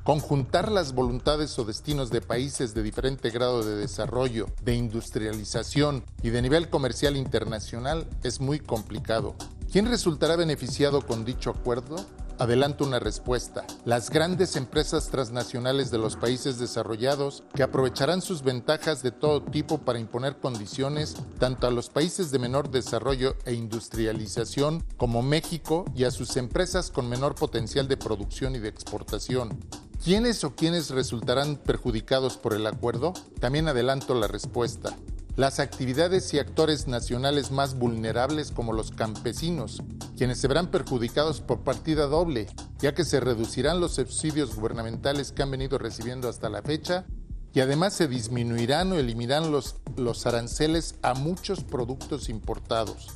Conjuntar 0.04 0.70
las 0.70 0.92
voluntades 0.92 1.58
o 1.58 1.64
destinos 1.64 2.10
de 2.10 2.20
países 2.20 2.74
de 2.74 2.82
diferente 2.82 3.30
grado 3.30 3.64
de 3.64 3.76
desarrollo, 3.76 4.48
de 4.62 4.74
industrialización 4.74 6.04
y 6.22 6.28
de 6.28 6.42
nivel 6.42 6.68
comercial 6.68 7.16
internacional 7.16 8.06
es 8.22 8.38
muy 8.38 8.60
complicado. 8.60 9.34
¿Quién 9.72 9.86
resultará 9.86 10.36
beneficiado 10.36 11.00
con 11.00 11.24
dicho 11.24 11.48
acuerdo? 11.48 12.04
Adelanto 12.40 12.86
una 12.86 12.98
respuesta. 12.98 13.66
Las 13.84 14.08
grandes 14.08 14.56
empresas 14.56 15.10
transnacionales 15.10 15.90
de 15.90 15.98
los 15.98 16.16
países 16.16 16.58
desarrollados 16.58 17.42
que 17.54 17.62
aprovecharán 17.62 18.22
sus 18.22 18.42
ventajas 18.42 19.02
de 19.02 19.10
todo 19.10 19.42
tipo 19.42 19.76
para 19.76 19.98
imponer 19.98 20.38
condiciones 20.38 21.16
tanto 21.38 21.66
a 21.66 21.70
los 21.70 21.90
países 21.90 22.30
de 22.30 22.38
menor 22.38 22.70
desarrollo 22.70 23.36
e 23.44 23.52
industrialización 23.52 24.82
como 24.96 25.20
México 25.20 25.84
y 25.94 26.04
a 26.04 26.10
sus 26.10 26.38
empresas 26.38 26.90
con 26.90 27.10
menor 27.10 27.34
potencial 27.34 27.88
de 27.88 27.98
producción 27.98 28.54
y 28.54 28.58
de 28.58 28.70
exportación. 28.70 29.60
¿Quiénes 30.02 30.42
o 30.42 30.54
quiénes 30.54 30.88
resultarán 30.88 31.56
perjudicados 31.56 32.38
por 32.38 32.54
el 32.54 32.66
acuerdo? 32.66 33.12
También 33.38 33.68
adelanto 33.68 34.14
la 34.14 34.28
respuesta. 34.28 34.96
Las 35.40 35.58
actividades 35.58 36.34
y 36.34 36.38
actores 36.38 36.86
nacionales 36.86 37.50
más 37.50 37.78
vulnerables 37.78 38.50
como 38.50 38.74
los 38.74 38.90
campesinos, 38.90 39.82
quienes 40.18 40.38
se 40.38 40.48
verán 40.48 40.70
perjudicados 40.70 41.40
por 41.40 41.60
partida 41.60 42.08
doble, 42.08 42.46
ya 42.78 42.94
que 42.94 43.06
se 43.06 43.20
reducirán 43.20 43.80
los 43.80 43.94
subsidios 43.94 44.54
gubernamentales 44.54 45.32
que 45.32 45.42
han 45.42 45.50
venido 45.50 45.78
recibiendo 45.78 46.28
hasta 46.28 46.50
la 46.50 46.60
fecha 46.60 47.06
y 47.54 47.60
además 47.60 47.94
se 47.94 48.06
disminuirán 48.06 48.92
o 48.92 48.96
eliminarán 48.96 49.50
los, 49.50 49.76
los 49.96 50.26
aranceles 50.26 50.96
a 51.00 51.14
muchos 51.14 51.64
productos 51.64 52.28
importados. 52.28 53.06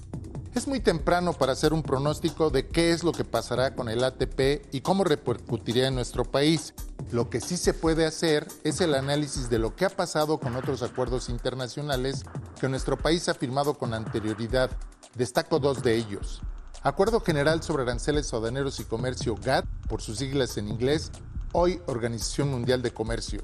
Es 0.55 0.67
muy 0.67 0.81
temprano 0.81 1.35
para 1.35 1.53
hacer 1.53 1.75
un 1.75 1.83
pronóstico 1.83 2.49
de 2.49 2.69
qué 2.69 2.93
es 2.93 3.05
lo 3.05 3.13
que 3.13 3.27
pasará 3.27 3.75
con 3.75 3.91
el 3.91 4.03
ATP 4.03 4.73
y 4.73 4.81
cómo 4.81 5.05
repercutiría 5.05 5.89
en 5.89 5.97
nuestro 5.97 6.25
país. 6.25 6.73
Lo 7.13 7.31
que 7.31 7.41
sí 7.41 7.57
se 7.57 7.75
puede 7.75 8.07
hacer 8.07 8.47
es 8.65 8.81
el 8.81 8.95
análisis 8.95 9.49
de 9.49 9.59
lo 9.59 9.77
que 9.77 9.85
ha 9.85 9.91
pasado 9.91 10.39
con 10.39 10.57
otros 10.57 10.83
acuerdos 10.83 11.29
internacionales 11.29 12.25
que 12.61 12.69
nuestro 12.69 12.97
país 12.97 13.29
ha 13.29 13.35
firmado 13.35 13.75
con 13.75 13.95
anterioridad. 13.95 14.71
Destaco 15.15 15.59
dos 15.59 15.83
de 15.83 15.95
ellos. 15.97 16.43
Acuerdo 16.83 17.21
General 17.21 17.63
sobre 17.63 17.85
Aranceles 17.85 18.33
Aduaneros 18.35 18.81
y 18.81 18.85
Comercio 18.85 19.37
GATT, 19.37 19.67
por 19.89 20.03
sus 20.03 20.19
siglas 20.19 20.57
en 20.57 20.69
inglés, 20.69 21.13
hoy 21.53 21.81
Organización 21.87 22.51
Mundial 22.51 22.83
de 22.83 22.93
Comercio. 22.93 23.43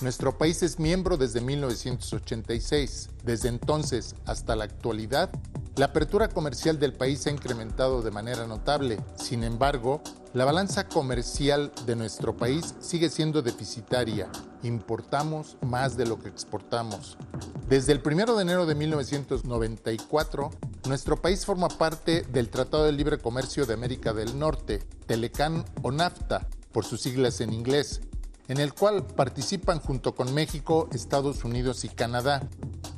Nuestro 0.00 0.38
país 0.38 0.62
es 0.62 0.78
miembro 0.78 1.18
desde 1.18 1.42
1986. 1.42 3.10
Desde 3.22 3.48
entonces 3.48 4.14
hasta 4.24 4.56
la 4.56 4.64
actualidad, 4.64 5.30
la 5.76 5.86
apertura 5.86 6.28
comercial 6.28 6.78
del 6.78 6.92
país 6.92 7.26
ha 7.26 7.30
incrementado 7.30 8.02
de 8.02 8.10
manera 8.10 8.46
notable. 8.46 8.98
Sin 9.16 9.44
embargo, 9.44 10.02
la 10.34 10.44
balanza 10.44 10.88
comercial 10.88 11.72
de 11.86 11.96
nuestro 11.96 12.36
país 12.36 12.74
sigue 12.80 13.08
siendo 13.08 13.40
deficitaria. 13.40 14.28
Importamos 14.62 15.56
más 15.62 15.96
de 15.96 16.06
lo 16.06 16.18
que 16.18 16.28
exportamos. 16.28 17.16
Desde 17.68 17.92
el 17.92 18.02
1 18.04 18.36
de 18.36 18.42
enero 18.42 18.66
de 18.66 18.74
1994, 18.74 20.50
nuestro 20.88 21.16
país 21.22 21.46
forma 21.46 21.68
parte 21.68 22.22
del 22.22 22.50
Tratado 22.50 22.84
de 22.84 22.92
Libre 22.92 23.18
Comercio 23.18 23.64
de 23.64 23.74
América 23.74 24.12
del 24.12 24.38
Norte, 24.38 24.80
Telecan 25.06 25.64
o 25.82 25.92
NAFTA, 25.92 26.48
por 26.72 26.84
sus 26.84 27.00
siglas 27.00 27.40
en 27.40 27.52
inglés, 27.52 28.00
en 28.50 28.58
el 28.58 28.74
cual 28.74 29.06
participan 29.06 29.78
junto 29.78 30.16
con 30.16 30.34
México, 30.34 30.88
Estados 30.92 31.44
Unidos 31.44 31.84
y 31.84 31.88
Canadá. 31.88 32.48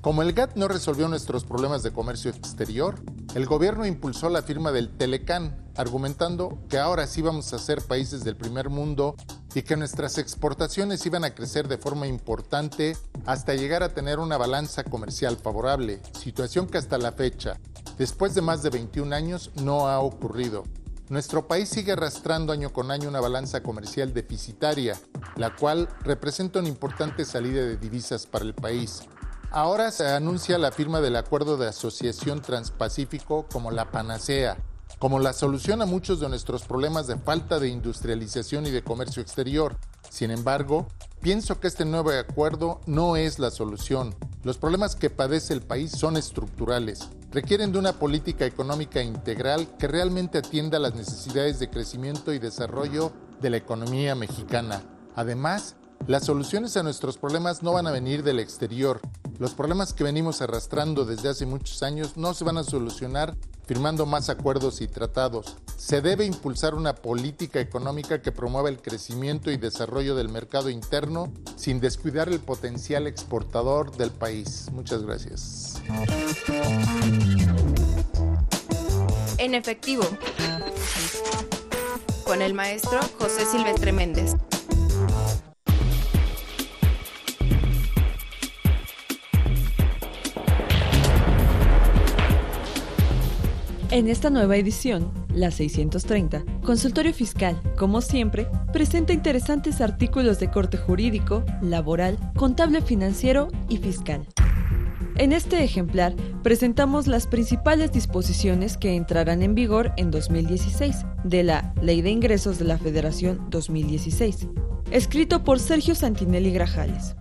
Como 0.01 0.23
el 0.23 0.33
GATT 0.33 0.57
no 0.57 0.67
resolvió 0.67 1.09
nuestros 1.09 1.45
problemas 1.45 1.83
de 1.83 1.93
comercio 1.93 2.31
exterior, 2.31 2.99
el 3.35 3.45
gobierno 3.45 3.85
impulsó 3.85 4.31
la 4.31 4.43
firma 4.43 4.73
del 4.73 4.97
Telecan, 4.97 5.71
argumentando 5.77 6.59
que 6.71 6.79
ahora 6.79 7.07
sí 7.07 7.21
vamos 7.21 7.53
a 7.53 7.59
ser 7.59 7.83
países 7.83 8.25
del 8.25 8.35
primer 8.35 8.71
mundo 8.71 9.15
y 9.55 9.61
que 9.61 9.77
nuestras 9.77 10.17
exportaciones 10.17 11.05
iban 11.05 11.23
a 11.23 11.35
crecer 11.35 11.69
de 11.69 11.77
forma 11.77 12.07
importante 12.07 12.97
hasta 13.27 13.53
llegar 13.53 13.83
a 13.83 13.93
tener 13.93 14.21
una 14.21 14.39
balanza 14.39 14.85
comercial 14.85 15.37
favorable, 15.37 16.01
situación 16.19 16.67
que 16.67 16.79
hasta 16.79 16.97
la 16.97 17.13
fecha, 17.13 17.61
después 17.99 18.35
de 18.35 18.41
más 18.41 18.63
de 18.63 18.71
21 18.71 19.15
años, 19.15 19.51
no 19.57 19.87
ha 19.87 20.01
ocurrido. 20.01 20.65
Nuestro 21.13 21.47
país 21.47 21.69
sigue 21.69 21.93
arrastrando 21.93 22.55
año 22.55 22.73
con 22.73 22.91
año 22.91 23.07
una 23.07 23.21
balanza 23.21 23.63
comercial 23.63 24.15
deficitaria, 24.15 24.99
la 25.37 25.55
cual 25.55 25.87
representa 26.05 26.61
una 26.61 26.69
importante 26.69 27.27
salida 27.27 27.61
de 27.61 27.77
divisas 27.77 28.25
para 28.25 28.47
el 28.47 28.55
país. 28.55 29.03
Ahora 29.51 29.91
se 29.91 30.09
anuncia 30.09 30.57
la 30.57 30.73
firma 30.73 31.03
del 31.03 31.17
Acuerdo 31.17 31.59
de 31.59 31.69
Asociación 31.69 32.41
Transpacífico 32.41 33.47
como 33.53 33.71
la 33.71 33.91
panacea, 33.91 34.57
como 34.99 35.19
la 35.19 35.35
solución 35.35 35.83
a 35.83 35.87
muchos 35.87 36.19
de 36.19 36.31
nuestros 36.31 36.63
problemas 36.63 37.09
de 37.09 37.19
falta 37.19 37.61
de 37.61 37.69
industrialización 37.69 38.65
y 38.65 38.71
de 38.71 38.83
comercio 38.83 39.21
exterior. 39.21 39.77
Sin 40.13 40.31
embargo, 40.31 40.89
pienso 41.23 41.59
que 41.59 41.69
este 41.69 41.87
nuevo 41.87 42.11
acuerdo 42.11 42.83
no 42.85 43.17
es 43.17 43.39
la 43.39 43.51
solución. 43.51 44.15
Los 44.45 44.59
problemas 44.59 44.95
que 44.95 45.09
padece 45.09 45.55
el 45.55 45.63
país 45.63 45.91
son 45.93 46.19
estructurales 46.19 47.09
requieren 47.31 47.73
de 47.73 47.79
una 47.79 47.95
política 47.95 48.45
económica 48.45 49.03
integral 49.03 49.67
que 49.79 49.89
realmente 49.89 50.37
atienda 50.37 50.79
las 50.79 50.95
necesidades 50.95 51.59
de 51.59 51.71
crecimiento 51.71 52.35
y 52.35 52.39
desarrollo 52.39 53.11
de 53.41 53.49
la 53.49 53.57
economía 53.57 54.15
mexicana. 54.15 54.83
Además, 55.17 55.77
las 56.07 56.27
soluciones 56.27 56.77
a 56.77 56.83
nuestros 56.83 57.17
problemas 57.17 57.63
no 57.63 57.73
van 57.73 57.87
a 57.87 57.91
venir 57.91 58.23
del 58.23 58.39
exterior. 58.39 59.01
Los 59.43 59.55
problemas 59.55 59.93
que 59.93 60.05
venimos 60.05 60.41
arrastrando 60.41 61.05
desde 61.05 61.29
hace 61.29 61.47
muchos 61.47 61.83
años 61.83 62.17
no 62.17 62.33
se 62.33 62.45
van 62.45 62.59
a 62.59 62.63
solucionar 62.63 63.35
firmando 63.67 64.07
más 64.07 64.29
acuerdos 64.29 64.81
y 64.81 64.87
tratados. 64.87 65.57
Se 65.77 66.01
debe 66.01 66.25
impulsar 66.25 66.77
una 66.77 66.95
política 66.95 67.59
económica 67.59 68.23
que 68.23 68.31
promueva 68.31 68.69
el 68.69 68.81
crecimiento 68.81 69.51
y 69.51 69.57
desarrollo 69.57 70.15
del 70.15 70.29
mercado 70.29 70.71
interno 70.71 71.33
sin 71.57 71.81
descuidar 71.81 72.29
el 72.29 72.39
potencial 72.39 73.09
exportador 73.09 73.97
del 73.97 74.13
país. 74.13 74.69
Muchas 74.71 75.03
gracias. 75.03 75.83
En 79.39 79.57
efectivo, 79.57 80.05
con 82.25 82.43
el 82.43 82.55
maestro 82.55 83.01
José 83.19 83.45
Silvestre 83.45 83.91
Méndez. 83.91 84.37
En 93.93 94.09
esta 94.09 94.31
nueva 94.31 94.57
edición, 94.57 95.13
la 95.35 95.51
630, 95.51 96.43
Consultorio 96.65 97.13
Fiscal, 97.13 97.61
como 97.77 98.01
siempre, 98.01 98.49
presenta 98.73 99.13
interesantes 99.13 99.83
artículos 99.83 100.41
de 100.41 100.51
corte 100.51 100.79
jurídico, 100.79 101.45
laboral, 101.61 102.19
contable 102.35 102.81
financiero 102.81 103.49
y 103.69 103.77
fiscal. 103.77 104.27
En 105.17 105.35
este 105.35 105.63
ejemplar 105.63 106.15
presentamos 106.43 107.07
las 107.07 107.27
principales 107.27 107.93
disposiciones 107.93 108.79
que 108.79 108.97
entrarán 108.97 109.43
en 109.43 109.55
vigor 109.55 109.93
en 109.99 110.11
2016 110.11 111.05
de 111.25 111.43
la 111.43 111.75
Ley 111.83 112.01
de 112.01 112.13
Ingresos 112.13 112.59
de 112.59 112.65
la 112.65 112.79
Federación 112.79 113.45
2016, 113.51 114.49
escrito 114.91 115.45
por 115.45 115.61
Sergio 115.61 115.95
Santinelli 115.95 116.51
Grajales. 116.51 117.15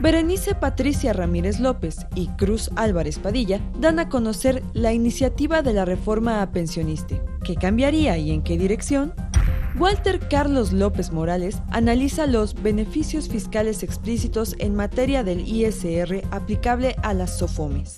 Berenice 0.00 0.54
Patricia 0.54 1.12
Ramírez 1.12 1.60
López 1.60 2.06
y 2.14 2.28
Cruz 2.28 2.70
Álvarez 2.76 3.18
Padilla 3.18 3.60
dan 3.78 3.98
a 3.98 4.08
conocer 4.08 4.62
la 4.72 4.92
iniciativa 4.92 5.62
de 5.62 5.72
la 5.72 5.84
reforma 5.84 6.42
a 6.42 6.50
pensioniste. 6.50 7.22
¿Qué 7.44 7.54
cambiaría 7.54 8.18
y 8.18 8.32
en 8.32 8.42
qué 8.42 8.58
dirección? 8.58 9.14
Walter 9.78 10.18
Carlos 10.28 10.72
López 10.72 11.12
Morales 11.12 11.58
analiza 11.70 12.26
los 12.26 12.60
beneficios 12.60 13.28
fiscales 13.28 13.82
explícitos 13.82 14.54
en 14.58 14.74
materia 14.74 15.24
del 15.24 15.40
ISR 15.48 16.22
aplicable 16.30 16.96
a 17.02 17.14
las 17.14 17.38
SOFOMES. 17.38 17.96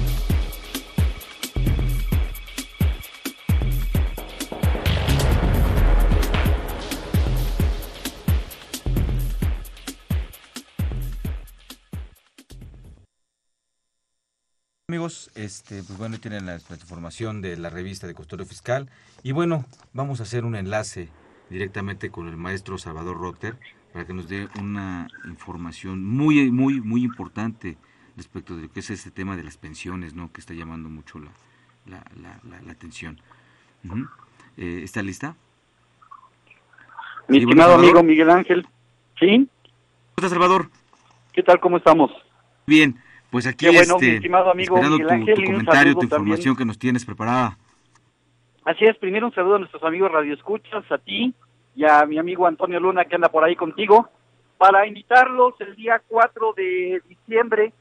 Amigos, 15.03 15.31
este, 15.35 15.83
pues 15.83 15.97
bueno, 15.99 16.17
tienen 16.17 16.45
la, 16.45 16.53
la, 16.53 16.75
información 16.75 17.41
de 17.41 17.57
la 17.57 17.69
revista 17.69 18.07
de 18.07 18.13
Custodio 18.13 18.45
Fiscal. 18.45 18.89
Y 19.21 19.33
bueno, 19.33 19.65
vamos 19.91 20.21
a 20.21 20.23
hacer 20.23 20.45
un 20.45 20.55
enlace 20.55 21.09
directamente 21.49 22.09
con 22.09 22.29
el 22.29 22.37
maestro 22.37 22.77
Salvador 22.77 23.17
Rotter 23.17 23.57
para 23.91 24.07
que 24.07 24.13
nos 24.13 24.29
dé 24.29 24.47
una 24.61 25.09
información 25.25 26.05
muy, 26.05 26.49
muy, 26.51 26.79
muy 26.79 27.03
importante 27.03 27.75
respecto 28.15 28.55
de 28.55 28.61
lo 28.61 28.71
que 28.71 28.79
es 28.79 28.91
este 28.91 29.11
tema 29.11 29.35
de 29.35 29.43
las 29.43 29.57
pensiones, 29.57 30.13
¿no? 30.13 30.31
Que 30.31 30.39
está 30.39 30.53
llamando 30.53 30.87
mucho 30.87 31.19
la, 31.19 31.31
la, 31.85 32.01
la, 32.49 32.61
la 32.61 32.71
atención. 32.71 33.19
Uh 33.83 33.89
-huh. 33.89 34.09
eh, 34.55 34.81
¿Está 34.85 35.01
lista? 35.01 35.35
Mi 37.27 37.39
estimado 37.39 37.73
bueno, 37.73 37.83
amigo 37.89 38.03
Miguel 38.03 38.29
Ángel. 38.29 38.65
¿Sí? 39.19 39.27
¿Cómo 39.27 40.15
estás, 40.15 40.31
Salvador? 40.31 40.69
¿Qué 41.33 41.43
tal? 41.43 41.59
¿Cómo 41.59 41.75
estamos? 41.75 42.09
Bien. 42.65 42.97
Pues 43.33 43.47
aquí 43.47 43.65
bueno, 43.65 43.95
este, 43.95 44.17
estimado 44.17 44.51
amigo 44.51 44.75
esperando 44.75 44.97
Miguel 44.99 45.07
tu, 45.07 45.13
Ángel, 45.15 45.35
tu 45.35 45.43
comentario, 45.43 45.93
tu 45.95 46.03
información 46.03 46.37
también. 46.37 46.55
que 46.55 46.65
nos 46.65 46.77
tienes 46.77 47.03
preparada. 47.03 47.57
Así 48.63 48.85
es, 48.85 48.95
primero 48.97 49.25
un 49.25 49.33
saludo 49.33 49.55
a 49.55 49.57
nuestros 49.57 49.83
amigos 49.83 50.11
radioescuchas, 50.11 50.83
a 50.91 50.99
ti 50.99 51.33
y 51.75 51.83
a 51.83 52.05
mi 52.05 52.19
amigo 52.19 52.45
Antonio 52.45 52.79
Luna 52.79 53.05
que 53.05 53.15
anda 53.15 53.29
por 53.29 53.43
ahí 53.43 53.55
contigo, 53.55 54.07
para 54.59 54.85
invitarlos 54.85 55.55
el 55.61 55.75
día 55.75 55.99
4 56.07 56.53
de 56.55 57.01
diciembre. 57.09 57.73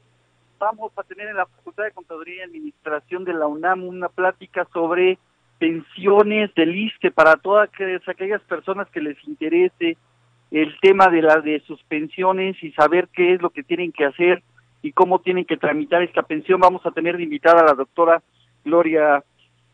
Vamos 0.57 0.91
a 0.97 1.03
tener 1.03 1.27
en 1.27 1.37
la 1.37 1.45
Facultad 1.45 1.83
de 1.83 1.91
Contaduría 1.91 2.37
y 2.37 2.47
Administración 2.47 3.23
de 3.23 3.33
la 3.35 3.45
UNAM 3.45 3.83
una 3.83 4.09
plática 4.09 4.67
sobre 4.73 5.19
pensiones 5.59 6.51
del 6.55 6.75
ISTE 6.75 7.11
para 7.11 7.35
todas 7.35 7.69
aquellas 8.07 8.41
personas 8.41 8.89
que 8.89 9.01
les 9.01 9.23
interese 9.27 9.97
el 10.49 10.75
tema 10.81 11.09
de 11.09 11.21
la 11.21 11.41
de 11.41 11.59
sus 11.67 11.83
pensiones 11.83 12.55
y 12.63 12.71
saber 12.71 13.07
qué 13.13 13.35
es 13.35 13.41
lo 13.43 13.51
que 13.51 13.61
tienen 13.61 13.91
que 13.91 14.05
hacer 14.05 14.41
y 14.83 14.91
cómo 14.91 15.19
tienen 15.19 15.45
que 15.45 15.57
tramitar 15.57 16.03
esta 16.03 16.21
pensión. 16.21 16.59
Vamos 16.59 16.85
a 16.85 16.91
tener 16.91 17.17
de 17.17 17.23
invitada 17.23 17.61
a 17.61 17.65
la 17.65 17.73
doctora 17.73 18.21
Gloria 18.63 19.23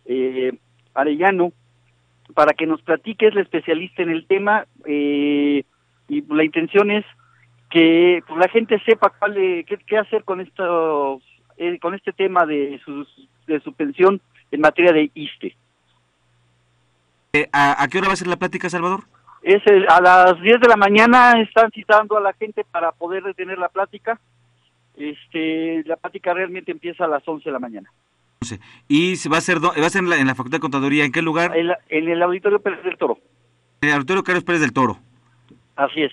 eh, 0.05 0.53
Arellano 0.93 1.51
para 2.33 2.53
que 2.53 2.65
nos 2.65 2.81
platique, 2.81 3.27
es 3.27 3.33
la 3.33 3.41
especialista 3.41 4.03
en 4.03 4.11
el 4.11 4.25
tema 4.27 4.65
eh, 4.85 5.63
y 6.07 6.33
la 6.33 6.43
intención 6.43 6.91
es 6.91 7.05
que 7.69 8.23
pues, 8.27 8.39
la 8.39 8.47
gente 8.49 8.79
sepa 8.85 9.11
cuál, 9.17 9.35
qué, 9.65 9.97
hacer 9.97 10.23
con 10.23 10.41
estos, 10.41 11.21
eh, 11.57 11.77
con 11.79 11.95
este 11.95 12.13
tema 12.13 12.45
de, 12.45 12.79
sus, 12.85 13.07
de 13.47 13.59
su 13.61 13.73
pensión 13.73 14.21
en 14.51 14.61
materia 14.61 14.91
de 14.91 15.11
ISTE. 15.13 15.55
Eh, 17.33 17.47
¿a, 17.51 17.87
qué 17.89 17.99
hora 17.99 18.07
va 18.07 18.13
a 18.13 18.17
ser 18.17 18.27
la 18.27 18.37
plática, 18.37 18.69
Salvador? 18.69 19.01
Es 19.41 19.61
a 19.87 20.01
las 20.01 20.41
10 20.41 20.59
de 20.59 20.67
la 20.67 20.75
mañana 20.75 21.39
están 21.41 21.71
citando 21.71 22.17
a 22.17 22.21
la 22.21 22.33
gente 22.33 22.65
para 22.69 22.91
poder 22.91 23.23
detener 23.23 23.57
la 23.57 23.69
plática. 23.69 24.19
Este, 24.99 25.81
la 25.85 25.95
plática 25.95 26.33
realmente 26.33 26.71
empieza 26.71 27.05
a 27.05 27.07
las 27.07 27.25
11 27.25 27.45
de 27.45 27.53
la 27.53 27.59
mañana. 27.59 27.89
¿Y 28.87 29.15
se 29.15 29.29
va 29.29 29.35
a 29.35 29.39
hacer, 29.39 29.57
va 29.63 29.85
a 29.85 29.89
ser 29.89 30.03
en 30.03 30.27
la, 30.27 30.35
Facultad 30.35 30.57
de 30.57 30.61
Contaduría? 30.61 31.05
¿En 31.05 31.11
qué 31.11 31.21
lugar? 31.21 31.55
En, 31.55 31.71
el 31.89 32.21
Auditorio 32.21 32.61
Pérez 32.61 32.83
del 32.83 32.97
Toro. 32.97 33.17
En 33.81 33.89
el 33.89 33.95
Auditorio 33.95 34.23
Carlos 34.23 34.43
Pérez 34.43 34.61
del 34.61 34.73
Toro. 34.73 34.97
Así 35.75 36.03
es. 36.03 36.11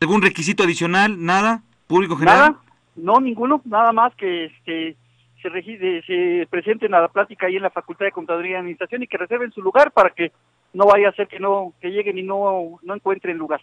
¿Algún 0.00 0.22
requisito 0.22 0.62
adicional? 0.62 1.22
¿Nada? 1.22 1.62
¿Público 1.86 2.16
general? 2.16 2.38
Nada, 2.38 2.60
no, 2.96 3.20
ninguno. 3.20 3.60
Nada 3.64 3.92
más 3.92 4.14
que 4.14 4.46
este, 4.46 4.96
se, 5.42 6.02
se 6.06 6.46
presenten 6.48 6.94
a 6.94 7.00
la 7.00 7.08
plática 7.08 7.46
ahí 7.46 7.56
en 7.56 7.62
la 7.62 7.70
Facultad 7.70 8.06
de 8.06 8.12
Contaduría 8.12 8.52
y 8.52 8.60
Administración 8.60 9.02
y 9.02 9.06
que 9.06 9.18
reserven 9.18 9.52
su 9.52 9.62
lugar 9.62 9.92
para 9.92 10.10
que 10.10 10.32
no 10.72 10.86
vaya 10.86 11.08
a 11.08 11.12
ser 11.12 11.28
que 11.28 11.40
no 11.40 11.72
que 11.80 11.90
lleguen 11.90 12.18
y 12.18 12.22
no, 12.22 12.78
no 12.82 12.94
encuentren 12.94 13.38
lugar. 13.38 13.60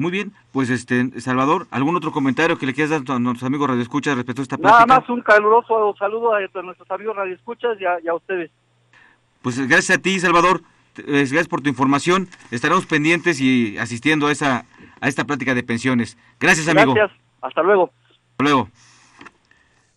Muy 0.00 0.10
bien, 0.10 0.32
pues 0.50 0.70
este 0.70 1.20
Salvador, 1.20 1.66
¿algún 1.70 1.94
otro 1.94 2.10
comentario 2.10 2.56
que 2.56 2.64
le 2.64 2.72
quieras 2.72 3.04
dar 3.04 3.16
a 3.16 3.18
nuestros 3.18 3.46
amigos 3.46 3.68
radioescuchas 3.68 4.16
respecto 4.16 4.40
a 4.40 4.44
esta 4.44 4.56
plática? 4.56 4.86
Nada 4.86 5.00
más 5.00 5.10
un 5.10 5.20
caluroso 5.20 5.94
saludo 5.98 6.32
a, 6.32 6.40
nuestros 6.62 6.90
amigos 6.90 7.14
radioescuchas 7.16 7.78
y 7.78 7.84
a, 7.84 8.00
y 8.02 8.08
a 8.08 8.14
ustedes. 8.14 8.50
Pues 9.42 9.58
gracias 9.68 9.98
a 9.98 10.00
ti, 10.00 10.18
Salvador. 10.18 10.62
Eh, 10.96 11.04
gracias 11.04 11.48
por 11.48 11.60
tu 11.60 11.68
información. 11.68 12.28
Estaremos 12.50 12.86
pendientes 12.86 13.42
y 13.42 13.76
asistiendo 13.76 14.28
a 14.28 14.32
esa 14.32 14.64
a 15.02 15.08
esta 15.08 15.24
plática 15.24 15.54
de 15.54 15.62
pensiones. 15.62 16.16
Gracias, 16.40 16.66
amigo. 16.68 16.94
Gracias. 16.94 17.20
Hasta 17.42 17.62
luego. 17.62 17.92
Hasta 18.30 18.44
luego. 18.44 18.70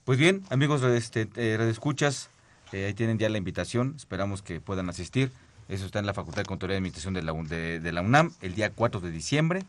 Pues 0.04 0.20
bien, 0.20 0.43
amigos 0.49 0.84
este, 0.84 1.30
eh, 1.38 1.56
radioescuchas, 1.58 2.30
eh, 2.74 2.88
ahí 2.88 2.93
tienen 2.93 3.20
ya 3.20 3.30
la 3.30 3.38
invitación. 3.38 3.93
Esperamos 3.95 4.41
que 4.41 4.60
puedan 4.60 4.89
asistir. 4.89 5.32
Eso 5.70 5.86
está 5.86 5.99
en 5.99 6.06
la 6.06 6.14
Facultad 6.14 6.41
de 6.41 6.47
Contaduría 6.47 6.76
y 6.76 6.80
Administración 6.80 7.14
de 7.14 7.24
la, 7.24 7.32
de 7.32 7.91
la 7.93 8.01
UNAM 8.01 8.32
el 8.41 8.54
día 8.54 8.70
4 8.70 8.99
de 8.99 9.10
diciembre 9.10 9.64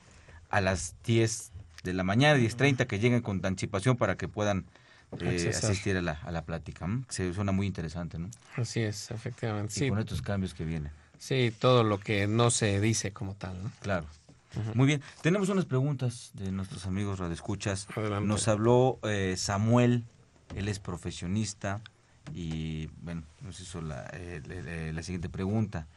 a 0.55 0.61
las 0.61 0.95
10 1.05 1.51
de 1.83 1.93
la 1.95 2.05
mañana, 2.05 2.39
10.30, 2.39 2.87
que 2.87 3.01
lleguen 3.01 3.23
con 3.23 3.45
anticipación 3.45 3.97
para 3.97 4.17
que 4.17 4.29
puedan 4.29 4.67
eh, 5.21 5.53
asistir 5.53 5.97
a 5.97 6.01
la, 6.01 6.13
a 6.13 6.31
la 6.31 6.45
plática. 6.45 6.87
Se 7.09 7.35
suena 7.35 7.51
muy 7.51 7.67
interesante, 7.67 8.21
¿no? 8.21 8.31
Así 8.57 8.79
es, 8.81 9.11
efectivamente. 9.11 9.85
Y 9.85 9.89
con 9.89 9.99
estos 9.99 10.23
cambios 10.23 10.55
que 10.55 10.65
vienen. 10.65 10.93
Sí, 11.19 11.53
todo 11.59 11.83
lo 11.83 11.99
que 11.99 12.29
no 12.29 12.53
se 12.53 12.81
dice 12.81 13.13
como 13.13 13.35
tal, 13.35 13.61
¿no? 13.65 13.73
Claro. 13.81 14.07
Muy 14.75 14.87
bien. 14.87 15.03
Tenemos 15.23 15.49
unas 15.49 15.65
preguntas 15.65 16.31
de 16.35 16.53
nuestros 16.53 16.87
amigos 16.87 17.19
radioescuchas. 17.19 17.89
Nos 18.23 18.47
habló 18.47 19.01
eh, 19.03 19.35
Samuel, 19.37 20.05
él 20.55 20.69
es 20.69 20.79
profesionista 20.79 21.81
y, 22.33 22.87
bueno, 23.03 23.25
nos 23.41 23.59
hizo 23.59 23.83
la, 23.83 24.09
eh, 24.13 24.93
la 24.95 25.03
siguiente 25.03 25.29
pregunta. 25.29 25.89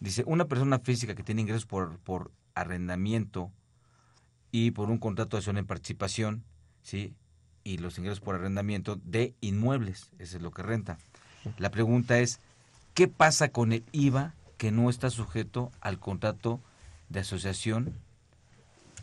Dice, 0.00 0.24
una 0.26 0.46
persona 0.46 0.80
física 0.80 1.14
que 1.14 1.22
tiene 1.22 1.42
ingresos 1.42 1.66
por, 1.66 1.98
por 1.98 2.32
arrendamiento 2.56 3.52
y 4.52 4.72
por 4.72 4.90
un 4.90 4.98
contrato 4.98 5.36
de 5.36 5.38
acción 5.38 5.58
en 5.58 5.66
participación, 5.66 6.44
¿sí? 6.82 7.14
Y 7.64 7.78
los 7.78 7.98
ingresos 7.98 8.20
por 8.20 8.34
arrendamiento 8.34 8.96
de 9.04 9.34
inmuebles, 9.40 10.10
eso 10.18 10.36
es 10.36 10.42
lo 10.42 10.50
que 10.50 10.62
renta. 10.62 10.98
La 11.58 11.70
pregunta 11.70 12.18
es, 12.18 12.40
¿qué 12.94 13.08
pasa 13.08 13.50
con 13.50 13.72
el 13.72 13.84
IVA 13.92 14.34
que 14.56 14.72
no 14.72 14.90
está 14.90 15.08
sujeto 15.10 15.72
al 15.80 15.98
contrato 15.98 16.60
de 17.08 17.20
asociación, 17.20 17.94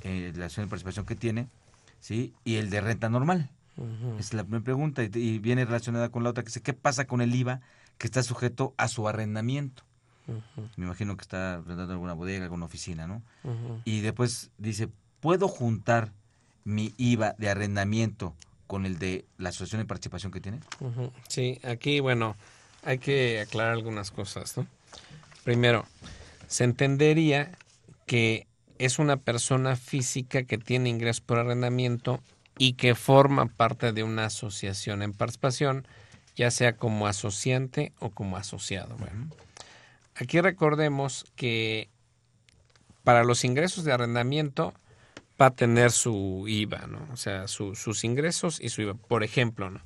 eh, 0.02 0.32
la 0.36 0.46
acción 0.46 0.66
de 0.66 0.70
participación 0.70 1.06
que 1.06 1.16
tiene, 1.16 1.48
¿sí? 2.00 2.34
Y 2.44 2.56
el 2.56 2.70
de 2.70 2.82
renta 2.82 3.10
normal. 3.10 3.50
Es 4.18 4.34
la 4.34 4.44
primera 4.44 4.64
pregunta 4.64 5.04
y, 5.04 5.40
viene 5.40 5.64
relacionada 5.64 6.10
con 6.10 6.24
la 6.24 6.32
otra 6.32 6.44
que 6.44 6.48
dice, 6.48 6.62
¿qué 6.62 6.74
pasa 6.74 7.06
con 7.06 7.22
el 7.22 7.34
IVA 7.36 7.62
que 8.00 8.08
está 8.08 8.24
sujeto 8.24 8.74
a 8.78 8.88
su 8.88 9.08
arrendamiento? 9.08 9.84
Me 10.76 10.86
imagino 10.86 11.16
que 11.16 11.22
está 11.22 11.56
arrendando 11.56 11.94
alguna 11.94 12.14
bodega, 12.14 12.44
alguna 12.44 12.66
oficina, 12.66 13.06
¿no? 13.06 13.22
Y 13.86 14.02
después 14.02 14.52
dice, 14.58 14.90
¿puedo 15.20 15.48
juntar 15.48 16.12
mi 16.64 16.94
IVA 16.98 17.36
de 17.38 17.50
arrendamiento 17.50 18.36
con 18.68 18.86
el 18.86 19.00
de 19.00 19.26
la 19.38 19.50
asociación 19.50 19.82
de 19.82 19.86
participación 19.86 20.32
que 20.32 20.42
tiene? 20.42 20.60
Sí, 21.28 21.60
aquí, 21.64 22.00
bueno, 22.00 22.36
hay 22.84 23.00
que 23.00 23.40
aclarar 23.42 23.74
algunas 23.74 24.12
cosas, 24.12 24.58
¿no? 24.58 24.68
Primero, 25.44 25.86
se 26.48 26.66
entendería 26.66 27.52
que 28.06 28.48
es 28.80 29.00
una 29.00 29.18
persona 29.18 29.76
física 29.76 30.44
que 30.44 30.58
tiene 30.58 30.90
ingresos 30.90 31.22
por 31.22 31.40
arrendamiento 31.40 32.22
y 32.58 32.74
que 32.74 32.96
forma 32.96 33.46
parte 33.46 33.94
de 33.94 34.04
una 34.04 34.26
asociación 34.26 35.02
en 35.02 35.14
participación, 35.14 35.88
ya 36.36 36.52
sea 36.52 36.76
como 36.76 37.08
asociante 37.08 37.94
o 38.00 38.10
como 38.10 38.38
asociado. 38.38 38.96
Bueno, 38.98 39.30
aquí 40.16 40.42
recordemos 40.42 41.26
que 41.36 41.90
para 43.04 43.24
los 43.24 43.44
ingresos 43.46 43.84
de 43.84 43.94
arrendamiento, 43.94 44.74
va 45.40 45.48
a 45.48 45.52
tener 45.52 45.92
su 45.92 46.46
IVA, 46.48 46.88
¿no? 46.88 47.08
O 47.14 47.18
sea, 47.18 47.48
sus 47.48 48.04
ingresos 48.04 48.60
y 48.60 48.70
su 48.70 48.82
IVA, 48.82 48.96
por 48.96 49.24
ejemplo, 49.24 49.70
¿no? 49.70 49.82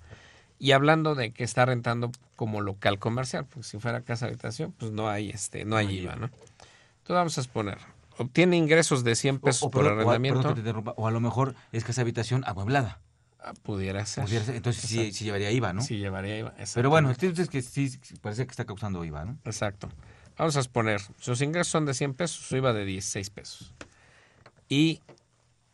Y 0.59 0.73
hablando 0.73 1.15
de 1.15 1.31
que 1.31 1.43
está 1.43 1.65
rentando 1.65 2.11
como 2.35 2.61
local 2.61 2.99
comercial, 2.99 3.45
porque 3.45 3.63
si 3.63 3.79
fuera 3.79 4.01
casa 4.01 4.27
habitación, 4.27 4.73
pues 4.73 4.91
no 4.91 5.09
hay 5.09 5.31
este, 5.31 5.65
no 5.65 5.75
hay 5.75 6.01
IVA, 6.01 6.15
¿no? 6.15 6.25
Entonces 6.27 7.15
vamos 7.15 7.37
a 7.37 7.41
exponer. 7.41 7.77
Obtiene 8.17 8.57
ingresos 8.57 9.03
de 9.03 9.15
100 9.15 9.39
pesos 9.39 9.71
por 9.71 9.87
arrendamiento. 9.87 10.53
O, 10.97 11.07
a 11.07 11.11
lo 11.11 11.19
mejor 11.19 11.55
es 11.71 11.83
casa 11.83 12.01
habitación 12.01 12.43
amueblada. 12.45 12.99
Ah, 13.39 13.53
pudiera 13.63 14.05
ser. 14.05 14.25
Entonces 14.53 14.87
sí, 14.87 15.11
sí, 15.11 15.25
llevaría 15.25 15.49
IVA, 15.49 15.73
¿no? 15.73 15.81
Sí 15.81 15.97
llevaría 15.97 16.37
IVA. 16.37 16.53
Pero 16.75 16.91
bueno, 16.91 17.09
entonces 17.09 17.49
que 17.49 17.63
sí 17.63 17.97
parece 18.21 18.45
que 18.45 18.51
está 18.51 18.65
causando 18.65 19.03
IVA, 19.03 19.25
¿no? 19.25 19.37
Exacto. 19.45 19.89
Vamos 20.37 20.55
a 20.57 20.59
exponer. 20.59 21.01
Sus 21.19 21.41
ingresos 21.41 21.71
son 21.71 21.85
de 21.85 21.95
100 21.95 22.13
pesos, 22.13 22.45
su 22.45 22.55
IVA 22.55 22.73
de 22.73 22.85
16 22.85 23.29
pesos. 23.31 23.73
Y 24.69 25.01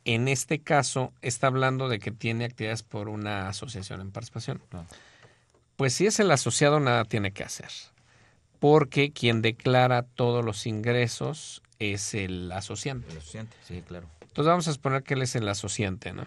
en 0.07 0.29
este 0.29 0.59
caso 0.59 1.11
está 1.21 1.47
hablando 1.47 1.89
de 1.89 1.99
que 1.99 2.11
tiene 2.11 2.45
actividades 2.45 2.81
por 2.81 3.09
una 3.09 3.49
asociación 3.49 3.99
en 3.99 4.11
participación. 4.11 4.61
Pues 5.75 5.93
si 5.93 6.07
es 6.07 6.19
el 6.21 6.31
asociado, 6.31 6.79
nada 6.79 7.03
tiene 7.03 7.33
que 7.33 7.43
hacer, 7.43 7.69
porque 8.59 9.11
quien 9.11 9.41
declara 9.41 10.03
todos 10.03 10.45
los 10.45 10.65
ingresos 10.65 11.61
es 11.79 12.13
el 12.13 12.49
asociante. 12.53 13.11
El 13.11 13.17
asociante, 13.17 13.55
sí, 13.67 13.83
claro. 13.85 14.07
Entonces 14.21 14.49
vamos 14.49 14.67
a 14.67 14.71
exponer 14.71 15.03
que 15.03 15.15
él 15.15 15.23
es 15.23 15.35
el 15.35 15.47
asociante, 15.49 16.13
¿no? 16.13 16.25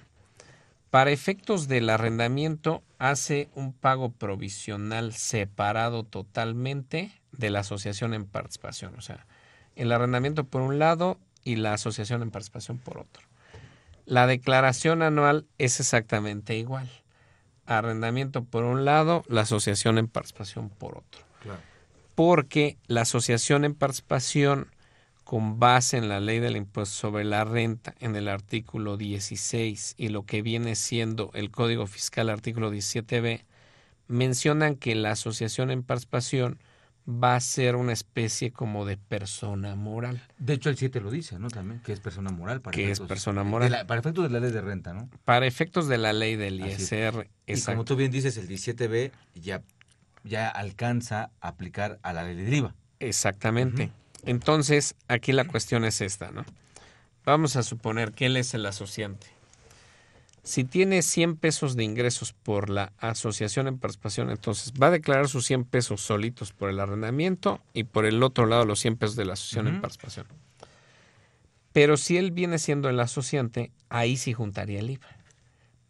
Para 0.91 1.11
efectos 1.11 1.67
del 1.67 1.89
arrendamiento, 1.89 2.83
hace 2.99 3.49
un 3.55 3.73
pago 3.73 4.11
provisional 4.11 5.15
separado 5.15 6.05
totalmente 6.05 7.13
de 7.33 7.49
la 7.49 7.61
asociación 7.61 8.13
en 8.13 8.27
participación. 8.27 8.95
O 8.99 9.01
sea, 9.01 9.27
el 9.75 9.91
arrendamiento 9.91 10.45
por 10.45 10.61
un 10.61 10.79
lado 10.79 11.19
y 11.45 11.57
la 11.57 11.73
asociación 11.73 12.21
en 12.21 12.31
participación 12.31 12.77
por 12.77 12.99
otro. 12.99 13.30
La 14.11 14.27
declaración 14.27 15.03
anual 15.03 15.47
es 15.59 15.79
exactamente 15.79 16.57
igual. 16.57 16.91
Arrendamiento 17.65 18.43
por 18.43 18.65
un 18.65 18.85
lado, 18.85 19.23
la 19.29 19.43
asociación 19.43 19.99
en 19.99 20.09
participación 20.09 20.69
por 20.69 20.99
otro. 20.99 21.23
Porque 22.17 22.77
la 22.89 23.03
asociación 23.03 23.65
en 23.65 23.77
participación, 23.77 24.75
con 25.23 25.61
base 25.61 25.97
en 25.97 26.09
la 26.09 26.19
ley 26.19 26.41
del 26.41 26.57
impuesto 26.57 26.93
sobre 26.93 27.23
la 27.23 27.45
renta, 27.45 27.95
en 28.01 28.17
el 28.17 28.27
artículo 28.27 28.97
16 28.97 29.95
y 29.97 30.09
lo 30.09 30.25
que 30.25 30.43
viene 30.43 30.75
siendo 30.75 31.31
el 31.33 31.53
Código 31.53 31.87
Fiscal, 31.87 32.31
artículo 32.31 32.73
17b, 32.73 33.45
mencionan 34.09 34.75
que 34.75 34.97
la 34.97 35.13
asociación 35.13 35.71
en 35.71 35.85
participación 35.85 36.59
va 37.11 37.37
a 37.37 37.41
ser 37.41 37.77
una 37.77 37.93
especie 37.93 38.53
como 38.53 38.87
de 38.87 38.97
persona 38.97 39.75
moral. 39.75 40.23
De 40.39 40.55
hecho, 40.55 40.71
el 40.71 40.77
7 40.77 41.01
lo 41.01 41.11
dice, 41.11 41.39
¿no? 41.39 41.49
También, 41.49 41.81
que 41.81 41.93
es 41.93 42.01
persona 42.01 42.31
moral. 42.31 42.61
Para 42.61 42.75
que 42.75 42.91
es 42.91 43.01
persona 43.01 43.43
moral. 43.43 43.85
para 43.87 44.01
efectos 44.01 44.25
de 44.25 44.31
la 44.31 44.41
ley 44.41 44.53
de 44.53 44.61
renta, 44.61 44.95
¿no? 44.95 45.09
Para 45.25 45.47
efectos 45.47 45.89
de 45.89 45.99
la 45.99 46.13
ley 46.13 46.37
del 46.37 46.61
ISR. 46.61 47.29
Y 47.47 47.61
como 47.63 47.85
tú 47.85 47.97
bien 47.97 48.11
dices, 48.11 48.37
el 48.37 48.49
17B 48.49 49.11
ya, 49.35 49.63
ya 50.25 50.49
alcanza 50.49 51.31
a 51.41 51.49
aplicar 51.49 51.99
a 52.03 52.13
la 52.13 52.25
ley 52.25 52.37
de 52.37 52.57
IVA. 52.57 52.75
Exactamente. 53.01 53.91
Entonces, 54.25 54.95
aquí 55.09 55.33
la 55.33 55.45
cuestión 55.47 55.85
es 55.85 56.01
esta, 56.01 56.31
¿no? 56.31 56.45
Vamos 57.25 57.57
a 57.57 57.63
suponer 57.63 58.13
que 58.13 58.27
él 58.27 58.37
es 58.37 58.55
el 58.55 58.67
asociante. 58.67 59.27
Si 60.43 60.65
tiene 60.65 61.03
100 61.03 61.37
pesos 61.37 61.77
de 61.77 61.85
ingresos 61.85 62.33
por 62.33 62.71
la 62.71 62.93
asociación 62.99 63.69
en 63.69 63.79
participación, 63.79 64.31
entonces 64.31 64.73
va 64.73 64.87
a 64.87 64.91
declarar 64.91 65.29
sus 65.29 65.45
100 65.47 65.65
pesos 65.65 66.01
solitos 66.01 66.53
por 66.53 66.71
el 66.71 66.81
arrendamiento 66.81 67.61
y 67.75 67.85
por 67.85 68.07
el 68.07 68.23
otro 68.23 68.47
lado 68.47 68.65
los 68.65 68.81
100 68.81 68.97
pesos 68.97 69.17
de 69.17 69.27
la 69.27 69.35
asociación 69.35 69.69
en 69.69 69.81
participación. 69.81 70.27
Pero 71.73 71.97
si 71.97 72.17
él 72.17 72.31
viene 72.31 72.59
siendo 72.59 72.89
el 72.89 72.99
asociante, 73.01 73.71
ahí 73.91 74.17
sí 74.17 74.33
juntaría 74.33 74.81
el 74.81 74.91
IVA. 74.91 75.09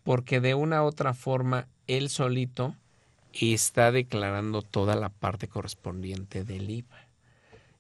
Porque 0.03 0.41
de 0.41 0.55
una 0.55 0.83
u 0.83 0.87
otra 0.87 1.15
forma, 1.15 1.69
él 1.87 2.09
solito 2.09 2.75
está 3.33 3.93
declarando 3.93 4.63
toda 4.63 4.97
la 4.97 5.09
parte 5.11 5.47
correspondiente 5.47 6.45
del 6.45 6.69
IVA. 6.71 7.07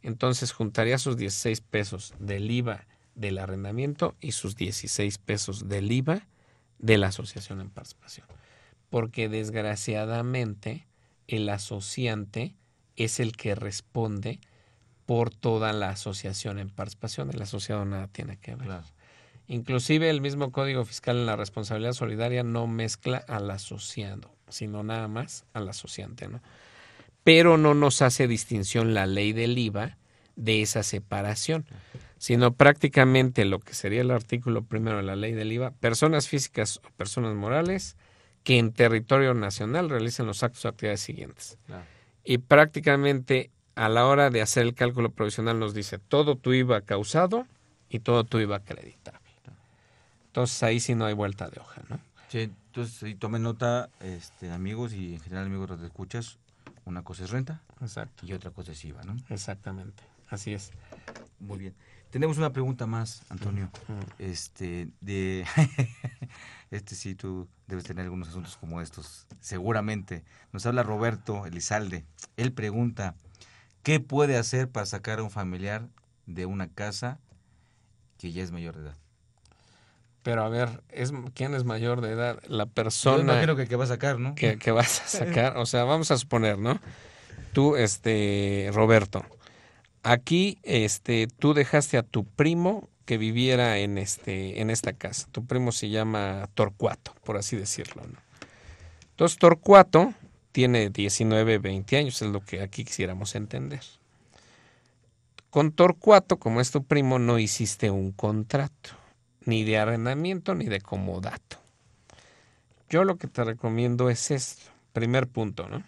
Entonces 0.02 0.52
juntaría 0.52 0.98
sus 0.98 1.16
16 1.16 1.60
pesos 1.62 2.14
del 2.18 2.50
IVA 2.50 2.86
del 3.14 3.38
arrendamiento 3.38 4.14
y 4.20 4.32
sus 4.32 4.56
16 4.56 5.18
pesos 5.18 5.68
del 5.68 5.90
IVA 5.92 6.26
de 6.80 6.98
la 6.98 7.08
asociación 7.08 7.60
en 7.60 7.70
participación. 7.70 8.26
Porque 8.88 9.28
desgraciadamente 9.28 10.86
el 11.28 11.48
asociante 11.48 12.56
es 12.96 13.20
el 13.20 13.36
que 13.36 13.54
responde 13.54 14.40
por 15.06 15.30
toda 15.30 15.72
la 15.72 15.90
asociación 15.90 16.58
en 16.58 16.70
participación. 16.70 17.30
El 17.30 17.42
asociado 17.42 17.84
nada 17.84 18.08
tiene 18.08 18.36
que 18.38 18.54
ver. 18.54 18.82
Inclusive 19.48 20.08
el 20.08 20.20
mismo 20.20 20.52
Código 20.52 20.84
Fiscal 20.84 21.16
en 21.16 21.26
la 21.26 21.34
responsabilidad 21.34 21.92
solidaria 21.92 22.44
no 22.44 22.68
mezcla 22.68 23.18
al 23.26 23.50
asociado, 23.50 24.32
sino 24.48 24.84
nada 24.84 25.08
más 25.08 25.44
al 25.52 25.68
asociante, 25.68 26.28
¿no? 26.28 26.40
Pero 27.24 27.58
no 27.58 27.74
nos 27.74 28.00
hace 28.02 28.28
distinción 28.28 28.94
la 28.94 29.06
ley 29.06 29.32
del 29.32 29.58
IVA 29.58 29.98
de 30.36 30.62
esa 30.62 30.82
separación, 30.82 31.66
sino 32.20 32.52
prácticamente 32.52 33.46
lo 33.46 33.60
que 33.60 33.72
sería 33.72 34.02
el 34.02 34.10
artículo 34.10 34.62
primero 34.62 34.98
de 34.98 35.02
la 35.02 35.16
ley 35.16 35.32
del 35.32 35.52
IVA, 35.52 35.70
personas 35.70 36.28
físicas 36.28 36.78
o 36.86 36.90
personas 36.98 37.34
morales 37.34 37.96
que 38.44 38.58
en 38.58 38.74
territorio 38.74 39.32
nacional 39.32 39.88
realicen 39.88 40.26
los 40.26 40.42
actos 40.42 40.66
o 40.66 40.68
actividades 40.68 41.00
siguientes. 41.00 41.56
Y 42.22 42.36
prácticamente 42.36 43.50
a 43.74 43.88
la 43.88 44.04
hora 44.04 44.28
de 44.28 44.42
hacer 44.42 44.64
el 44.64 44.74
cálculo 44.74 45.12
provisional 45.12 45.58
nos 45.58 45.72
dice 45.72 45.98
todo 45.98 46.36
tu 46.36 46.52
IVA 46.52 46.82
causado 46.82 47.46
y 47.88 48.00
todo 48.00 48.24
tu 48.24 48.38
IVA 48.38 48.56
acreditable. 48.56 49.18
Entonces 50.26 50.62
ahí 50.62 50.78
sí 50.78 50.94
no 50.94 51.06
hay 51.06 51.14
vuelta 51.14 51.48
de 51.48 51.58
hoja, 51.58 51.80
¿no? 51.88 51.98
Sí, 52.28 52.52
entonces 52.66 53.02
y 53.08 53.14
tomen 53.14 53.44
nota, 53.44 53.88
este, 54.00 54.50
amigos 54.50 54.92
y 54.92 55.14
en 55.14 55.20
general 55.20 55.46
amigos 55.46 55.80
de 55.80 55.86
escuchas, 55.86 56.38
una 56.84 57.02
cosa 57.02 57.24
es 57.24 57.30
renta 57.30 57.62
Exacto. 57.80 58.26
y 58.26 58.34
otra 58.34 58.50
cosa 58.50 58.72
es 58.72 58.84
IVA, 58.84 59.04
¿no? 59.04 59.16
Exactamente, 59.30 60.02
así 60.28 60.52
es. 60.52 60.70
Muy 61.38 61.58
bien. 61.58 61.74
Tenemos 62.10 62.38
una 62.38 62.52
pregunta 62.52 62.86
más, 62.86 63.22
Antonio. 63.28 63.70
Este, 64.18 64.88
de, 65.00 65.46
este 66.72 66.96
sí, 66.96 67.14
tú 67.14 67.48
debes 67.68 67.84
tener 67.84 68.04
algunos 68.04 68.28
asuntos 68.28 68.56
como 68.56 68.80
estos, 68.80 69.26
seguramente. 69.40 70.24
Nos 70.52 70.66
habla 70.66 70.82
Roberto 70.82 71.46
Elizalde. 71.46 72.04
Él 72.36 72.52
pregunta, 72.52 73.14
¿qué 73.84 74.00
puede 74.00 74.36
hacer 74.36 74.68
para 74.68 74.86
sacar 74.86 75.20
a 75.20 75.22
un 75.22 75.30
familiar 75.30 75.88
de 76.26 76.46
una 76.46 76.68
casa 76.68 77.20
que 78.18 78.32
ya 78.32 78.42
es 78.42 78.50
mayor 78.50 78.76
de 78.76 78.82
edad? 78.82 78.96
Pero 80.24 80.42
a 80.42 80.48
ver, 80.48 80.82
es, 80.90 81.12
¿quién 81.34 81.54
es 81.54 81.64
mayor 81.64 82.00
de 82.00 82.10
edad? 82.10 82.40
La 82.48 82.64
Yo 82.64 82.70
persona 82.70 83.22
imagino 83.22 83.54
que, 83.54 83.68
que 83.68 83.76
va 83.76 83.84
a 83.84 83.88
sacar, 83.88 84.18
¿no? 84.18 84.34
que, 84.34 84.58
que 84.58 84.72
vas 84.72 85.00
a 85.00 85.06
sacar. 85.06 85.56
O 85.58 85.64
sea, 85.64 85.84
vamos 85.84 86.10
a 86.10 86.18
suponer, 86.18 86.58
¿no? 86.58 86.80
Tú, 87.52 87.76
este, 87.76 88.70
Roberto, 88.74 89.24
aquí, 90.02 90.58
este, 90.62 91.26
tú 91.26 91.54
dejaste 91.54 91.98
a 91.98 92.02
tu 92.02 92.24
primo 92.24 92.88
que 93.04 93.18
viviera 93.18 93.78
en 93.78 93.98
este, 93.98 94.60
en 94.60 94.70
esta 94.70 94.92
casa. 94.92 95.26
Tu 95.32 95.44
primo 95.44 95.72
se 95.72 95.88
llama 95.88 96.48
Torcuato, 96.54 97.14
por 97.24 97.36
así 97.36 97.56
decirlo, 97.56 98.02
¿no? 98.02 98.18
Entonces, 99.10 99.38
Torcuato 99.38 100.14
tiene 100.52 100.90
19, 100.90 101.58
20 101.58 101.96
años, 101.96 102.22
es 102.22 102.28
lo 102.28 102.40
que 102.40 102.62
aquí 102.62 102.84
quisiéramos 102.84 103.34
entender. 103.34 103.82
Con 105.50 105.72
Torcuato, 105.72 106.38
como 106.38 106.60
es 106.60 106.70
tu 106.70 106.84
primo, 106.84 107.18
no 107.18 107.38
hiciste 107.38 107.90
un 107.90 108.12
contrato, 108.12 108.90
ni 109.44 109.64
de 109.64 109.78
arrendamiento 109.78 110.54
ni 110.54 110.66
de 110.66 110.80
comodato. 110.80 111.56
Yo 112.88 113.04
lo 113.04 113.16
que 113.16 113.26
te 113.26 113.44
recomiendo 113.44 114.10
es 114.10 114.30
esto. 114.30 114.70
Primer 114.92 115.28
punto, 115.28 115.68
¿no? 115.68 115.82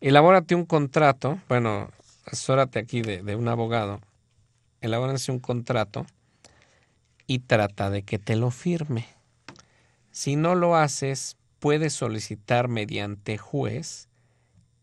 Elabórate 0.00 0.54
un 0.54 0.66
contrato, 0.66 1.40
bueno, 1.48 1.90
asesórate 2.26 2.78
aquí 2.78 3.02
de, 3.02 3.36
un 3.36 3.48
abogado, 3.48 4.00
elabórense 4.80 5.32
un 5.32 5.38
contrato 5.38 6.06
y 7.26 7.40
trata 7.40 7.88
de 7.90 8.02
que 8.02 8.18
te 8.18 8.36
lo 8.36 8.50
firme. 8.50 9.06
Si 10.10 10.36
no 10.36 10.54
lo 10.54 10.76
haces, 10.76 11.36
puedes 11.58 11.92
solicitar 11.92 12.68
mediante 12.68 13.38
juez 13.38 14.08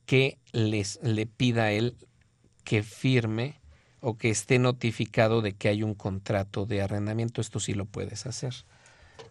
que 0.06 0.38
les, 0.52 1.00
le 1.04 1.26
pida 1.26 1.66
a 1.66 1.72
él 1.72 1.96
que 2.64 2.82
firme 2.84 3.60
o 4.00 4.18
que 4.18 4.30
esté 4.30 4.60
notificado 4.60 5.42
de 5.42 5.54
que 5.54 5.70
hay 5.70 5.84
un 5.84 5.96
contrato 5.96 6.66
de 6.66 6.82
arrendamiento. 6.82 7.42
Esto 7.42 7.60
sí 7.60 7.74
lo 7.74 7.86
puedes 7.86 8.26
hacer. 8.26 8.54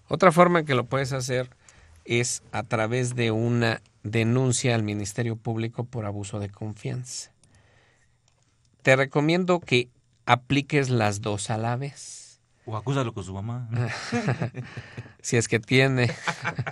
Otra 0.08 0.32
forma 0.32 0.60
en 0.60 0.66
que 0.66 0.74
lo 0.74 0.84
puedes 0.84 1.12
hacer 1.12 1.50
es 2.04 2.42
a 2.52 2.62
través 2.62 3.14
de 3.14 3.30
una 3.30 3.82
denuncia 4.02 4.74
al 4.74 4.82
Ministerio 4.82 5.36
Público 5.36 5.84
por 5.84 6.04
abuso 6.04 6.40
de 6.40 6.48
confianza. 6.48 7.31
Te 8.82 8.96
recomiendo 8.96 9.60
que 9.60 9.88
apliques 10.26 10.90
las 10.90 11.20
dos 11.20 11.50
a 11.50 11.58
la 11.58 11.76
vez. 11.76 12.40
O 12.64 12.76
acúsalo 12.76 13.12
con 13.12 13.24
su 13.24 13.34
mamá. 13.34 13.68
si 15.22 15.36
es 15.36 15.48
que 15.48 15.58
tiene. 15.58 16.10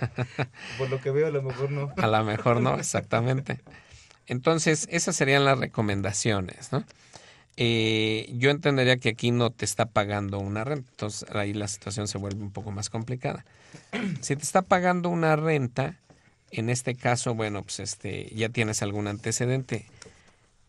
Por 0.77 0.89
lo 0.89 1.01
que 1.01 1.11
veo, 1.11 1.27
a 1.27 1.31
lo 1.31 1.41
mejor 1.41 1.71
no. 1.71 1.91
A 1.97 2.07
lo 2.07 2.23
mejor 2.23 2.61
no, 2.61 2.75
exactamente. 2.75 3.59
Entonces, 4.27 4.87
esas 4.89 5.15
serían 5.15 5.43
las 5.43 5.59
recomendaciones, 5.59 6.71
¿no? 6.71 6.85
Eh, 7.57 8.33
yo 8.37 8.49
entendería 8.49 8.97
que 8.97 9.09
aquí 9.09 9.31
no 9.31 9.49
te 9.49 9.65
está 9.65 9.85
pagando 9.87 10.39
una 10.39 10.63
renta, 10.63 10.89
entonces 10.91 11.29
ahí 11.35 11.53
la 11.53 11.67
situación 11.67 12.07
se 12.07 12.17
vuelve 12.17 12.41
un 12.41 12.51
poco 12.51 12.71
más 12.71 12.89
complicada. 12.89 13.45
Si 14.21 14.35
te 14.35 14.43
está 14.43 14.61
pagando 14.61 15.09
una 15.09 15.35
renta, 15.35 15.97
en 16.51 16.69
este 16.69 16.95
caso, 16.95 17.35
bueno, 17.35 17.61
pues 17.63 17.79
este, 17.79 18.31
ya 18.35 18.49
tienes 18.49 18.81
algún 18.81 19.07
antecedente, 19.07 19.85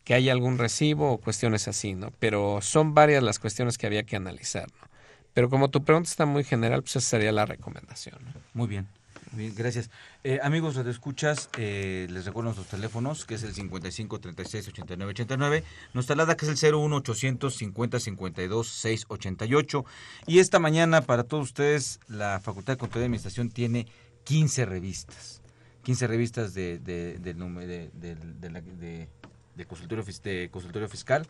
que 0.05 0.15
haya 0.15 0.33
algún 0.33 0.59
recibo 0.59 1.13
o 1.13 1.19
cuestiones 1.19 1.69
así, 1.69 1.95
¿no? 1.95 2.13
Pero 2.19 2.61
son 2.61 2.95
varias 2.95 3.23
las 3.23 3.39
cuestiones 3.39 3.79
que 3.79 3.87
había 3.87 4.03
que 4.05 4.17
analizar, 4.17 4.69
¿no? 4.81 4.93
Pero 5.35 5.49
como 5.49 5.71
tu 5.71 5.85
pregunta 5.85 6.11
está 6.11 6.27
muy 6.27 6.45
general, 6.45 6.83
pues 6.83 6.97
esa 6.97 7.09
sería 7.09 7.33
la 7.33 7.47
recomendación. 7.47 8.19
¿no? 8.23 8.33
Muy 8.55 8.69
bien. 8.69 8.87
Bien, 9.33 9.55
gracias. 9.57 9.89
Eh, 10.25 10.41
amigos 10.43 10.75
de 10.75 10.91
escuchas, 10.91 11.49
eh, 11.57 12.07
les 12.11 12.27
recuerdo 12.27 12.51
nuestros 12.51 12.69
teléfonos, 12.69 13.25
que 13.25 13.37
es 13.37 13.43
el 13.45 13.55
55 13.55 14.21
36 14.21 14.69
89 14.69 15.11
89, 15.11 15.65
nuestra 15.95 16.15
alada 16.15 16.37
que 16.37 16.45
es 16.45 16.63
el 16.63 16.75
01 16.75 16.97
800 16.97 17.55
50 17.55 18.01
52 18.01 18.69
688. 18.69 19.85
Y 20.27 20.41
esta 20.41 20.59
mañana, 20.59 21.01
para 21.01 21.25
todos 21.25 21.45
ustedes, 21.45 21.99
la 22.09 22.41
Facultad 22.41 22.75
de 22.75 22.79
Contaduría 22.79 23.05
y 23.05 23.07
Administración 23.07 23.49
tiene 23.49 23.87
15 24.25 24.67
revistas. 24.67 25.41
15 25.85 26.07
revistas 26.09 26.53
de, 26.53 26.79
de, 26.79 27.19
de, 27.19 27.33
de, 27.33 28.15
de 28.15 29.09
de- 29.57 29.65
consultorio, 29.67 30.05
de 30.25 30.49
consultorio 30.51 30.89
fiscal. 30.89 31.27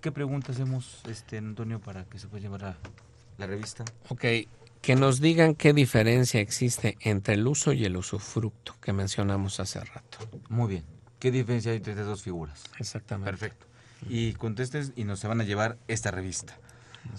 ¿Qué 0.00 0.12
preguntas 0.12 0.56
hacemos, 0.56 1.00
este, 1.08 1.38
Antonio, 1.38 1.80
para 1.80 2.04
que 2.04 2.18
se 2.18 2.28
pueda 2.28 2.42
llevar 2.42 2.64
a 2.64 2.78
la 3.38 3.46
revista? 3.46 3.84
Ok, 4.08 4.24
que 4.82 4.96
nos 4.96 5.20
digan 5.20 5.54
qué 5.54 5.72
diferencia 5.72 6.40
existe 6.40 6.96
entre 7.00 7.34
el 7.34 7.46
uso 7.46 7.72
y 7.72 7.84
el 7.84 7.96
usufructo 7.96 8.74
que 8.82 8.92
mencionamos 8.92 9.60
hace 9.60 9.80
rato. 9.80 10.18
Muy 10.48 10.68
bien. 10.68 10.84
¿Qué 11.18 11.30
diferencia 11.30 11.70
hay 11.70 11.78
entre 11.78 11.92
estas 11.94 12.06
dos 12.06 12.22
figuras? 12.22 12.64
Exactamente. 12.78 13.30
Perfecto. 13.30 13.66
Y 14.10 14.34
contestes 14.34 14.92
y 14.96 15.04
nos 15.04 15.20
se 15.20 15.28
van 15.28 15.40
a 15.40 15.44
llevar 15.44 15.78
esta 15.88 16.10
revista. 16.10 16.58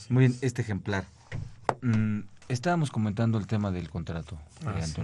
Muy 0.10 0.28
bien, 0.28 0.38
este 0.42 0.62
ejemplar. 0.62 1.06
Mm, 1.82 2.20
estábamos 2.48 2.92
comentando 2.92 3.40
el 3.40 3.48
tema 3.48 3.72
del 3.72 3.90
contrato, 3.90 4.36
eh, 4.62 4.66
Ah, 4.68 4.82
sí. 4.86 5.02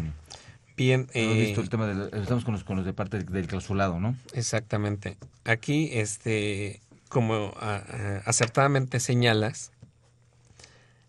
Bien, 0.78 1.08
eh, 1.14 1.34
visto 1.34 1.62
el 1.62 1.70
tema 1.70 2.10
estamos 2.14 2.44
con 2.44 2.54
los, 2.54 2.64
con 2.64 2.78
los 2.78 2.86
de 2.86 2.94
parte 2.94 3.18
del, 3.18 3.26
del 3.28 3.48
clausulado, 3.48 4.00
¿no? 4.00 4.16
Exactamente. 4.34 5.18
Aquí, 5.44 5.90
este, 5.94 6.82
como 7.10 7.54
ah, 7.60 7.84
ah, 7.88 8.22
acertadamente 8.26 9.00
señalas, 9.00 9.72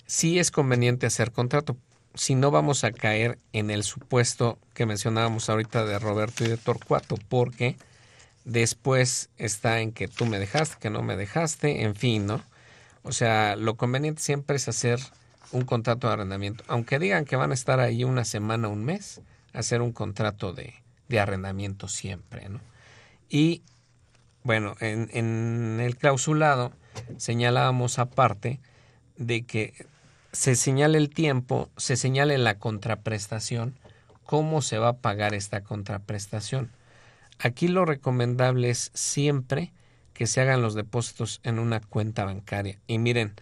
sí 0.07 0.39
es 0.39 0.51
conveniente 0.51 1.07
hacer 1.07 1.31
contrato. 1.33 1.77
Si 2.15 2.35
no 2.35 2.51
vamos 2.51 2.85
a 2.85 2.93
caer 2.93 3.39
en 3.55 3.71
el 3.71 3.85
supuesto 3.85 4.59
que 4.75 4.85
mencionábamos 4.85 5.49
ahorita 5.49 5.87
de 5.87 5.99
Roberto 5.99 6.45
y 6.45 6.49
de 6.49 6.59
Torcuato, 6.59 7.17
porque 7.29 7.77
después 8.45 9.31
está 9.39 9.81
en 9.81 9.93
que 9.93 10.09
tú 10.09 10.27
me 10.27 10.39
dejaste, 10.39 10.77
que 10.79 10.91
no 10.91 11.03
me 11.03 11.17
dejaste, 11.17 11.85
en 11.85 11.95
fin, 11.95 12.27
¿no? 12.27 12.43
O 13.03 13.13
sea, 13.13 13.57
lo 13.57 13.77
conveniente 13.77 14.21
siempre 14.21 14.57
es 14.57 14.69
hacer 14.69 15.01
un 15.53 15.65
contrato 15.65 16.07
de 16.09 16.15
arrendamiento. 16.15 16.65
Aunque 16.67 16.99
digan 16.99 17.25
que 17.25 17.37
van 17.37 17.51
a 17.51 17.55
estar 17.55 17.81
ahí 17.81 18.05
una 18.05 18.25
semana, 18.25 18.69
un 18.69 18.85
mes, 18.85 19.21
hacer 19.53 19.83
un 19.83 19.93
contrato 19.93 20.53
de, 20.53 20.75
de 21.09 21.21
arrendamiento 21.21 21.89
siempre, 21.89 22.49
¿no? 22.49 22.61
Y 23.29 23.63
bueno, 24.45 24.75
en, 24.81 25.79
el 25.81 25.97
clausulado 25.97 26.73
señalábamos 27.17 27.99
aparte 27.99 28.61
de 29.17 29.47
que 29.47 29.87
se 30.33 30.57
señale 30.57 30.99
el 30.99 31.11
tiempo, 31.11 31.71
se 31.77 31.97
señale 31.97 32.37
la 32.39 32.59
contraprestación, 32.59 33.79
cómo 34.25 34.63
se 34.63 34.79
va 34.79 34.89
a 34.89 34.97
pagar 34.99 35.35
esta 35.35 35.63
contraprestación. 35.63 36.73
Aquí 37.39 37.69
lo 37.69 37.85
recomendable 37.85 38.71
es 38.71 38.91
siempre 38.95 39.73
que 40.13 40.27
se 40.27 40.41
hagan 40.41 40.63
los 40.63 40.75
depósitos 40.75 41.41
en 41.45 41.59
una 41.59 41.81
cuenta 41.81 42.25
bancaria. 42.25 42.79
Y 42.87 42.99
miren, 42.99 43.35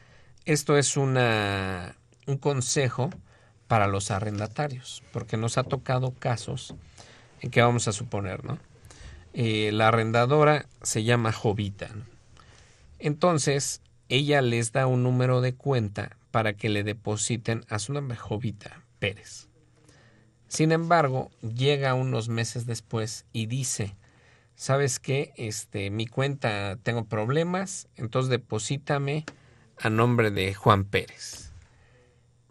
esto 0.45 0.77
es 0.77 0.97
una, 0.97 1.97
un 2.27 2.37
consejo 2.37 3.11
para 3.71 3.87
los 3.87 4.11
arrendatarios, 4.11 5.05
porque 5.13 5.37
nos 5.37 5.57
ha 5.57 5.63
tocado 5.63 6.11
casos 6.11 6.75
en 7.41 7.53
que 7.53 7.63
vamos 7.63 7.87
a 7.87 7.93
suponer, 7.93 8.45
¿no? 8.45 8.59
Eh, 9.33 9.71
la 9.73 9.87
arrendadora 9.87 10.67
se 10.83 11.05
llama 11.05 11.31
Jovita. 11.31 11.89
Entonces, 12.99 13.81
ella 14.09 14.43
les 14.43 14.73
da 14.73 14.89
un 14.89 15.05
número 15.05 15.41
de 15.41 15.55
cuenta 15.55 16.17
para 16.33 16.55
que 16.55 16.69
le 16.69 16.83
depositen 16.83 17.65
a 17.69 17.79
su 17.79 17.93
nombre, 17.93 18.17
Jovita 18.17 18.83
Pérez. 18.99 19.47
Sin 20.49 20.73
embargo, 20.73 21.31
llega 21.41 21.95
unos 21.95 22.29
meses 22.29 22.67
después 22.67 23.25
y 23.33 23.47
dice, 23.47 23.95
¿sabes 24.57 24.99
qué? 24.99 25.33
Este, 25.37 25.91
mi 25.91 26.09
cuenta 26.09 26.77
tengo 26.83 27.05
problemas, 27.05 27.87
entonces 27.95 28.31
deposítame 28.31 29.27
a 29.79 29.91
nombre 29.91 30.33
de 30.33 30.55
Juan 30.55 30.83
Pérez. 30.83 31.50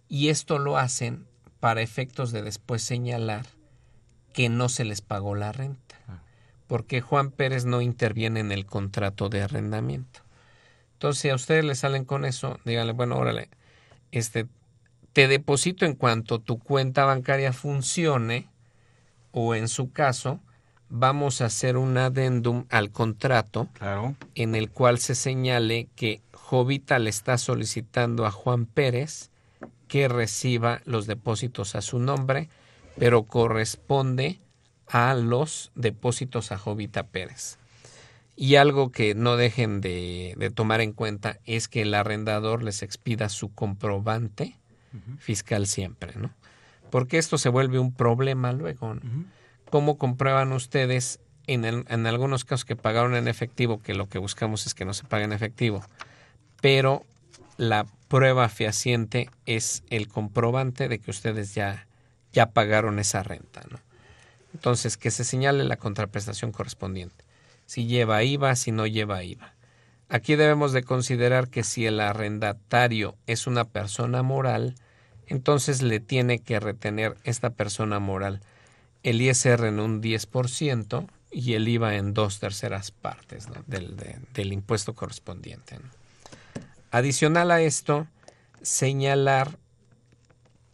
Y 0.10 0.30
esto 0.30 0.60
lo 0.60 0.78
hacen 0.78 1.28
para 1.60 1.82
efectos 1.82 2.32
de 2.32 2.42
después 2.42 2.82
señalar 2.82 3.46
que 4.34 4.50
no 4.50 4.68
se 4.68 4.84
les 4.84 5.02
pagó 5.02 5.36
la 5.36 5.52
renta, 5.52 5.96
ah. 6.08 6.22
porque 6.68 7.02
Juan 7.02 7.32
Pérez 7.32 7.66
no 7.66 7.82
interviene 7.82 8.40
en 8.40 8.52
el 8.52 8.66
contrato 8.66 9.30
de 9.30 9.44
arrendamiento. 9.44 10.22
Entonces, 10.94 11.22
si 11.22 11.30
a 11.30 11.36
ustedes 11.36 11.64
les 11.64 11.80
salen 11.80 12.06
con 12.06 12.26
eso, 12.26 12.60
díganle, 12.66 12.94
bueno, 12.94 13.18
órale, 13.18 13.50
este, 14.12 14.48
te 15.14 15.28
deposito 15.28 15.86
en 15.86 15.96
cuanto 15.96 16.40
tu 16.40 16.60
cuenta 16.60 17.06
bancaria 17.06 17.54
funcione 17.54 18.50
o 19.32 19.56
en 19.56 19.68
su 19.68 19.92
caso 19.92 20.40
vamos 20.90 21.42
a 21.42 21.46
hacer 21.46 21.78
un 21.78 21.98
adendum 21.98 22.66
al 22.70 22.92
contrato 22.92 23.70
claro. 23.74 24.16
en 24.36 24.56
el 24.56 24.72
cual 24.72 24.98
se 24.98 25.16
señale 25.16 25.88
que 25.96 26.22
Jovita 26.34 26.98
le 27.00 27.12
está 27.12 27.38
solicitando 27.38 28.26
a 28.26 28.32
Juan 28.32 28.66
Pérez 28.66 29.30
que 29.90 30.08
reciba 30.08 30.82
los 30.86 31.06
depósitos 31.08 31.76
a 31.76 31.82
su 31.82 32.00
nombre, 32.00 32.48
pero 32.98 33.24
corresponde 33.24 34.40
a 34.88 35.14
los 35.16 35.72
depósitos 35.76 36.54
a 36.54 36.58
Jovita 36.58 37.08
Pérez. 37.08 37.58
Y 38.38 38.56
algo 38.56 38.94
que 38.94 39.16
no 39.16 39.36
dejen 39.36 39.82
de, 39.82 40.36
de 40.38 40.50
tomar 40.50 40.80
en 40.80 40.94
cuenta 40.94 41.40
es 41.46 41.68
que 41.68 41.82
el 41.82 41.94
arrendador 41.94 42.64
les 42.64 42.84
expida 42.84 43.28
su 43.28 43.54
comprobante 43.54 44.56
fiscal 45.20 45.68
siempre, 45.68 46.14
¿no? 46.16 46.32
Porque 46.90 47.18
esto 47.18 47.38
se 47.38 47.50
vuelve 47.50 47.80
un 47.80 47.94
problema 47.94 48.54
luego. 48.54 48.96
¿Cómo 49.70 49.98
comprueban 49.98 50.52
ustedes 50.54 51.20
en, 51.46 51.66
en, 51.66 52.08
algunos 52.08 52.46
casos 52.46 52.66
que 52.66 52.76
pagaron 52.76 53.16
en 53.16 53.28
efectivo, 53.28 53.82
que 53.82 53.94
lo 53.94 54.08
que 54.08 54.18
buscamos 54.20 54.66
es 54.66 54.74
que 54.74 54.86
no 54.86 54.94
se 54.94 55.04
pague 55.04 55.26
en 55.26 55.34
efectivo, 55.34 55.84
pero 56.62 57.06
la 57.60 57.86
prueba 58.08 58.48
fehaciente 58.48 59.30
es 59.46 59.84
el 59.90 60.08
comprobante 60.08 60.88
de 60.88 61.00
que 61.00 61.12
ustedes 61.12 61.54
ya, 61.54 61.88
ya 62.32 62.52
pagaron 62.52 63.00
esa 63.00 63.22
renta, 63.22 63.62
¿no? 63.70 63.82
Entonces, 64.54 64.96
que 64.96 65.12
se 65.12 65.26
señale 65.26 65.66
la 65.66 65.76
contraprestación 65.76 66.54
correspondiente. 66.54 67.26
Si 67.66 67.86
lleva 67.86 68.24
IVA, 68.24 68.56
si 68.56 68.72
no 68.72 68.88
lleva 68.88 69.24
IVA. 69.24 69.56
Aquí 70.08 70.38
debemos 70.38 70.72
de 70.72 70.84
considerar 70.84 71.50
que 71.50 71.66
si 71.66 71.86
el 71.86 72.00
arrendatario 72.00 73.18
es 73.28 73.46
una 73.46 73.66
persona 73.66 74.24
moral, 74.24 74.76
entonces 75.28 75.82
le 75.82 76.00
tiene 76.00 76.40
que 76.40 76.62
retener 76.62 77.18
esta 77.26 77.50
persona 77.50 78.00
moral 78.00 78.40
el 79.04 79.22
ISR 79.22 79.66
en 79.66 79.82
un 79.82 80.02
10% 80.02 81.08
y 81.30 81.54
el 81.56 81.68
IVA 81.68 81.98
en 81.98 82.14
dos 82.14 82.40
terceras 82.40 82.92
partes 82.92 83.50
del, 83.68 84.54
impuesto 84.54 84.96
correspondiente. 84.96 85.78
Adicional 86.92 87.52
a 87.52 87.62
esto, 87.62 88.08
señalar 88.64 89.60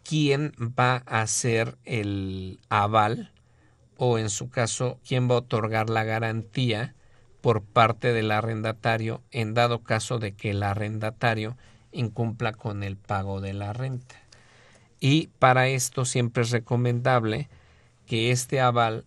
quién 0.04 0.54
va 0.60 1.04
a 1.06 1.22
hacer 1.22 1.78
el 1.84 2.60
aval 2.70 3.34
o 3.98 4.18
en 4.18 4.30
su 4.30 4.50
caso 4.50 4.98
quién 5.06 5.30
va 5.30 5.36
a 5.36 5.40
otorgar 5.40 5.90
la 5.90 6.06
garantía 6.06 6.96
por 7.42 7.64
parte 7.64 8.14
del 8.14 8.32
arrendatario 8.32 9.22
en 9.32 9.54
dado 9.54 9.84
caso 9.84 10.18
de 10.18 10.32
que 10.32 10.52
el 10.52 10.64
arrendatario 10.64 11.58
incumpla 11.92 12.54
con 12.54 12.84
el 12.84 12.96
pago 12.96 13.42
de 13.42 13.54
la 13.54 13.74
renta. 13.74 14.16
Y 15.02 15.28
para 15.40 15.68
esto 15.68 16.06
siempre 16.06 16.44
es 16.44 16.52
recomendable 16.52 17.50
que 18.06 18.32
este 18.32 18.62
aval 18.62 19.06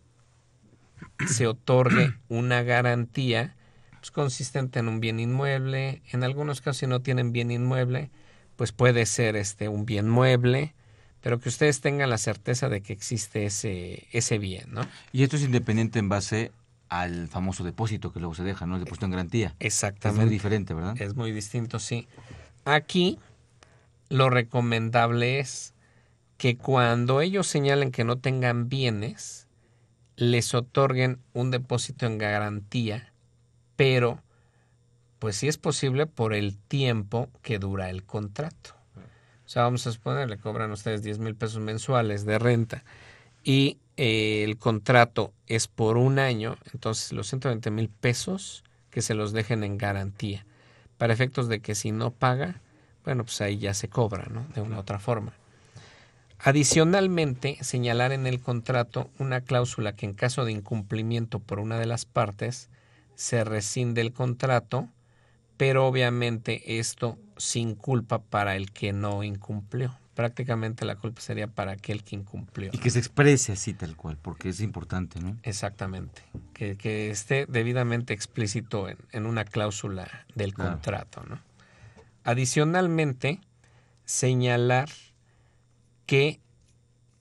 se 1.27 1.47
otorgue 1.47 2.15
una 2.29 2.63
garantía 2.63 3.57
pues, 4.01 4.11
consistente 4.11 4.79
en 4.79 4.89
un 4.89 5.01
bien 5.01 5.21
inmueble. 5.21 6.03
En 6.11 6.25
algunos 6.25 6.61
casos, 6.61 6.79
si 6.79 6.87
no 6.87 7.01
tienen 7.01 7.33
bien 7.33 7.51
inmueble, 7.51 8.11
pues 8.57 8.73
puede 8.73 9.07
ser 9.07 9.37
este 9.37 9.69
un 9.69 9.87
bien 9.87 10.09
mueble, 10.09 10.75
pero 11.21 11.39
que 11.39 11.49
ustedes 11.49 11.81
tengan 11.81 12.11
la 12.11 12.19
certeza 12.19 12.69
de 12.69 12.81
que 12.81 12.93
existe 12.93 13.47
ese, 13.47 14.07
ese 14.13 14.39
bien, 14.39 14.73
¿no? 14.73 14.83
Y 15.13 15.23
esto 15.23 15.37
es 15.37 15.43
independiente 15.43 15.99
en 15.99 16.09
base 16.09 16.53
al 16.89 17.29
famoso 17.29 17.65
depósito 17.65 18.13
que 18.13 18.21
luego 18.21 18.35
se 18.35 18.45
deja, 18.45 18.67
¿no? 18.67 18.77
El 18.77 18.85
depósito 18.85 19.07
en 19.07 19.13
garantía. 19.13 19.55
Exactamente. 19.59 20.23
Es 20.23 20.27
muy 20.27 20.33
diferente, 20.33 20.75
¿verdad? 20.75 21.01
Es 21.01 21.15
muy 21.15 21.33
distinto, 21.33 21.79
sí. 21.79 22.09
Aquí 22.65 23.19
lo 24.09 24.31
recomendable 24.31 25.39
es 25.39 25.75
que 26.37 26.57
cuando 26.57 27.21
ellos 27.21 27.47
señalen 27.47 27.91
que 27.91 28.05
no 28.05 28.19
tengan 28.19 28.69
bienes, 28.69 29.49
les 30.17 30.55
otorguen 30.55 31.21
un 31.33 31.51
depósito 31.51 32.07
en 32.07 32.19
garantía, 32.19 33.13
pero 33.79 34.21
pues 35.21 35.37
si 35.37 35.47
es 35.47 35.57
posible 35.57 36.07
por 36.07 36.35
el 36.35 36.59
tiempo 36.59 37.29
que 37.43 37.61
dura 37.61 37.91
el 37.91 38.03
contrato. 38.03 38.75
O 39.47 39.49
sea, 39.49 39.63
vamos 39.63 39.87
a 39.87 39.93
suponer, 39.93 40.29
le 40.29 40.37
cobran 40.37 40.73
ustedes 40.73 41.01
10 41.05 41.21
mil 41.21 41.37
pesos 41.37 41.61
mensuales 41.61 42.27
de 42.27 42.41
renta 42.41 42.83
y 43.45 43.79
eh, 43.97 44.43
el 44.43 44.59
contrato 44.59 45.33
es 45.47 45.69
por 45.69 45.97
un 45.97 46.19
año, 46.19 46.59
entonces 46.73 47.13
los 47.13 47.29
120 47.29 47.71
mil 47.71 47.89
pesos 47.89 48.65
que 48.91 49.01
se 49.01 49.15
los 49.15 49.33
dejen 49.33 49.63
en 49.63 49.79
garantía, 49.79 50.45
para 50.97 51.13
efectos 51.13 51.49
de 51.49 51.61
que 51.61 51.77
si 51.77 51.93
no 51.93 52.11
paga, 52.11 52.61
bueno, 53.05 53.23
pues 53.23 53.41
ahí 53.41 53.59
ya 53.59 53.75
se 53.75 53.89
cobra, 53.89 54.27
¿no? 54.29 54.45
De 54.57 54.61
una 54.61 54.79
u 54.79 54.81
otra 54.81 54.99
forma. 54.99 55.35
Adicionalmente, 56.41 57.59
señalar 57.61 58.11
en 58.11 58.27
el 58.27 58.41
contrato 58.41 59.09
una 59.21 59.41
cláusula 59.41 59.95
que 59.95 60.05
en 60.05 60.15
caso 60.15 60.45
de 60.45 60.51
incumplimiento 60.51 61.39
por 61.39 61.61
una 61.61 61.79
de 61.79 61.87
las 61.87 62.07
partes, 62.07 62.71
se 63.19 63.43
rescinde 63.43 64.01
el 64.01 64.13
contrato, 64.13 64.89
pero 65.57 65.89
obviamente 65.89 66.79
esto 66.79 67.19
sin 67.37 67.75
culpa 67.75 68.21
para 68.23 68.55
el 68.55 68.71
que 68.71 68.93
no 68.93 69.25
incumplió 69.25 69.99
prácticamente 70.15 70.85
la 70.85 70.97
culpa 70.97 71.21
sería 71.21 71.47
para 71.47 71.71
aquel 71.71 72.03
que 72.03 72.17
incumplió. 72.17 72.71
Y 72.73 72.79
que 72.79 72.91
se 72.91 72.99
exprese 72.99 73.53
así 73.53 73.73
tal 73.73 73.95
cual, 73.95 74.19
porque 74.21 74.49
es 74.49 74.61
importante, 74.61 75.21
¿no? 75.21 75.39
Exactamente, 75.45 76.23
que, 76.55 77.11
esté 77.11 77.47
debidamente 77.47 78.15
explícito 78.15 78.89
en, 78.89 79.27
una 79.27 79.45
cláusula 79.45 80.27
del 80.35 80.55
contrato, 80.55 81.23
¿no? 81.23 81.41
Adicionalmente, 82.25 83.41
señalar 84.07 84.89
que 86.05 86.41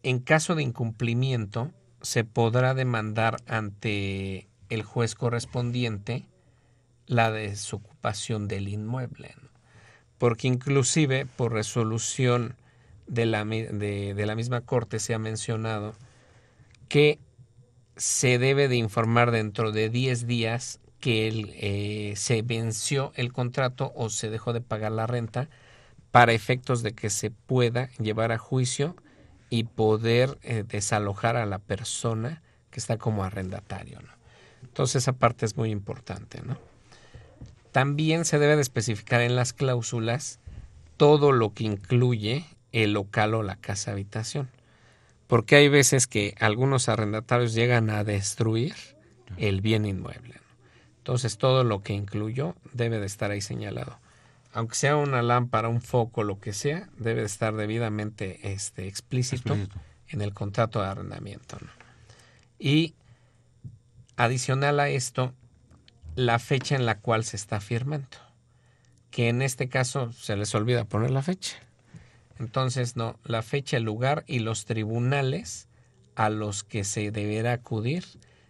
en 0.02 0.18
caso 0.18 0.56
de 0.56 0.64
incumplimiento 0.64 1.72
se 2.02 2.24
podrá 2.24 2.74
demandar 2.74 3.38
ante 3.46 4.47
el 4.70 4.84
juez 4.84 5.16
correspondiente 5.16 6.26
la 7.06 7.32
desocupación 7.32 8.48
del 8.48 8.68
inmueble, 8.68 9.34
porque 10.18 10.48
inclusive 10.48 11.26
por 11.26 11.54
resolución 11.54 12.56
de 13.08 13.26
la, 13.26 13.46
de, 13.46 14.26
la 14.26 14.36
misma 14.36 14.62
Corte 14.62 15.00
se 15.00 15.14
ha 15.14 15.20
mencionado 15.20 15.96
que 16.90 17.20
se 17.96 18.38
debe 18.38 18.68
de 18.68 18.76
informar 18.76 19.32
dentro 19.32 19.72
de 19.72 19.90
10 19.90 20.28
días 20.28 20.80
que 21.00 21.28
eh, 21.60 22.16
se 22.16 22.42
venció 22.42 23.12
el 23.16 23.32
contrato 23.32 23.94
o 23.96 24.10
se 24.10 24.30
dejó 24.30 24.52
de 24.52 24.62
pagar 24.62 24.92
la 24.92 25.08
renta 25.08 25.50
para 26.12 26.34
efectos 26.34 26.84
de 26.84 26.94
que 26.94 27.10
se 27.10 27.32
pueda 27.32 27.90
llevar 28.00 28.32
a 28.32 28.38
juicio 28.38 28.96
y 29.50 29.64
poder 29.64 30.38
eh, 30.42 30.64
desalojar 30.68 31.38
a 31.38 31.46
la 31.46 31.60
persona 31.60 32.42
que 32.70 32.80
está 32.80 32.98
como 32.98 33.24
arrendatario. 33.24 34.00
Entonces 34.78 35.02
esa 35.02 35.14
parte 35.14 35.44
es 35.48 35.58
muy 35.58 35.72
importante. 35.72 36.40
¿no? 36.44 36.56
También 37.72 38.26
se 38.26 38.38
debe 38.38 38.56
de 38.56 38.62
especificar 38.62 39.22
en 39.22 39.36
las 39.36 39.52
cláusulas 39.52 40.40
todo 40.98 41.32
lo 41.32 41.52
que 41.56 41.64
incluye 41.64 42.46
el 42.72 42.94
local 42.94 43.34
o 43.34 43.42
la 43.42 43.56
casa 43.56 43.94
habitación. 43.94 44.52
Porque 45.26 45.56
hay 45.56 45.68
veces 45.68 46.06
que 46.06 46.36
algunos 46.40 46.90
arrendatarios 46.90 47.56
llegan 47.56 47.90
a 47.90 48.04
destruir 48.04 48.76
el 49.38 49.62
bien 49.62 49.88
inmueble. 49.88 50.36
Entonces 51.00 51.40
todo 51.40 51.64
lo 51.64 51.82
que 51.82 51.94
incluyó 51.94 52.56
debe 52.72 53.00
de 53.00 53.08
estar 53.08 53.32
ahí 53.32 53.42
señalado. 53.42 53.98
aunque 54.54 54.76
sea 54.76 54.96
una 54.96 55.24
lámpara, 55.24 55.70
un 55.70 55.82
foco, 55.82 56.24
lo 56.24 56.40
que 56.40 56.54
sea, 56.54 56.88
debe 57.00 57.24
estar 57.24 57.56
debidamente 57.56 58.52
este, 58.54 58.88
explícito, 58.88 59.58
en 60.08 60.22
el 60.22 60.36
contrato 60.36 60.82
de 60.82 60.88
arrendamiento. 60.88 61.58
Y 62.60 62.94
adicional 64.18 64.80
a 64.80 64.90
esto, 64.90 65.34
la 66.16 66.40
fecha 66.40 66.76
en 66.76 66.86
la 66.86 67.00
cual 67.00 67.24
se 67.24 67.38
está 67.38 67.62
firmando, 67.62 68.18
que 69.12 69.30
en 69.30 69.42
este 69.42 69.70
caso 69.70 70.12
se 70.12 70.36
les 70.36 70.54
olvida 70.56 70.86
poner 70.86 71.12
la 71.12 71.22
fecha. 71.22 71.56
Entonces, 72.40 72.96
no, 72.96 73.18
la 73.24 73.42
fecha, 73.42 73.78
el 73.78 73.84
lugar 73.84 74.24
y 74.28 74.40
los 74.40 74.66
tribunales 74.66 75.68
a 76.16 76.30
los 76.30 76.64
que 76.64 76.84
se 76.84 77.12
deberá 77.12 77.54
acudir 77.54 78.04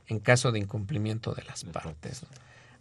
en 0.07 0.20
caso 0.20 0.51
de 0.51 0.59
incumplimiento 0.59 1.34
de 1.34 1.43
las 1.43 1.65
partes. 1.65 2.26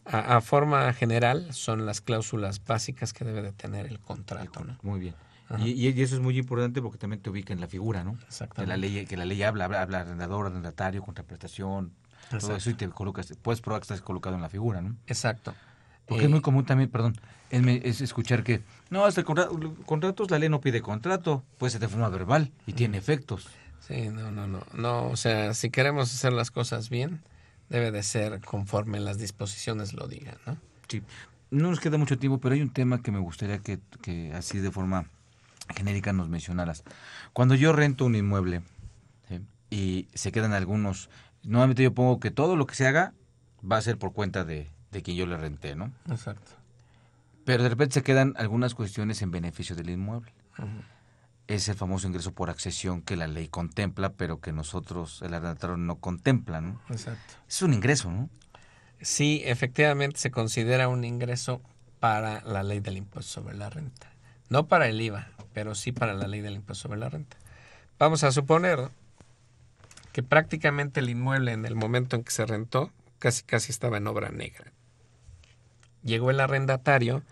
A, 0.05 0.41
forma 0.41 0.93
general 0.93 1.53
son 1.53 1.85
las 1.85 2.01
cláusulas 2.01 2.65
básicas 2.65 3.13
que 3.13 3.25
debe 3.25 3.43
de 3.43 3.53
tener 3.53 3.87
el 3.87 3.99
contrato. 3.99 4.65
¿no? 4.65 4.79
Muy 4.83 5.01
bien. 5.01 5.15
Y, 5.59 5.89
eso 6.01 6.15
es 6.15 6.21
muy 6.21 6.39
importante 6.39 6.81
porque 6.81 6.99
también 6.99 7.21
te 7.21 7.31
ubica 7.31 7.53
en 7.53 7.61
la 7.61 7.67
figura, 7.67 8.05
¿no? 8.05 8.17
Exactamente. 8.27 8.63
Que 8.63 8.67
la 8.67 8.77
ley, 8.77 9.07
que 9.07 9.17
la 9.17 9.25
ley 9.25 9.43
habla, 9.43 9.65
habla, 9.65 9.83
habla 9.83 10.01
arrendador, 10.01 10.47
arrendatario, 10.47 11.03
contraprestación, 11.03 11.93
todo 12.31 12.57
eso 12.57 12.71
y 12.71 12.75
te 12.75 12.89
colocas, 12.89 13.33
puedes 13.43 13.61
probar 13.61 13.81
que 13.81 13.85
estás 13.85 14.01
colocado 14.01 14.37
en 14.37 14.43
la 14.43 14.49
figura, 14.49 14.81
¿no? 14.81 14.97
Exacto. 15.07 15.55
Porque 16.07 16.25
es 16.25 16.31
muy 16.31 16.39
eh, 16.39 16.43
común 16.43 16.65
también, 16.65 16.89
perdón, 16.89 17.17
es 17.51 18.01
escuchar 18.01 18.45
que, 18.45 18.63
no, 18.91 19.05
hasta 19.05 19.21
el 19.21 19.27
contrato, 19.27 19.75
contratos, 19.85 20.31
la 20.31 20.39
ley 20.39 20.49
no 20.49 20.61
pide 20.61 20.81
contrato, 20.81 21.43
puede 21.59 21.73
ser 21.73 21.81
de 21.81 21.89
forma 21.89 22.09
verbal 22.09 22.53
y 22.67 22.73
tiene 22.73 22.99
efectos. 22.99 23.49
Sí, 23.81 24.09
no, 24.09 24.31
no, 24.31 24.47
no, 24.47 24.63
no, 24.73 25.09
o 25.09 25.17
sea, 25.17 25.55
si 25.55 25.71
queremos 25.71 26.13
hacer 26.13 26.33
las 26.33 26.51
cosas 26.51 26.91
bien, 26.91 27.23
debe 27.69 27.91
de 27.91 28.03
ser 28.03 28.41
conforme 28.41 29.01
las 29.01 29.19
disposiciones 29.19 29.95
lo 29.95 30.07
digan, 30.07 30.37
¿no? 30.47 30.57
Sí, 30.89 31.03
no 31.51 31.71
nos 31.71 31.81
queda 31.81 31.99
mucho 31.99 32.19
tiempo, 32.19 32.39
pero 32.39 32.55
hay 32.55 32.63
un 32.63 32.73
tema 32.73 33.03
que 33.03 33.11
me 33.11 33.19
gustaría 33.19 33.61
que, 33.61 34.33
así 34.35 34.59
de 34.59 34.71
forma 34.71 35.09
genérica 35.75 36.13
nos 36.13 36.29
mencionaras. 36.29 36.85
Cuando 37.33 37.55
yo 37.55 37.73
rento 37.73 38.05
un 38.05 38.15
inmueble 38.15 38.63
y 39.71 40.07
se 40.15 40.31
quedan 40.31 40.53
algunos, 40.53 41.11
nuevamente 41.47 41.83
yo 41.83 41.95
pongo 41.95 42.21
que 42.21 42.31
todo 42.31 42.57
lo 42.57 42.67
que 42.67 42.75
se 42.75 42.87
haga 42.87 43.15
va 43.61 43.79
a 43.79 43.83
ser 43.83 43.99
por 43.99 44.13
cuenta 44.13 44.45
de, 44.45 44.69
de 44.93 45.03
quien 45.03 45.17
yo 45.17 45.27
le 45.27 45.37
renté, 45.37 45.75
¿no? 45.75 45.93
Exacto. 46.11 46.53
Pero 47.45 47.63
de 47.63 47.69
repente 47.69 47.95
se 47.95 48.03
quedan 48.03 48.35
algunas 48.37 48.75
cuestiones 48.75 49.23
en 49.23 49.31
beneficio 49.31 49.77
del 49.77 49.91
inmueble. 49.91 50.33
Es 51.47 51.69
el 51.69 51.77
famoso 51.77 52.09
ingreso 52.09 52.33
por 52.33 52.51
accesión 52.51 53.03
que 53.03 53.15
la 53.15 53.29
ley 53.29 53.47
contempla, 53.47 54.13
pero 54.15 54.41
que 54.41 54.53
nosotros, 54.53 55.23
el 55.23 55.33
arrendatario, 55.33 55.77
no 55.77 55.97
contempla, 55.97 56.61
¿no? 56.61 56.81
Exacto. 56.89 57.35
Es 57.49 57.63
un 57.63 57.73
ingreso, 57.73 58.11
¿no? 58.11 58.29
Sí, 59.01 59.43
efectivamente 59.45 60.19
se 60.19 60.33
considera 60.33 60.89
un 60.89 61.05
ingreso 61.05 61.63
para 62.01 62.43
la 62.43 62.65
ley 62.65 62.81
del 62.81 62.97
impuesto 62.97 63.41
sobre 63.41 63.57
la 63.57 63.71
renta. 63.71 64.11
No 64.49 64.67
para 64.67 64.89
el 64.89 65.01
IVA, 65.01 65.29
pero 65.53 65.77
sí 65.77 65.93
para 65.93 66.15
la 66.15 66.27
ley 66.27 66.41
del 66.41 66.55
impuesto 66.55 66.89
sobre 66.89 66.99
la 66.99 67.09
renta. 67.09 67.37
Vamos 67.99 68.25
a 68.25 68.33
suponer 68.33 68.91
que 70.17 70.23
prácticamente 70.23 71.01
el 71.01 71.11
inmueble 71.11 71.53
en 71.53 71.67
el 71.67 71.75
momento 71.75 72.17
en 72.17 72.25
que 72.25 72.31
se 72.31 72.47
rentó 72.47 72.91
casi 73.19 73.43
casi 73.43 73.71
estaba 73.71 73.99
en 73.99 74.07
obra 74.07 74.31
negra. 74.31 74.73
Llegó 76.03 76.31
el 76.31 76.41
arrendatario 76.41 77.23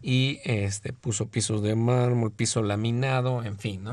y 0.00 0.40
este 0.44 0.94
puso 0.94 1.26
pisos 1.28 1.60
de 1.60 1.74
mármol, 1.74 2.32
piso 2.32 2.62
laminado, 2.62 3.42
en 3.44 3.58
fin, 3.58 3.84
¿no? 3.84 3.92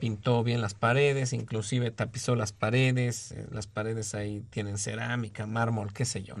Pintó 0.00 0.42
bien 0.42 0.60
las 0.60 0.74
paredes, 0.74 1.32
inclusive 1.32 1.92
tapizó 1.92 2.34
las 2.34 2.50
paredes, 2.50 3.30
eh, 3.30 3.46
las 3.52 3.68
paredes 3.68 4.16
ahí 4.16 4.44
tienen 4.50 4.76
cerámica, 4.76 5.46
mármol, 5.46 5.92
qué 5.92 6.04
sé 6.04 6.24
yo. 6.24 6.34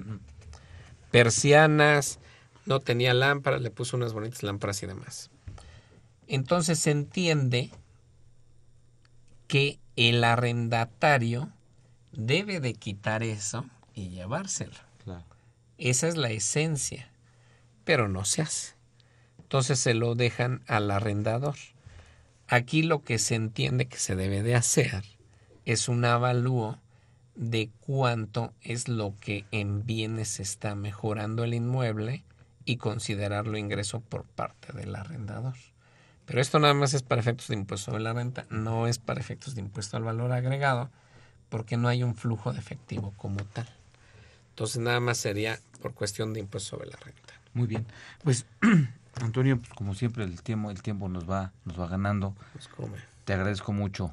Persianas, 1.12 2.18
no 2.64 2.80
tenía 2.80 3.14
lámparas, 3.14 3.62
le 3.62 3.70
puso 3.70 3.96
unas 3.96 4.12
bonitas 4.12 4.42
lámparas 4.42 4.82
y 4.82 4.86
demás. 4.86 5.30
Entonces 6.26 6.80
se 6.80 6.90
entiende 6.90 7.70
que 9.46 9.78
el 9.96 10.22
arrendatario 10.24 11.50
debe 12.12 12.60
de 12.60 12.74
quitar 12.74 13.22
eso 13.22 13.66
y 13.94 14.10
llevárselo. 14.10 14.74
Esa 15.78 16.08
es 16.08 16.16
la 16.16 16.30
esencia, 16.30 17.10
pero 17.84 18.08
no 18.08 18.24
se 18.24 18.42
hace. 18.42 18.74
Entonces 19.38 19.78
se 19.78 19.94
lo 19.94 20.14
dejan 20.14 20.62
al 20.66 20.90
arrendador. 20.90 21.56
Aquí 22.48 22.82
lo 22.82 23.04
que 23.04 23.18
se 23.18 23.34
entiende 23.34 23.86
que 23.86 23.98
se 23.98 24.16
debe 24.16 24.42
de 24.42 24.54
hacer 24.54 25.04
es 25.64 25.88
un 25.88 26.04
avalúo 26.04 26.78
de 27.34 27.70
cuánto 27.80 28.54
es 28.62 28.88
lo 28.88 29.14
que 29.20 29.44
en 29.50 29.84
bienes 29.84 30.40
está 30.40 30.74
mejorando 30.74 31.44
el 31.44 31.54
inmueble 31.54 32.24
y 32.64 32.76
considerarlo 32.76 33.58
ingreso 33.58 34.00
por 34.00 34.24
parte 34.24 34.72
del 34.72 34.94
arrendador. 34.96 35.54
Pero 36.26 36.40
esto 36.40 36.58
nada 36.58 36.74
más 36.74 36.92
es 36.92 37.02
para 37.02 37.20
efectos 37.20 37.48
de 37.48 37.54
impuesto 37.54 37.92
de 37.92 38.00
la 38.00 38.12
renta, 38.12 38.46
no 38.50 38.86
es 38.86 38.98
para 38.98 39.20
efectos 39.20 39.54
de 39.54 39.60
impuesto 39.60 39.96
al 39.96 40.02
valor 40.02 40.32
agregado, 40.32 40.90
porque 41.48 41.76
no 41.76 41.88
hay 41.88 42.02
un 42.02 42.16
flujo 42.16 42.52
de 42.52 42.58
efectivo 42.58 43.14
como 43.16 43.44
tal. 43.44 43.68
Entonces 44.50 44.78
nada 44.78 45.00
más 45.00 45.18
sería 45.18 45.60
por 45.80 45.94
cuestión 45.94 46.32
de 46.32 46.40
impuesto 46.40 46.76
sobre 46.76 46.90
la 46.90 46.96
renta. 46.96 47.34
Muy 47.54 47.66
bien. 47.66 47.86
Pues 48.24 48.44
Antonio, 49.20 49.58
pues, 49.58 49.72
como 49.74 49.94
siempre 49.94 50.24
el 50.24 50.42
tiempo 50.42 50.70
el 50.70 50.82
tiempo 50.82 51.08
nos 51.08 51.30
va 51.30 51.52
nos 51.64 51.78
va 51.78 51.86
ganando. 51.86 52.34
Pues, 52.52 52.68
Te 53.24 53.34
agradezco 53.34 53.72
mucho 53.72 54.10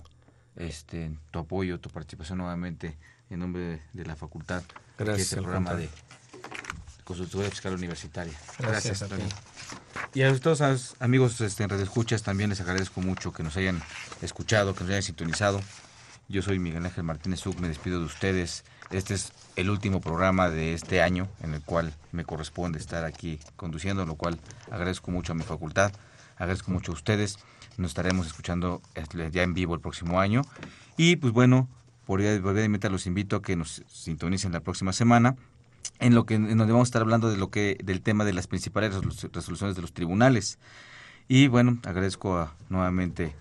este 0.55 1.11
tu 1.31 1.39
apoyo, 1.39 1.79
tu 1.79 1.89
participación 1.89 2.37
nuevamente 2.37 2.95
en 3.29 3.39
nombre 3.39 3.81
de, 3.93 4.05
la 4.05 4.15
facultad. 4.15 4.63
Gracias. 4.97 5.31
Este 5.31 5.41
programa 5.41 5.73
de 5.73 5.89
consultoría 7.03 7.49
fiscal 7.49 7.73
universitaria. 7.73 8.33
Gracias, 8.59 9.01
Antonio. 9.01 9.27
Y 10.13 10.21
a 10.23 10.39
todos 10.39 10.95
amigos 10.99 11.41
este, 11.41 11.63
en 11.63 11.69
Radio 11.69 11.83
Escuchas 11.83 12.23
también 12.23 12.49
les 12.49 12.61
agradezco 12.61 13.01
mucho 13.01 13.33
que 13.33 13.43
nos 13.43 13.57
hayan 13.57 13.81
escuchado, 14.21 14.75
que 14.75 14.81
nos 14.81 14.91
hayan 14.91 15.03
sintonizado. 15.03 15.61
Yo 16.29 16.41
soy 16.41 16.59
Miguel 16.59 16.85
Ángel 16.85 17.03
Martínez 17.03 17.41
Zuc, 17.41 17.59
me 17.59 17.67
despido 17.67 17.99
de 17.99 18.05
ustedes. 18.05 18.63
Este 18.91 19.13
es 19.13 19.33
el 19.55 19.69
último 19.69 20.01
programa 20.01 20.49
de 20.49 20.73
este 20.73 21.01
año 21.01 21.27
en 21.41 21.53
el 21.53 21.61
cual 21.61 21.93
me 22.11 22.25
corresponde 22.25 22.79
estar 22.79 23.03
aquí 23.05 23.39
conduciendo, 23.55 24.05
lo 24.05 24.15
cual 24.15 24.39
agradezco 24.71 25.11
mucho 25.11 25.33
a 25.33 25.35
mi 25.35 25.43
facultad, 25.43 25.91
agradezco 26.37 26.71
mucho 26.71 26.91
a 26.91 26.95
ustedes. 26.95 27.37
Nos 27.77 27.91
estaremos 27.91 28.27
escuchando 28.27 28.81
este, 28.95 29.31
ya 29.31 29.43
en 29.43 29.53
vivo 29.53 29.75
el 29.75 29.81
próximo 29.81 30.19
año. 30.19 30.43
Y 30.95 31.15
pues 31.15 31.33
bueno, 31.33 31.67
por 32.05 32.21
obviamente 32.21 32.89
los 32.89 33.07
invito 33.07 33.37
a 33.37 33.41
que 33.41 33.55
nos 33.55 33.83
sintonicen 33.87 34.51
la 34.51 34.59
próxima 34.59 34.93
semana 34.93 35.35
en 35.99 36.15
lo 36.15 36.25
que 36.25 36.35
en 36.35 36.57
donde 36.57 36.73
vamos 36.73 36.87
a 36.87 36.89
estar 36.89 37.01
hablando 37.01 37.29
de 37.29 37.37
lo 37.37 37.49
que 37.49 37.77
del 37.83 38.01
tema 38.01 38.25
de 38.25 38.33
las 38.33 38.47
principales 38.47 38.93
resoluciones 39.31 39.75
de 39.75 39.81
los 39.81 39.93
tribunales. 39.93 40.59
Y 41.27 41.47
bueno, 41.47 41.79
agradezco 41.83 42.49
nuevamente 42.69 43.33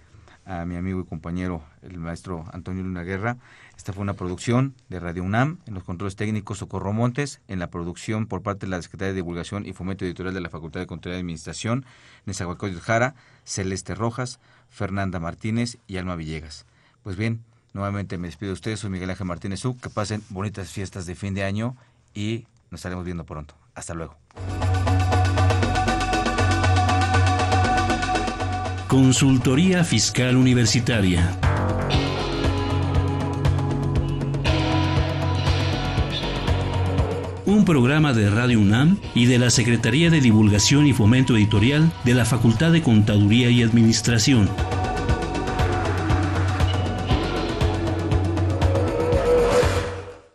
a 0.45 0.65
mi 0.65 0.77
amigo 0.77 1.01
y 1.01 1.05
compañero, 1.05 1.63
el 1.83 1.99
maestro 1.99 2.45
Antonio 2.53 2.83
Luna 2.83 3.03
Guerra. 3.03 3.37
Esta 3.77 3.93
fue 3.93 4.03
una 4.03 4.15
producción 4.15 4.75
de 4.89 5.01
Radio 5.01 5.23
UNAM, 5.23 5.59
en 5.67 5.75
los 5.75 5.85
controles 5.85 6.17
técnicos 6.17 6.59
Socorro 6.59 6.93
Montes, 6.93 7.41
en 7.49 7.59
la 7.59 7.71
producción 7.71 8.27
por 8.27 8.43
parte 8.43 8.67
de 8.67 8.71
la 8.71 8.83
Secretaría 8.83 9.09
de 9.09 9.17
Divulgación 9.17 9.67
y 9.67 9.73
Fomento 9.73 10.05
Editorial 10.05 10.35
de 10.35 10.41
la 10.41 10.51
Facultad 10.51 10.81
de 10.81 10.87
Control 10.87 11.15
y 11.15 11.19
Administración, 11.19 11.85
Nezahualcóyotl 12.27 12.81
Jara, 12.81 13.15
Celeste 13.45 13.95
Rojas, 13.95 14.41
Fernanda 14.71 15.21
Martínez 15.21 15.79
y 15.87 15.97
Alma 15.97 16.17
Villegas. 16.17 16.67
Pues 17.03 17.17
bien, 17.17 17.43
nuevamente 17.73 18.19
me 18.19 18.29
despido 18.29 18.51
de 18.51 18.55
ustedes, 18.55 18.81
soy 18.81 18.91
Miguel 18.91 19.11
Ángel 19.11 19.27
Martínez 19.27 19.63
que 19.81 19.91
pasen 19.91 20.23
bonitas 20.29 20.71
fiestas 20.71 21.07
de 21.07 21.15
fin 21.15 21.35
de 21.35 21.45
año 21.45 21.77
y 22.15 22.45
nos 22.71 22.79
estaremos 22.79 23.05
viendo 23.05 23.25
pronto. 23.25 23.55
Hasta 23.75 23.95
luego. 23.95 24.17
Consultoría 28.89 29.85
Fiscal 29.85 30.37
Universitaria. 30.37 31.39
Un 37.47 37.65
programa 37.65 38.13
de 38.13 38.29
Radio 38.31 38.61
UNAM 38.61 38.99
y 39.15 39.27
de 39.27 39.39
la 39.39 39.51
Secretaría 39.51 40.11
de 40.11 40.21
Divulgación 40.21 40.87
y 40.87 40.93
Fomento 40.93 41.37
Editorial 41.37 41.91
de 42.05 42.15
la 42.15 42.25
Facultad 42.25 42.71
de 42.71 42.83
Contaduría 42.83 43.51
y 43.51 43.63
Administración. 43.63 44.49